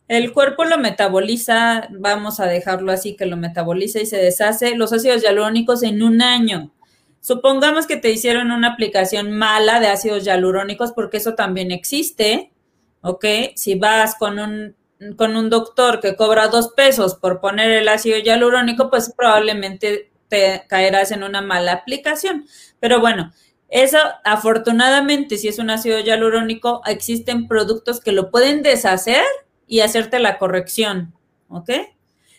El 0.09 0.33
cuerpo 0.33 0.65
lo 0.65 0.77
metaboliza, 0.77 1.89
vamos 1.91 2.41
a 2.41 2.47
dejarlo 2.47 2.93
así, 2.93 3.17
que 3.17 3.27
lo 3.27 3.37
metaboliza 3.37 4.01
y 4.01 4.07
se 4.07 4.19
deshace 4.19 4.77
los 4.77 4.93
ácidos 4.93 5.23
hialurónicos 5.23 5.83
en 5.83 6.03
un 6.03 6.21
año. 6.21 6.73
Supongamos 7.21 7.87
que 7.87 7.97
te 7.97 8.11
hicieron 8.11 8.51
una 8.51 8.73
aplicación 8.73 9.33
mala 9.33 9.81
de 9.81 9.87
ácidos 9.87 10.25
hialurónicos, 10.25 10.93
porque 10.93 11.17
eso 11.17 11.35
también 11.35 11.71
existe, 11.71 12.53
¿ok? 13.01 13.25
Si 13.55 13.77
vas 13.77 14.17
con 14.17 14.39
un 14.39 14.77
con 15.17 15.37
un 15.37 15.51
doctor 15.51 16.01
que 16.01 16.17
cobra 16.17 16.49
dos 16.49 16.73
pesos 16.75 17.15
por 17.15 17.41
poner 17.41 17.71
el 17.71 17.89
ácido 17.89 18.19
hialurónico, 18.19 18.91
pues 18.91 19.13
probablemente 19.17 20.11
te 20.29 20.63
caerás 20.69 21.13
en 21.13 21.23
una 21.23 21.43
mala 21.43 21.73
aplicación. 21.73 22.47
Pero 22.81 23.01
bueno, 23.01 23.33
eso 23.69 23.99
afortunadamente, 24.25 25.37
si 25.37 25.49
es 25.49 25.59
un 25.59 25.71
ácido 25.71 26.01
hialurónico, 26.01 26.83
existen 26.87 27.49
productos 27.49 28.01
que 28.01 28.13
lo 28.13 28.31
pueden 28.31 28.63
deshacer 28.63 29.25
y 29.67 29.81
hacerte 29.81 30.19
la 30.19 30.39
corrección, 30.39 31.15
¿ok? 31.49 31.71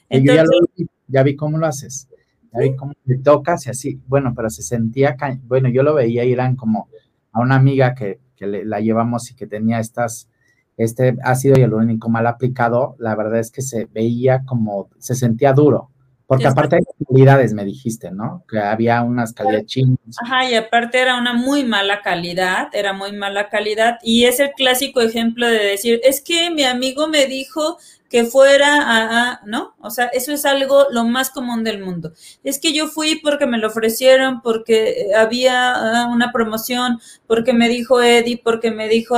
Entonces, 0.09 0.47
ya, 1.07 1.23
vi 1.23 1.35
cómo 1.35 1.57
lo 1.57 1.65
haces, 1.65 2.07
ya 2.53 2.59
vi 2.59 2.75
cómo 2.75 2.93
te 3.05 3.17
tocas 3.17 3.65
y 3.65 3.69
así, 3.69 3.99
bueno, 4.07 4.33
pero 4.35 4.49
se 4.49 4.61
sentía, 4.61 5.15
bueno, 5.43 5.69
yo 5.69 5.83
lo 5.83 5.93
veía 5.93 6.23
y 6.23 6.31
eran 6.31 6.55
como 6.55 6.89
a 7.31 7.39
una 7.41 7.55
amiga 7.55 7.95
que, 7.95 8.19
que 8.35 8.45
la 8.47 8.79
llevamos 8.79 9.31
y 9.31 9.35
que 9.35 9.47
tenía 9.47 9.79
estas 9.79 10.29
este 10.77 11.15
ácido 11.23 11.55
hialurónico 11.55 12.09
mal 12.09 12.27
aplicado, 12.27 12.95
la 12.99 13.15
verdad 13.15 13.39
es 13.39 13.51
que 13.51 13.61
se 13.61 13.85
veía 13.85 14.43
como, 14.45 14.89
se 14.99 15.15
sentía 15.15 15.53
duro. 15.53 15.89
Porque 16.27 16.47
aparte 16.47 16.77
hay 16.77 16.81
calidades, 17.07 17.53
me 17.53 17.63
dijiste, 17.63 18.09
¿no? 18.09 18.43
Que 18.49 18.57
había 18.57 19.03
unas 19.03 19.31
calidades 19.31 19.67
chinas. 19.67 19.99
Ajá, 20.23 20.49
y 20.49 20.55
aparte 20.55 20.99
era 20.99 21.19
una 21.19 21.33
muy 21.33 21.63
mala 21.63 22.01
calidad, 22.01 22.69
era 22.73 22.93
muy 22.93 23.11
mala 23.11 23.47
calidad. 23.49 23.99
Y 24.01 24.23
es 24.25 24.39
el 24.39 24.51
clásico 24.53 25.01
ejemplo 25.01 25.47
de 25.47 25.59
decir, 25.59 26.01
es 26.03 26.21
que 26.21 26.49
mi 26.49 26.63
amigo 26.63 27.07
me 27.07 27.27
dijo 27.27 27.77
que 28.15 28.23
fuera 28.23 28.77
a, 28.81 29.41
¿no? 29.45 29.75
O 29.81 29.89
sea, 29.89 30.05
eso 30.05 30.31
es 30.31 30.45
algo 30.45 30.85
lo 30.89 31.03
más 31.03 31.29
común 31.29 31.65
del 31.65 31.83
mundo. 31.83 32.13
Es 32.45 32.59
que 32.59 32.71
yo 32.71 32.87
fui 32.87 33.19
porque 33.19 33.45
me 33.45 33.57
lo 33.57 33.67
ofrecieron, 33.67 34.41
porque 34.41 35.07
había 35.17 35.73
ah, 35.73 36.07
una 36.07 36.31
promoción, 36.31 37.01
porque 37.27 37.51
me 37.51 37.67
dijo 37.67 38.01
Eddie, 38.01 38.39
porque 38.41 38.71
me 38.71 38.87
dijo, 38.87 39.17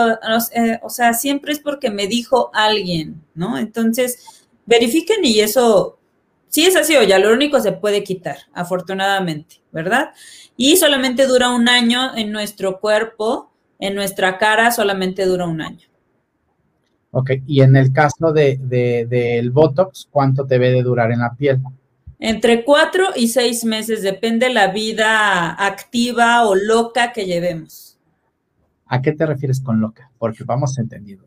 o 0.82 0.90
sea, 0.90 1.14
siempre 1.14 1.54
es 1.54 1.60
porque 1.60 1.92
me 1.92 2.08
dijo 2.08 2.50
alguien, 2.56 3.24
¿no? 3.36 3.60
Entonces, 3.60 4.48
verifiquen 4.66 5.24
y 5.24 5.42
eso, 5.42 6.00
sí 6.48 6.66
es 6.66 6.76
así, 6.76 6.96
o 6.96 7.04
ya 7.04 7.20
lo 7.20 7.32
único 7.32 7.60
se 7.60 7.74
puede 7.74 8.04
quitar, 8.04 8.38
afortunadamente, 8.52 9.58
¿verdad? 9.72 10.10
Y 10.56 10.76
solamente 10.78 11.28
dura 11.28 11.52
un 11.52 11.70
año 11.70 12.18
en 12.18 12.32
nuestro 12.32 12.80
cuerpo, 12.80 13.52
en 13.78 13.94
nuestra 13.94 14.40
cara 14.40 14.72
solamente 14.72 15.28
dura 15.28 15.46
un 15.46 15.62
año. 15.62 15.88
Ok, 17.12 17.32
y 17.48 17.62
en 17.62 17.76
el 17.76 17.94
caso 17.94 18.32
del 18.34 18.68
de, 18.68 19.50
Botox, 19.52 20.08
¿cuánto 20.12 20.44
debe 20.44 20.72
de 20.72 20.84
durar 20.84 21.12
en 21.12 21.20
la 21.20 21.34
piel? 21.36 21.60
Entre 22.20 22.64
cuatro 22.64 23.06
y 23.16 23.28
seis 23.30 23.64
meses, 23.64 24.02
depende 24.02 24.50
la 24.50 24.72
vida 24.72 25.54
activa 25.66 26.48
o 26.48 26.56
loca 26.56 27.14
que 27.14 27.26
llevemos. 27.26 27.98
¿A 28.88 29.02
qué 29.02 29.12
te 29.12 29.26
refieres 29.26 29.62
con 29.62 29.80
loca? 29.80 30.10
Porque 30.18 30.44
vamos 30.44 30.78
entendiendo. 30.78 31.26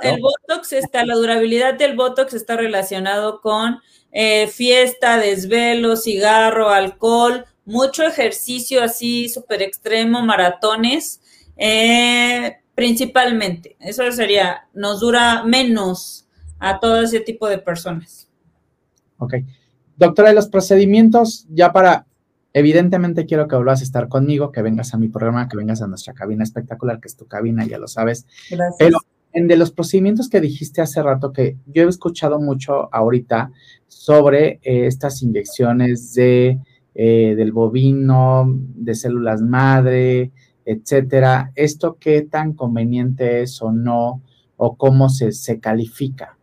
el 0.00 0.20
Botox 0.20 0.72
está, 0.72 1.04
la 1.04 1.14
durabilidad 1.14 1.74
del 1.74 1.96
Botox 1.96 2.34
está 2.34 2.56
relacionado 2.56 3.40
con 3.40 3.80
eh, 4.12 4.46
fiesta, 4.46 5.18
desvelo, 5.18 5.96
cigarro, 5.96 6.70
alcohol, 6.70 7.44
mucho 7.64 8.04
ejercicio 8.04 8.82
así 8.82 9.28
súper 9.28 9.60
extremo, 9.62 10.22
maratones. 10.22 11.20
Eh, 11.56 12.58
principalmente. 12.76 13.76
Eso 13.80 14.10
sería, 14.12 14.68
nos 14.74 15.00
dura 15.00 15.42
menos 15.42 16.28
a 16.60 16.78
todo 16.78 17.00
ese 17.00 17.18
tipo 17.20 17.48
de 17.48 17.58
personas. 17.58 18.28
Ok. 19.18 19.34
Doctora, 19.96 20.28
de 20.28 20.34
los 20.34 20.48
procedimientos, 20.48 21.46
ya 21.48 21.72
para, 21.72 22.06
evidentemente 22.52 23.24
quiero 23.24 23.48
que 23.48 23.56
vuelvas 23.56 23.80
a 23.80 23.84
estar 23.84 24.08
conmigo, 24.08 24.52
que 24.52 24.62
vengas 24.62 24.92
a 24.92 24.98
mi 24.98 25.08
programa, 25.08 25.48
que 25.48 25.56
vengas 25.56 25.80
a 25.80 25.88
nuestra 25.88 26.12
cabina 26.12 26.44
espectacular, 26.44 27.00
que 27.00 27.08
es 27.08 27.16
tu 27.16 27.26
cabina, 27.26 27.64
ya 27.64 27.78
lo 27.78 27.88
sabes. 27.88 28.26
Gracias. 28.50 28.76
Pero 28.78 28.98
en 29.32 29.48
de 29.48 29.56
los 29.56 29.70
procedimientos 29.70 30.28
que 30.28 30.42
dijiste 30.42 30.82
hace 30.82 31.02
rato, 31.02 31.32
que 31.32 31.56
yo 31.66 31.84
he 31.84 31.88
escuchado 31.88 32.38
mucho 32.40 32.94
ahorita 32.94 33.52
sobre 33.88 34.60
eh, 34.62 34.86
estas 34.86 35.22
inyecciones 35.22 36.12
de, 36.12 36.58
eh, 36.94 37.34
del 37.36 37.52
bovino, 37.52 38.44
de 38.48 38.94
células 38.94 39.40
madre, 39.40 40.30
etcétera, 40.66 41.52
¿esto 41.54 41.96
qué 41.98 42.22
tan 42.22 42.52
conveniente 42.52 43.42
es 43.42 43.62
o 43.62 43.70
no? 43.72 44.20
¿O 44.56 44.76
cómo 44.76 45.08
se, 45.08 45.32
se 45.32 45.60
califica? 45.60 46.36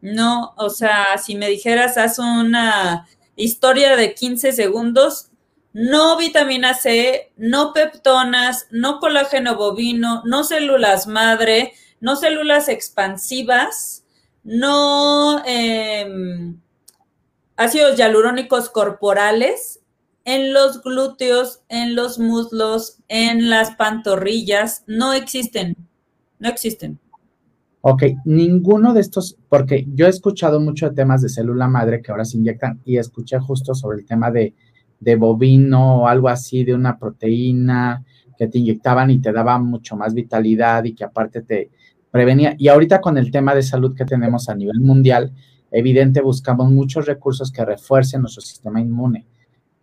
No, 0.00 0.54
o 0.56 0.70
sea, 0.70 1.18
si 1.18 1.34
me 1.34 1.48
dijeras, 1.48 1.98
haz 1.98 2.18
una 2.18 3.08
historia 3.36 3.96
de 3.96 4.14
15 4.14 4.52
segundos, 4.52 5.30
no 5.72 6.16
vitamina 6.16 6.74
C, 6.74 7.32
no 7.36 7.72
peptonas, 7.72 8.68
no 8.70 9.00
colágeno 9.00 9.56
bovino, 9.56 10.22
no 10.24 10.44
células 10.44 11.08
madre, 11.08 11.72
no 12.00 12.14
células 12.16 12.68
expansivas, 12.68 14.04
no 14.44 15.42
em, 15.46 16.60
ácidos 17.56 17.96
hialurónicos 17.96 18.68
corporales 18.68 19.80
en 20.24 20.54
los 20.54 20.82
glúteos, 20.82 21.62
en 21.68 21.94
los 21.94 22.18
muslos, 22.18 22.98
en 23.08 23.50
las 23.50 23.72
pantorrillas, 23.76 24.84
no 24.86 25.12
existen, 25.12 25.76
no 26.38 26.48
existen. 26.48 26.98
Ok, 27.82 28.04
ninguno 28.24 28.94
de 28.94 29.02
estos, 29.02 29.36
porque 29.50 29.86
yo 29.94 30.06
he 30.06 30.08
escuchado 30.08 30.58
mucho 30.58 30.88
de 30.88 30.94
temas 30.94 31.20
de 31.20 31.28
célula 31.28 31.68
madre 31.68 32.00
que 32.00 32.10
ahora 32.10 32.24
se 32.24 32.38
inyectan 32.38 32.80
y 32.84 32.96
escuché 32.96 33.38
justo 33.38 33.74
sobre 33.74 33.98
el 33.98 34.06
tema 34.06 34.30
de, 34.30 34.54
de 35.00 35.16
bovino 35.16 36.02
o 36.02 36.08
algo 36.08 36.30
así, 36.30 36.64
de 36.64 36.74
una 36.74 36.98
proteína 36.98 38.02
que 38.38 38.48
te 38.48 38.58
inyectaban 38.58 39.10
y 39.10 39.18
te 39.18 39.32
daba 39.32 39.58
mucho 39.58 39.96
más 39.96 40.14
vitalidad 40.14 40.84
y 40.84 40.94
que 40.94 41.04
aparte 41.04 41.42
te 41.42 41.70
prevenía. 42.10 42.54
Y 42.58 42.68
ahorita 42.68 43.02
con 43.02 43.18
el 43.18 43.30
tema 43.30 43.54
de 43.54 43.62
salud 43.62 43.94
que 43.94 44.06
tenemos 44.06 44.48
a 44.48 44.54
nivel 44.54 44.80
mundial, 44.80 45.32
evidente 45.70 46.22
buscamos 46.22 46.70
muchos 46.70 47.04
recursos 47.04 47.52
que 47.52 47.66
refuercen 47.66 48.22
nuestro 48.22 48.40
sistema 48.40 48.80
inmune 48.80 49.26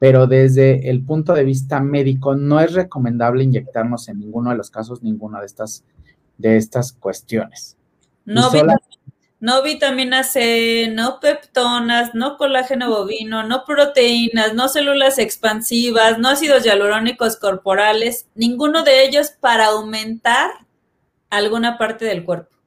pero 0.01 0.25
desde 0.25 0.89
el 0.89 1.05
punto 1.05 1.35
de 1.35 1.43
vista 1.43 1.79
médico 1.79 2.33
no 2.33 2.59
es 2.59 2.73
recomendable 2.73 3.43
inyectarnos 3.43 4.09
en 4.09 4.17
ninguno 4.17 4.49
de 4.49 4.55
los 4.55 4.71
casos 4.71 5.03
ninguna 5.03 5.39
de 5.39 5.45
estas, 5.45 5.83
de 6.39 6.57
estas 6.57 6.91
cuestiones. 6.91 7.77
No, 8.25 8.49
no 9.39 9.61
vitamina 9.61 10.23
C, 10.23 10.91
no 10.91 11.19
peptonas, 11.19 12.15
no 12.15 12.37
colágeno 12.37 12.89
bovino, 12.89 13.43
no 13.43 13.63
proteínas, 13.63 14.55
no 14.55 14.69
células 14.69 15.19
expansivas, 15.19 16.17
no 16.17 16.29
ácidos 16.29 16.63
hialurónicos 16.63 17.37
corporales, 17.37 18.25
ninguno 18.33 18.83
de 18.83 19.05
ellos 19.05 19.29
para 19.39 19.67
aumentar 19.67 20.49
alguna 21.29 21.77
parte 21.77 22.05
del 22.05 22.25
cuerpo. 22.25 22.57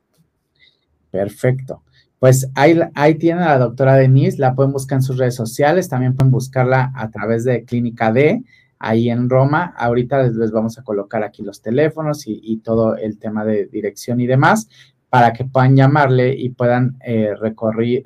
Perfecto. 1.10 1.82
Pues 2.24 2.48
ahí, 2.54 2.80
ahí 2.94 3.16
tiene 3.16 3.42
a 3.42 3.48
la 3.48 3.58
doctora 3.58 3.96
Denise, 3.96 4.38
la 4.38 4.54
pueden 4.54 4.72
buscar 4.72 4.96
en 4.96 5.02
sus 5.02 5.18
redes 5.18 5.34
sociales, 5.34 5.90
también 5.90 6.16
pueden 6.16 6.30
buscarla 6.30 6.90
a 6.96 7.10
través 7.10 7.44
de 7.44 7.66
Clínica 7.66 8.12
D, 8.12 8.42
ahí 8.78 9.10
en 9.10 9.28
Roma. 9.28 9.74
Ahorita 9.76 10.22
les, 10.22 10.50
vamos 10.50 10.78
a 10.78 10.82
colocar 10.82 11.22
aquí 11.22 11.42
los 11.42 11.60
teléfonos 11.60 12.22
y, 12.26 12.62
todo 12.64 12.96
el 12.96 13.18
tema 13.18 13.44
de 13.44 13.66
dirección 13.66 14.22
y 14.22 14.26
demás 14.26 14.70
para 15.10 15.34
que 15.34 15.44
puedan 15.44 15.76
llamarle 15.76 16.34
y 16.34 16.48
puedan 16.48 16.96
eh, 17.04 17.34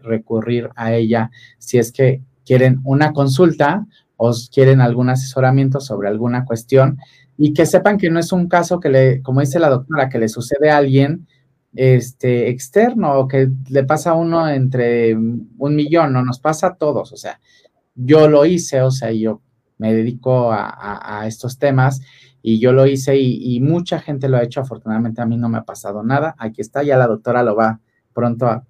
recurrir 0.03 0.71
a 0.75 0.95
ella 0.95 1.31
si 1.59 1.79
es 1.79 1.93
que 1.93 2.21
quieren 2.45 2.81
una 2.83 3.13
consulta 3.13 3.87
o 4.17 4.35
quieren 4.53 4.81
algún 4.81 5.11
asesoramiento 5.11 5.79
sobre 5.79 6.09
alguna 6.09 6.45
cuestión 6.45 6.99
y 7.37 7.53
que 7.53 7.67
sepan 7.67 7.99
que 7.99 8.11
no 8.11 8.19
es 8.19 8.33
un 8.33 8.49
caso 8.49 8.81
que 8.81 8.89
le, 8.89 9.23
como 9.23 9.43
dice 9.43 9.61
la 9.61 9.69
doctora, 9.69 10.09
que 10.09 10.19
le 10.19 10.29
sucede 10.29 10.71
a 10.71 10.79
alguien 10.79 11.29
este, 11.75 12.49
externo 12.49 13.29
que 13.29 13.49
le 13.69 13.85
pasa 13.85 14.11
a 14.11 14.15
uno 14.15 14.49
entre 14.49 15.15
un 15.15 15.75
millón, 15.75 16.13
no 16.13 16.25
nos 16.25 16.41
pasa 16.41 16.69
a 16.69 16.75
todos, 16.77 17.13
o 17.13 17.17
sea, 17.17 17.41
yo 17.95 18.29
lo 18.29 18.45
hice, 18.47 18.81
o 18.83 18.91
sea, 18.91 19.13
yo 19.13 19.43
me 19.77 19.95
dedico 19.95 20.51
a, 20.53 21.25
estos 21.27 21.59
temas 21.59 22.01
y 22.43 22.59
yo 22.59 22.73
lo 22.73 22.87
hice 22.87 23.17
y, 23.17 23.61
mucha 23.61 24.01
gente 24.01 24.29
lo 24.29 24.37
ha 24.37 24.43
hecho, 24.43 24.61
afortunadamente 24.61 25.21
a 25.21 25.27
mí 25.27 25.37
no 25.37 25.49
me 25.49 25.59
ha 25.59 25.65
pasado 25.65 26.03
nada, 26.03 26.35
aquí 26.39 26.61
está, 26.61 26.83
ya 26.83 26.97
la 26.97 27.07
doctora 27.07 27.43
lo 27.43 27.55
va 27.55 27.81
pronto 28.13 28.47
a 28.47 28.65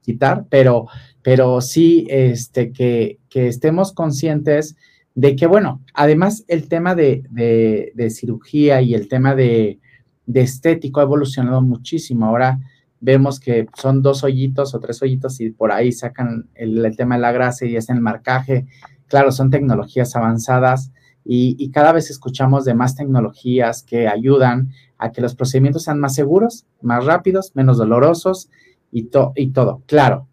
quitar, 0.00 0.46
pero, 0.48 0.86
pero 1.22 1.60
sí, 1.60 2.06
este, 2.08 2.72
que, 2.72 3.20
que 3.28 3.46
estemos 3.48 3.92
conscientes 3.92 4.76
de 5.14 5.36
que, 5.36 5.46
bueno, 5.46 5.82
además 5.94 6.44
el 6.48 6.68
tema 6.68 6.94
de, 6.94 7.22
de 7.30 8.10
cirugía 8.10 8.80
y 8.80 8.94
el 8.94 9.08
tema 9.08 9.34
de, 9.34 9.78
de 10.26 10.42
estético 10.42 11.00
ha 11.00 11.04
evolucionado 11.04 11.62
muchísimo. 11.62 12.26
Ahora 12.26 12.60
vemos 13.00 13.40
que 13.40 13.66
son 13.76 14.00
dos 14.00 14.22
hoyitos 14.22 14.74
o 14.74 14.80
tres 14.80 15.02
hoyitos 15.02 15.40
y 15.40 15.50
por 15.50 15.72
ahí 15.72 15.92
sacan 15.92 16.48
el, 16.54 16.96
tema 16.96 17.16
de 17.16 17.20
la 17.20 17.32
grasa 17.32 17.66
y 17.66 17.76
es 17.76 17.88
el 17.90 18.00
marcaje. 18.00 18.66
Claro, 19.08 19.32
son 19.32 19.50
tecnologías 19.50 20.14
avanzadas 20.16 20.92
y, 21.24 21.70
cada 21.70 21.92
vez 21.92 22.10
escuchamos 22.10 22.64
de 22.64 22.74
más 22.74 22.94
tecnologías 22.96 23.82
que 23.82 24.08
ayudan 24.08 24.70
a 24.98 25.12
que 25.12 25.20
los 25.20 25.34
procedimientos 25.34 25.84
sean 25.84 26.00
más 26.00 26.14
seguros, 26.14 26.66
más 26.80 27.04
rápidos, 27.04 27.52
menos 27.54 27.76
dolorosos 27.78 28.50
y, 28.90 29.08
y 29.36 29.50
todo. 29.50 29.82
Claro, 29.86 30.28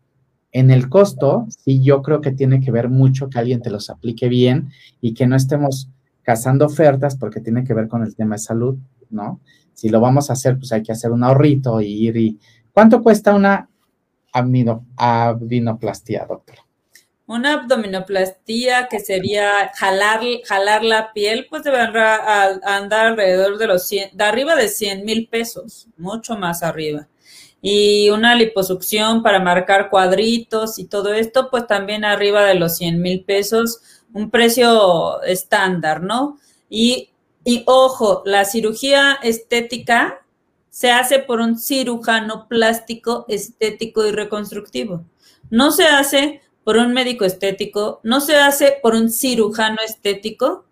en 0.52 0.72
el 0.72 0.90
costo, 0.90 1.46
sí, 1.50 1.82
yo 1.84 2.02
creo 2.02 2.22
que 2.22 2.32
tiene 2.32 2.60
que 2.62 2.72
ver 2.72 2.90
mucho 2.90 3.30
que 3.30 3.40
alguien 3.40 3.62
te 3.62 3.70
los 3.70 3.90
aplique 3.90 4.30
bien 4.30 4.70
y 5.02 5.14
que 5.14 5.28
no 5.28 5.36
estemos 5.36 5.90
cazando 6.24 6.66
ofertas 6.66 7.16
porque 7.16 7.40
tiene 7.40 7.64
que 7.64 7.74
ver 7.74 7.88
con 7.88 8.04
el 8.04 8.16
tema 8.16 8.36
de 8.36 8.40
salud, 8.40 8.78
¿no? 9.10 9.40
Si 9.80 9.88
lo 9.90 10.02
vamos 10.02 10.30
a 10.30 10.34
hacer, 10.34 10.58
pues 10.58 10.74
hay 10.74 10.84
que 10.84 10.92
hacer 10.92 11.12
un 11.12 11.24
ahorrito 11.24 11.80
y 11.80 12.08
ir 12.08 12.18
y... 12.18 12.38
¿Cuánto 12.74 13.02
cuesta 13.02 13.34
una 13.34 13.70
abdominoplastia, 14.32 16.26
doctor? 16.28 16.58
Una 17.26 17.54
abdominoplastía 17.54 18.88
que 18.90 19.00
sería 19.00 19.72
jalar, 19.76 20.22
jalar 20.46 20.84
la 20.84 21.14
piel, 21.14 21.48
pues 21.50 21.64
debe 21.64 21.80
andar 21.80 23.06
alrededor 23.06 23.58
de 23.58 23.68
los 23.68 23.88
100, 23.88 24.18
de 24.18 24.24
arriba 24.24 24.56
de 24.56 24.68
100 24.68 25.06
mil 25.06 25.28
pesos, 25.28 25.88
mucho 25.98 26.36
más 26.36 26.64
arriba. 26.64 27.08
Y 27.62 28.10
una 28.10 28.36
liposucción 28.36 29.22
para 29.22 29.40
marcar 29.40 29.90
cuadritos 29.90 30.80
y 30.80 30.86
todo 30.86 31.14
esto, 31.14 31.50
pues 31.50 31.68
también 31.68 32.04
arriba 32.04 32.44
de 32.46 32.56
los 32.56 32.78
100 32.78 33.02
mil 33.02 33.24
pesos, 33.24 33.82
un 34.12 34.30
precio 34.32 35.22
estándar, 35.24 36.02
¿no? 36.02 36.38
Y 36.70 37.10
y 37.50 37.64
ojo, 37.66 38.22
la 38.26 38.46
cirugía 38.46 39.18
estética 39.24 40.24
se 40.70 40.92
hace 40.92 41.18
por 41.18 41.40
un 41.40 41.58
cirujano 41.58 42.48
plástico, 42.48 43.26
estético 43.28 44.06
y 44.06 44.12
reconstructivo. 44.12 45.04
No 45.50 45.72
se 45.72 45.86
hace 45.86 46.44
por 46.64 46.78
un 46.78 46.94
médico 46.94 47.26
estético, 47.26 48.02
no 48.04 48.22
se 48.22 48.36
hace 48.36 48.78
por 48.84 48.94
un 48.94 49.10
cirujano 49.10 49.78
estético. 49.84 50.66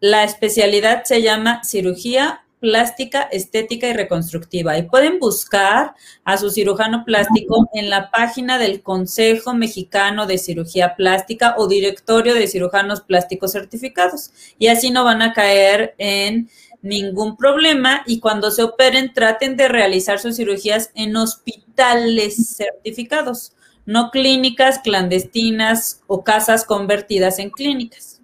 La 0.00 0.24
especialidad 0.24 1.04
se 1.04 1.22
llama 1.22 1.62
cirugía 1.62 2.44
plástica, 2.60 3.22
estética 3.22 3.88
y 3.88 3.94
reconstructiva. 3.94 4.78
Y 4.78 4.82
pueden 4.82 5.18
buscar 5.18 5.94
a 6.24 6.36
su 6.36 6.50
cirujano 6.50 7.04
plástico 7.04 7.68
en 7.72 7.90
la 7.90 8.10
página 8.10 8.58
del 8.58 8.82
Consejo 8.82 9.54
Mexicano 9.54 10.26
de 10.26 10.38
Cirugía 10.38 10.94
Plástica 10.94 11.54
o 11.56 11.66
Directorio 11.66 12.34
de 12.34 12.46
Cirujanos 12.46 13.00
Plásticos 13.00 13.52
Certificados. 13.52 14.30
Y 14.58 14.68
así 14.68 14.90
no 14.90 15.04
van 15.04 15.22
a 15.22 15.32
caer 15.32 15.94
en 15.98 16.48
ningún 16.82 17.36
problema 17.36 18.02
y 18.06 18.20
cuando 18.20 18.50
se 18.50 18.62
operen 18.62 19.12
traten 19.12 19.56
de 19.56 19.68
realizar 19.68 20.18
sus 20.18 20.36
cirugías 20.36 20.90
en 20.94 21.16
hospitales 21.16 22.56
certificados, 22.56 23.52
no 23.86 24.10
clínicas 24.10 24.78
clandestinas 24.78 26.02
o 26.06 26.24
casas 26.24 26.64
convertidas 26.64 27.38
en 27.38 27.50
clínicas. 27.50 28.20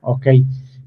Ok. 0.00 0.26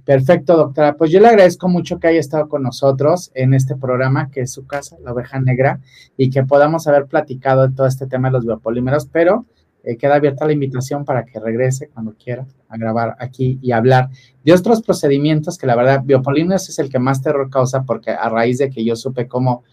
Perfecto, 0.05 0.57
doctora. 0.57 0.95
Pues 0.97 1.11
yo 1.11 1.21
le 1.21 1.29
agradezco 1.29 1.69
mucho 1.69 1.97
que 1.97 2.07
haya 2.07 2.19
estado 2.19 2.49
con 2.49 2.61
nosotros 2.63 3.31
en 3.35 3.53
este 3.53 3.75
programa, 3.75 4.29
que 4.29 4.41
es 4.41 4.51
su 4.51 4.67
casa, 4.67 4.97
la 5.01 5.13
oveja 5.13 5.39
negra, 5.39 5.79
y 6.17 6.29
que 6.29 6.43
podamos 6.43 6.87
haber 6.87 7.05
platicado 7.05 7.67
de 7.67 7.73
todo 7.73 7.87
este 7.87 8.07
tema 8.07 8.27
de 8.27 8.33
los 8.33 8.45
biopolímeros, 8.45 9.05
pero 9.05 9.45
eh, 9.85 9.95
queda 9.95 10.15
abierta 10.15 10.45
la 10.45 10.51
invitación 10.51 11.05
para 11.05 11.23
que 11.23 11.39
regrese 11.39 11.87
cuando 11.87 12.15
quiera 12.15 12.45
a 12.67 12.77
grabar 12.77 13.15
aquí 13.19 13.59
y 13.61 13.71
hablar 13.71 14.09
de 14.43 14.53
otros 14.53 14.81
procedimientos 14.81 15.57
que 15.57 15.67
la 15.67 15.75
verdad, 15.75 16.01
biopolímeros 16.03 16.67
es 16.67 16.79
el 16.79 16.89
que 16.89 16.99
más 16.99 17.21
terror 17.21 17.49
causa 17.49 17.83
porque 17.83 18.11
a 18.11 18.27
raíz 18.29 18.57
de 18.57 18.69
que 18.69 18.83
yo 18.83 18.95
supe 18.97 19.27
cómo 19.27 19.63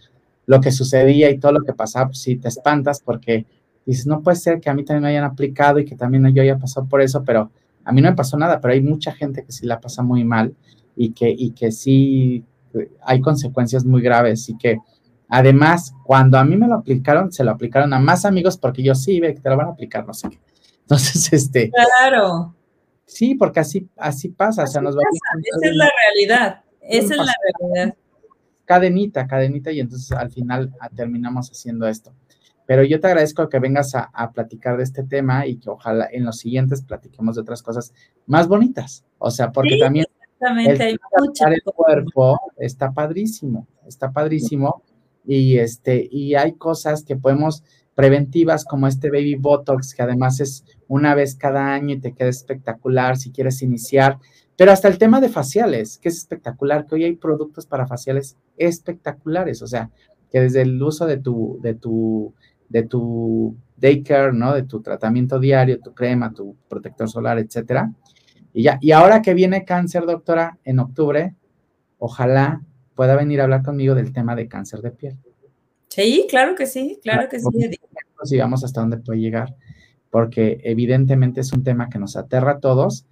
lo 0.46 0.60
que 0.60 0.70
sucedía 0.70 1.30
y 1.30 1.38
todo 1.38 1.52
lo 1.52 1.62
que 1.62 1.72
pasaba, 1.72 2.06
pues 2.06 2.18
sí 2.22 2.36
te 2.36 2.48
espantas 2.48 3.00
porque 3.04 3.46
dices, 3.86 4.06
no 4.06 4.20
puede 4.20 4.36
ser 4.36 4.60
que 4.60 4.70
a 4.70 4.74
mí 4.74 4.84
también 4.84 5.02
me 5.02 5.08
hayan 5.10 5.24
aplicado 5.24 5.80
y 5.80 5.84
que 5.84 5.96
también 5.96 6.32
yo 6.34 6.42
haya 6.42 6.58
pasado 6.58 6.86
por 6.86 7.00
eso, 7.00 7.24
pero 7.24 7.50
a 7.84 7.92
mí 7.92 8.00
no 8.00 8.10
me 8.10 8.16
pasó 8.16 8.36
nada, 8.36 8.60
pero 8.60 8.74
hay 8.74 8.80
mucha 8.80 9.12
gente 9.12 9.44
que 9.44 9.52
sí 9.52 9.66
la 9.66 9.80
pasa 9.80 10.02
muy 10.02 10.24
mal 10.24 10.54
y 10.96 11.12
que, 11.12 11.34
y 11.36 11.52
que 11.52 11.72
sí 11.72 12.44
eh, 12.74 12.90
hay 13.02 13.20
consecuencias 13.20 13.84
muy 13.84 14.02
graves 14.02 14.48
y 14.48 14.56
que 14.56 14.78
además 15.28 15.94
cuando 16.04 16.38
a 16.38 16.44
mí 16.44 16.56
me 16.56 16.68
lo 16.68 16.74
aplicaron, 16.74 17.32
se 17.32 17.44
lo 17.44 17.52
aplicaron 17.52 17.92
a 17.92 17.98
más 17.98 18.24
amigos 18.24 18.58
porque 18.58 18.82
yo 18.82 18.94
sí, 18.94 19.20
ve 19.20 19.34
que 19.34 19.40
te 19.40 19.50
lo 19.50 19.56
van 19.56 19.68
a 19.68 19.72
aplicar, 19.72 20.06
no 20.06 20.14
sé 20.14 20.28
qué. 20.30 20.38
Entonces, 20.82 21.32
este... 21.32 21.70
Claro. 21.70 22.54
Sí, 23.06 23.34
porque 23.34 23.60
así, 23.60 23.88
así 23.96 24.28
pasa, 24.28 24.62
o 24.64 24.66
sea, 24.68 24.80
nos 24.80 24.96
va 24.96 25.00
Esa 25.02 25.68
es 25.68 25.76
la 25.76 25.90
realidad, 26.04 26.60
esa 26.80 27.14
es 27.14 27.18
la 27.18 27.34
realidad. 27.58 27.96
Cadenita, 28.64 29.26
cadenita, 29.26 29.72
y 29.72 29.80
entonces 29.80 30.12
al 30.12 30.30
final 30.30 30.72
ah, 30.78 30.88
terminamos 30.94 31.50
haciendo 31.50 31.88
esto. 31.88 32.12
Pero 32.70 32.84
yo 32.84 33.00
te 33.00 33.08
agradezco 33.08 33.48
que 33.48 33.58
vengas 33.58 33.96
a, 33.96 34.30
platicar 34.32 34.76
de 34.76 34.84
este 34.84 35.02
tema 35.02 35.44
y 35.44 35.56
que 35.56 35.68
ojalá 35.68 36.08
en 36.12 36.24
los 36.24 36.36
siguientes 36.36 36.82
platiquemos 36.82 37.34
de 37.34 37.42
otras 37.42 37.64
cosas 37.64 37.92
más 38.26 38.46
bonitas. 38.46 39.04
O 39.18 39.32
sea, 39.32 39.50
porque 39.50 39.76
también 39.76 40.06
el, 40.40 40.80
el 40.80 41.62
cuerpo 41.64 42.38
está 42.58 42.92
padrísimo, 42.92 43.66
está 43.88 44.12
padrísimo. 44.12 44.84
Y 45.26 45.58
este, 45.58 46.08
y 46.12 46.36
hay 46.36 46.52
cosas 46.52 47.02
que 47.02 47.16
podemos 47.16 47.64
preventivas 47.96 48.64
como 48.64 48.86
este 48.86 49.10
baby 49.10 49.34
botox, 49.34 49.92
que 49.92 50.02
además 50.02 50.38
es 50.38 50.64
una 50.86 51.16
vez 51.16 51.34
cada 51.34 51.74
año 51.74 51.96
y 51.96 52.00
te 52.00 52.14
queda 52.14 52.28
espectacular 52.28 53.16
si 53.16 53.32
quieres 53.32 53.62
iniciar 53.62 54.18
Pero 54.56 54.70
hasta 54.70 54.86
el 54.86 54.96
tema 54.96 55.20
de 55.20 55.28
faciales, 55.28 55.98
que 55.98 56.08
es 56.08 56.18
espectacular, 56.18 56.86
que 56.86 56.94
hoy 56.94 57.02
hay 57.02 57.16
productos 57.16 57.66
para 57.66 57.88
faciales 57.88 58.36
espectaculares, 58.56 59.60
o 59.60 59.66
sea, 59.66 59.90
que 60.30 60.40
desde 60.40 60.62
el 60.62 60.80
uso 60.80 61.06
de 61.06 61.18
tu, 61.18 61.58
de 61.62 61.74
tu, 61.74 62.32
de 62.70 62.84
tu 62.84 63.54
daycare, 63.76 64.32
¿no? 64.32 64.54
De 64.54 64.62
tu 64.62 64.80
tratamiento 64.80 65.38
diario, 65.38 65.80
tu 65.80 65.92
crema, 65.92 66.32
tu 66.32 66.56
protector 66.68 67.10
solar, 67.10 67.38
etcétera. 67.38 67.92
Y 68.54 68.62
ya, 68.62 68.78
y 68.80 68.92
ahora 68.92 69.20
que 69.20 69.34
viene 69.34 69.64
cáncer, 69.64 70.06
doctora, 70.06 70.58
en 70.64 70.78
octubre, 70.78 71.34
ojalá 71.98 72.62
pueda 72.94 73.16
venir 73.16 73.40
a 73.40 73.44
hablar 73.44 73.62
conmigo 73.62 73.94
del 73.94 74.12
tema 74.12 74.34
de 74.34 74.48
cáncer 74.48 74.80
de 74.80 74.90
piel. 74.92 75.18
Sí, 75.88 76.26
claro 76.28 76.54
que 76.54 76.66
sí, 76.66 76.98
claro 77.02 77.28
que 77.28 77.40
sí. 77.40 77.46
Y 78.30 78.38
vamos 78.38 78.64
hasta 78.64 78.80
dónde 78.80 78.98
puede 78.98 79.20
llegar, 79.20 79.54
porque 80.10 80.60
evidentemente 80.64 81.40
es 81.40 81.52
un 81.52 81.64
tema 81.64 81.88
que 81.88 81.98
nos 81.98 82.16
aterra 82.16 82.52
a 82.52 82.58
todos 82.60 83.06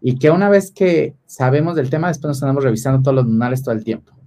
y 0.00 0.18
que 0.18 0.30
una 0.30 0.48
vez 0.48 0.70
que 0.70 1.14
sabemos 1.26 1.76
del 1.76 1.90
tema, 1.90 2.08
después 2.08 2.28
nos 2.28 2.42
andamos 2.42 2.64
revisando 2.64 3.02
todos 3.02 3.14
los 3.14 3.24
lunares 3.24 3.62
todo 3.62 3.74
el 3.74 3.84
tiempo. 3.84 4.17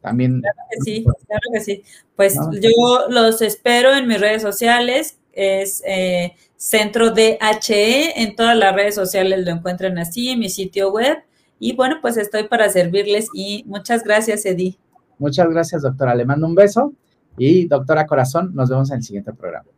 También. 0.00 0.40
Claro 0.40 0.58
que 0.70 0.80
sí, 0.80 1.04
claro 1.26 1.42
que 1.52 1.60
sí. 1.60 1.82
Pues 2.16 2.36
yo 2.60 3.06
los 3.08 3.42
espero 3.42 3.94
en 3.94 4.06
mis 4.06 4.20
redes 4.20 4.42
sociales, 4.42 5.18
es 5.32 5.82
eh, 5.86 6.34
Centro 6.56 7.10
DHE, 7.10 8.22
en 8.22 8.36
todas 8.36 8.56
las 8.56 8.74
redes 8.74 8.94
sociales 8.94 9.44
lo 9.44 9.50
encuentran 9.50 9.98
así, 9.98 10.30
en 10.30 10.40
mi 10.40 10.48
sitio 10.48 10.90
web. 10.90 11.18
Y 11.58 11.74
bueno, 11.74 11.96
pues 12.00 12.16
estoy 12.16 12.48
para 12.48 12.68
servirles 12.70 13.28
y 13.34 13.64
muchas 13.66 14.02
gracias, 14.02 14.46
Edi. 14.46 14.78
Muchas 15.18 15.48
gracias, 15.48 15.82
doctora. 15.82 16.14
Le 16.14 16.24
mando 16.24 16.46
un 16.46 16.54
beso 16.54 16.94
y 17.36 17.66
doctora 17.66 18.06
Corazón, 18.06 18.54
nos 18.54 18.70
vemos 18.70 18.90
en 18.90 18.98
el 18.98 19.02
siguiente 19.02 19.32
programa. 19.32 19.68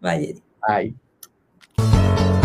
Bye, 0.00 0.30
Edi. 0.30 0.42
Bye. 0.66 2.39